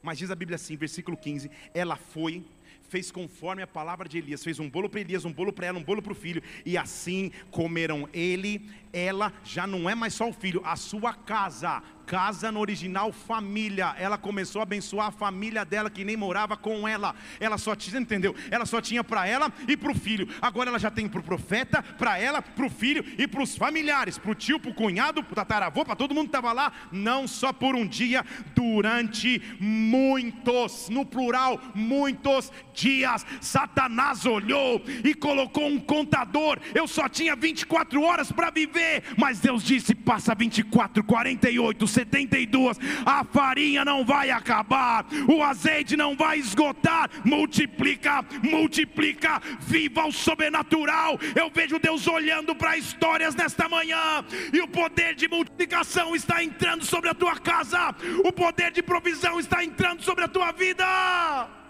Mas 0.00 0.18
diz 0.18 0.30
a 0.30 0.36
Bíblia 0.36 0.56
assim, 0.56 0.76
versículo 0.76 1.16
15: 1.16 1.50
ela 1.74 1.96
foi 1.96 2.44
fez 2.92 3.10
conforme 3.10 3.62
a 3.62 3.66
palavra 3.66 4.06
de 4.06 4.18
Elias, 4.18 4.44
fez 4.44 4.58
um 4.58 4.68
bolo 4.68 4.86
para 4.86 5.00
Elias, 5.00 5.24
um 5.24 5.32
bolo 5.32 5.50
para 5.50 5.66
ela, 5.66 5.78
um 5.78 5.82
bolo 5.82 6.02
para 6.02 6.12
o 6.12 6.14
filho, 6.14 6.42
e 6.66 6.76
assim 6.76 7.32
comeram 7.50 8.06
ele, 8.12 8.68
ela, 8.92 9.32
já 9.42 9.66
não 9.66 9.88
é 9.88 9.94
mais 9.94 10.12
só 10.12 10.28
o 10.28 10.32
filho, 10.32 10.60
a 10.62 10.76
sua 10.76 11.14
casa, 11.14 11.82
casa 12.04 12.52
no 12.52 12.60
original 12.60 13.10
família, 13.10 13.94
ela 13.98 14.18
começou 14.18 14.60
a 14.60 14.64
abençoar 14.64 15.06
a 15.06 15.10
família 15.10 15.64
dela 15.64 15.88
que 15.88 16.04
nem 16.04 16.18
morava 16.18 16.54
com 16.54 16.86
ela, 16.86 17.14
ela 17.40 17.56
só 17.56 17.74
tinha, 17.74 17.98
entendeu? 17.98 18.34
Ela 18.50 18.66
só 18.66 18.82
tinha 18.82 19.02
para 19.02 19.26
ela 19.26 19.50
e 19.66 19.74
para 19.74 19.90
o 19.90 19.94
filho, 19.94 20.28
agora 20.42 20.68
ela 20.68 20.78
já 20.78 20.90
tem 20.90 21.08
para 21.08 21.20
o 21.20 21.22
profeta, 21.22 21.82
para 21.82 22.18
ela, 22.18 22.42
para 22.42 22.66
o 22.66 22.70
filho 22.70 23.02
e 23.16 23.26
para 23.26 23.42
os 23.42 23.56
familiares, 23.56 24.18
para 24.18 24.30
o 24.30 24.34
tio, 24.34 24.60
para 24.60 24.70
o 24.70 24.74
cunhado, 24.74 25.24
para 25.24 25.32
o 25.32 25.36
tataravô, 25.36 25.82
para 25.82 25.96
todo 25.96 26.14
mundo 26.14 26.24
que 26.24 26.36
estava 26.36 26.52
lá, 26.52 26.70
não 26.92 27.26
só 27.26 27.54
por 27.54 27.74
um 27.74 27.86
dia, 27.86 28.22
durante 28.54 29.40
muitos, 29.58 30.90
no 30.90 31.06
plural, 31.06 31.58
muitos 31.74 32.52
dias, 32.72 33.24
Satanás 33.40 34.26
olhou 34.26 34.82
e 35.04 35.14
colocou 35.14 35.66
um 35.66 35.78
contador. 35.78 36.58
Eu 36.74 36.86
só 36.86 37.08
tinha 37.08 37.36
24 37.36 38.02
horas 38.02 38.32
para 38.32 38.50
viver, 38.50 39.02
mas 39.16 39.40
Deus 39.40 39.62
disse: 39.62 39.94
passa 39.94 40.34
24, 40.34 41.04
48, 41.04 41.86
72. 41.86 42.78
A 43.04 43.24
farinha 43.24 43.84
não 43.84 44.04
vai 44.04 44.30
acabar, 44.30 45.06
o 45.28 45.42
azeite 45.42 45.96
não 45.96 46.16
vai 46.16 46.38
esgotar. 46.38 47.10
Multiplica, 47.24 48.24
multiplica, 48.42 49.40
viva 49.60 50.06
o 50.06 50.12
sobrenatural. 50.12 51.18
Eu 51.34 51.50
vejo 51.50 51.78
Deus 51.78 52.06
olhando 52.06 52.54
para 52.54 52.76
histórias 52.76 53.34
nesta 53.34 53.68
manhã, 53.68 54.24
e 54.52 54.60
o 54.60 54.68
poder 54.68 55.14
de 55.14 55.28
multiplicação 55.28 56.14
está 56.14 56.42
entrando 56.42 56.84
sobre 56.84 57.10
a 57.10 57.14
tua 57.14 57.38
casa, 57.38 57.94
o 58.24 58.32
poder 58.32 58.72
de 58.72 58.82
provisão 58.82 59.38
está 59.38 59.64
entrando 59.64 60.02
sobre 60.02 60.24
a 60.24 60.28
tua 60.28 60.52
vida 60.52 61.61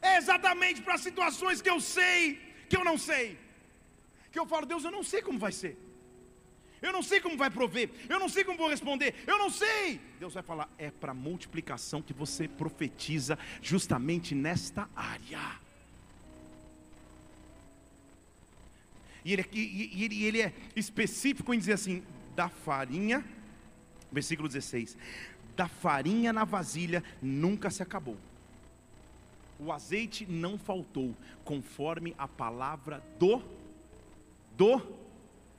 é 0.00 0.16
exatamente 0.16 0.82
para 0.82 0.98
situações 0.98 1.60
que 1.60 1.70
eu 1.70 1.80
sei, 1.80 2.40
que 2.68 2.76
eu 2.76 2.84
não 2.84 2.96
sei. 2.96 3.38
Que 4.30 4.38
eu 4.38 4.46
falo, 4.46 4.66
Deus, 4.66 4.84
eu 4.84 4.90
não 4.90 5.02
sei 5.02 5.22
como 5.22 5.38
vai 5.38 5.52
ser. 5.52 5.76
Eu 6.80 6.92
não 6.92 7.02
sei 7.02 7.20
como 7.20 7.36
vai 7.36 7.50
prover. 7.50 7.90
Eu 8.08 8.20
não 8.20 8.28
sei 8.28 8.44
como 8.44 8.58
vou 8.58 8.68
responder. 8.68 9.14
Eu 9.26 9.38
não 9.38 9.50
sei. 9.50 10.00
Deus 10.20 10.34
vai 10.34 10.42
falar, 10.42 10.68
é 10.78 10.90
para 10.90 11.12
multiplicação 11.12 12.00
que 12.00 12.12
você 12.12 12.46
profetiza 12.46 13.38
justamente 13.60 14.34
nesta 14.34 14.88
área. 14.94 15.58
E 19.24 19.32
ele, 19.32 19.44
e, 19.52 20.08
e 20.12 20.24
ele 20.24 20.40
é 20.40 20.52
específico 20.76 21.52
em 21.52 21.58
dizer 21.58 21.72
assim: 21.72 22.04
da 22.36 22.48
farinha, 22.48 23.24
versículo 24.12 24.48
16: 24.48 24.96
da 25.56 25.66
farinha 25.66 26.32
na 26.32 26.44
vasilha 26.44 27.02
nunca 27.20 27.68
se 27.70 27.82
acabou 27.82 28.16
o 29.58 29.72
azeite 29.72 30.26
não 30.26 30.56
faltou, 30.58 31.14
conforme 31.44 32.14
a 32.18 32.28
palavra 32.28 33.02
do 33.18 33.42
do 34.56 34.80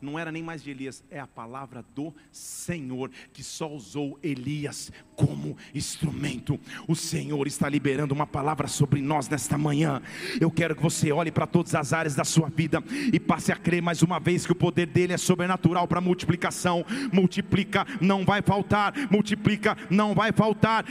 não 0.02 0.18
era 0.18 0.32
nem 0.32 0.41
mais 0.41 0.64
de 0.64 0.72
Elias, 0.72 1.04
é 1.10 1.20
a 1.20 1.28
palavra 1.28 1.84
do 1.95 2.14
Senhor, 2.32 3.12
que 3.34 3.43
só 3.43 3.70
usou 3.70 4.18
Elias 4.24 4.91
como 5.16 5.58
instrumento. 5.76 6.60
O 6.88 6.95
Senhor 6.95 7.45
está 7.47 7.68
liberando 7.68 8.14
uma 8.14 8.26
palavra 8.26 8.68
sobre 8.68 9.02
nós 9.02 9.28
nesta 9.28 9.58
manhã. 9.58 10.02
Eu 10.39 10.50
quero 10.50 10.76
que 10.76 10.82
você 10.82 11.12
olhe 11.12 11.32
para 11.32 11.45
todas 11.45 11.76
as 11.76 11.91
áreas 11.91 12.16
da 12.16 12.24
sua 12.24 12.50
vida 12.50 12.82
e 13.12 13.20
passe 13.20 13.52
a 13.52 13.56
crer 13.56 13.82
mais 13.82 14.02
uma 14.02 14.20
vez 14.20 14.45
que 14.45 14.52
o 14.52 14.56
poder 14.56 14.86
dele 14.86 15.14
é 15.14 15.18
sobrenatural 15.18 15.88
para 15.88 16.00
multiplicação. 16.00 16.86
Multiplica, 17.12 17.86
não 18.00 18.24
vai 18.24 18.41
faltar. 18.41 18.93
Multiplica, 19.12 19.78
não 19.89 20.14
vai 20.14 20.32
faltar. 20.32 20.86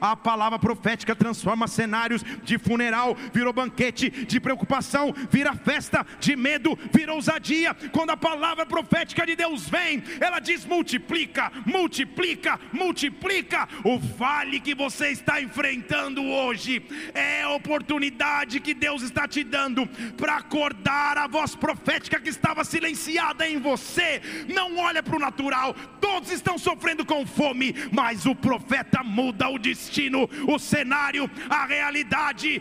A 0.00 0.16
palavra 0.16 0.58
profética 0.58 1.16
transforma 1.16 1.66
cenários 1.66 2.22
de 2.42 2.58
funeral, 2.58 3.16
virou 3.32 3.52
banquete 3.52 4.10
de 4.10 4.40
preocupação, 4.40 5.14
vira 5.30 5.54
festa 5.54 6.04
de 6.20 6.36
medo, 6.36 6.57
vira 6.92 7.14
ousadia. 7.14 7.74
Quando 7.92 8.10
a 8.10 8.16
palavra 8.16 8.66
profética 8.66 9.24
de 9.26 9.36
Deus 9.36 9.68
vem, 9.68 10.02
ela 10.20 10.40
diz 10.40 10.64
multiplica, 10.64 11.52
multiplica, 11.66 12.58
multiplica. 12.72 13.68
O 13.84 13.98
vale 13.98 14.60
que 14.60 14.74
você 14.74 15.08
está 15.08 15.40
enfrentando 15.40 16.24
hoje 16.24 16.82
é 17.14 17.42
a 17.42 17.50
oportunidade 17.50 18.60
que 18.60 18.74
Deus 18.74 19.02
está 19.02 19.26
te 19.26 19.44
dando 19.44 19.86
para 20.16 20.36
acordar 20.36 21.18
a 21.18 21.26
voz 21.26 21.54
profética 21.54 22.20
que 22.20 22.28
estava 22.28 22.64
silenciada 22.64 23.48
em 23.48 23.58
você. 23.58 24.20
Não 24.48 24.76
olha 24.78 25.02
para 25.02 25.16
o 25.16 25.20
natural, 25.20 25.74
todos 26.00 26.30
estão 26.30 26.58
sofrendo 26.58 27.04
com 27.04 27.26
fome, 27.26 27.74
mas 27.92 28.26
o 28.26 28.34
profeta 28.34 29.02
muda 29.02 29.48
o 29.48 29.58
destino, 29.58 30.28
o 30.46 30.58
cenário, 30.58 31.30
a 31.48 31.64
realidade. 31.66 32.60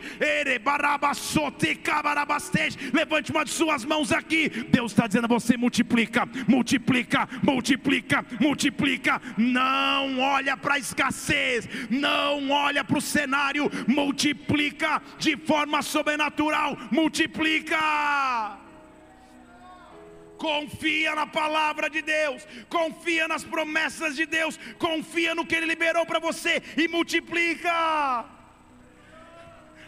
Levante 2.93 3.31
uma 3.31 3.45
de 3.45 3.51
suas 3.51 3.85
mãos 3.87 4.11
aqui. 4.11 4.49
Deus 4.49 4.91
está 4.91 5.07
dizendo 5.07 5.25
a 5.25 5.27
você: 5.27 5.57
multiplica, 5.57 6.27
multiplica, 6.47 7.27
multiplica, 7.41 8.25
multiplica. 8.39 9.21
Não 9.37 10.19
olha 10.19 10.55
para 10.55 10.75
a 10.75 10.79
escassez, 10.79 11.67
não 11.89 12.51
olha 12.51 12.83
para 12.83 12.97
o 12.97 13.01
cenário, 13.01 13.71
multiplica 13.87 15.01
de 15.17 15.35
forma 15.37 15.81
sobrenatural, 15.81 16.77
multiplica. 16.91 18.57
Confia 20.37 21.15
na 21.15 21.25
palavra 21.25 21.89
de 21.89 22.01
Deus, 22.03 22.47
confia 22.69 23.27
nas 23.27 23.43
promessas 23.43 24.15
de 24.15 24.25
Deus, 24.27 24.59
confia 24.77 25.33
no 25.33 25.45
que 25.45 25.55
Ele 25.55 25.65
liberou 25.65 26.05
para 26.05 26.19
você 26.19 26.61
e 26.77 26.87
multiplica 26.87 28.36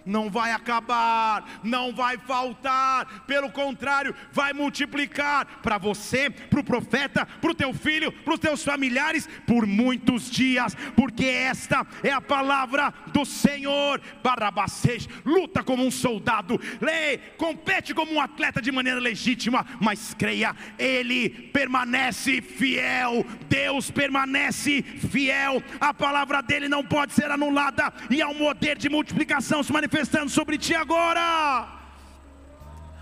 não 0.05 0.29
vai 0.29 0.51
acabar, 0.51 1.59
não 1.63 1.93
vai 1.93 2.17
faltar, 2.17 3.23
pelo 3.25 3.51
contrário, 3.51 4.15
vai 4.31 4.53
multiplicar 4.53 5.45
para 5.61 5.77
você, 5.77 6.29
para 6.29 6.59
o 6.59 6.63
profeta, 6.63 7.25
para 7.25 7.51
o 7.51 7.55
teu 7.55 7.73
filho, 7.73 8.11
para 8.11 8.33
os 8.33 8.39
teus 8.39 8.63
familiares, 8.63 9.27
por 9.45 9.65
muitos 9.65 10.29
dias, 10.29 10.75
porque 10.95 11.25
esta 11.25 11.85
é 12.03 12.11
a 12.11 12.21
palavra 12.21 12.93
do 13.07 13.25
Senhor. 13.25 14.01
Barabacês, 14.23 15.07
luta 15.25 15.63
como 15.63 15.85
um 15.85 15.91
soldado, 15.91 16.59
lê, 16.81 17.17
compete 17.37 17.93
como 17.93 18.13
um 18.13 18.21
atleta 18.21 18.61
de 18.61 18.71
maneira 18.71 18.99
legítima, 18.99 19.65
mas 19.79 20.13
creia, 20.13 20.55
Ele 20.77 21.29
permanece 21.29 22.41
fiel, 22.41 23.25
Deus 23.47 23.91
permanece 23.91 24.81
fiel, 24.81 25.61
a 25.79 25.93
palavra 25.93 26.41
dele 26.41 26.67
não 26.67 26.83
pode 26.83 27.13
ser 27.13 27.29
anulada, 27.29 27.93
e 28.09 28.21
há 28.21 28.27
um 28.27 28.39
poder 28.49 28.77
de 28.77 28.89
multiplicação 28.89 29.61
se 29.61 29.71
manifestando 29.71 29.88
manifestando 29.89 30.29
sobre 30.29 30.57
ti 30.57 30.75
agora. 30.75 31.67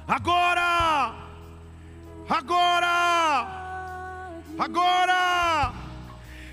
Agora. 0.07 1.13
Agora. 2.29 3.47
Agora. 4.57 5.73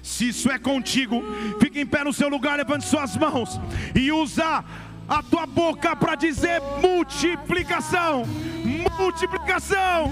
Se 0.03 0.28
isso 0.28 0.51
é 0.51 0.59
contigo, 0.59 1.22
fique 1.61 1.80
em 1.80 1.87
pé 1.87 2.05
no 2.05 2.12
seu 2.12 2.28
lugar, 2.28 2.57
levante 2.57 2.85
suas 2.85 3.16
mãos 3.16 3.59
e 3.95 4.12
usa 4.12 4.64
a 5.09 5.22
tua 5.22 5.47
boca 5.47 5.95
para 5.95 6.16
dizer 6.16 6.61
multiplicação. 6.82 8.24
Multiplicação. 8.99 10.11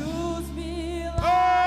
Oh! 1.18 1.62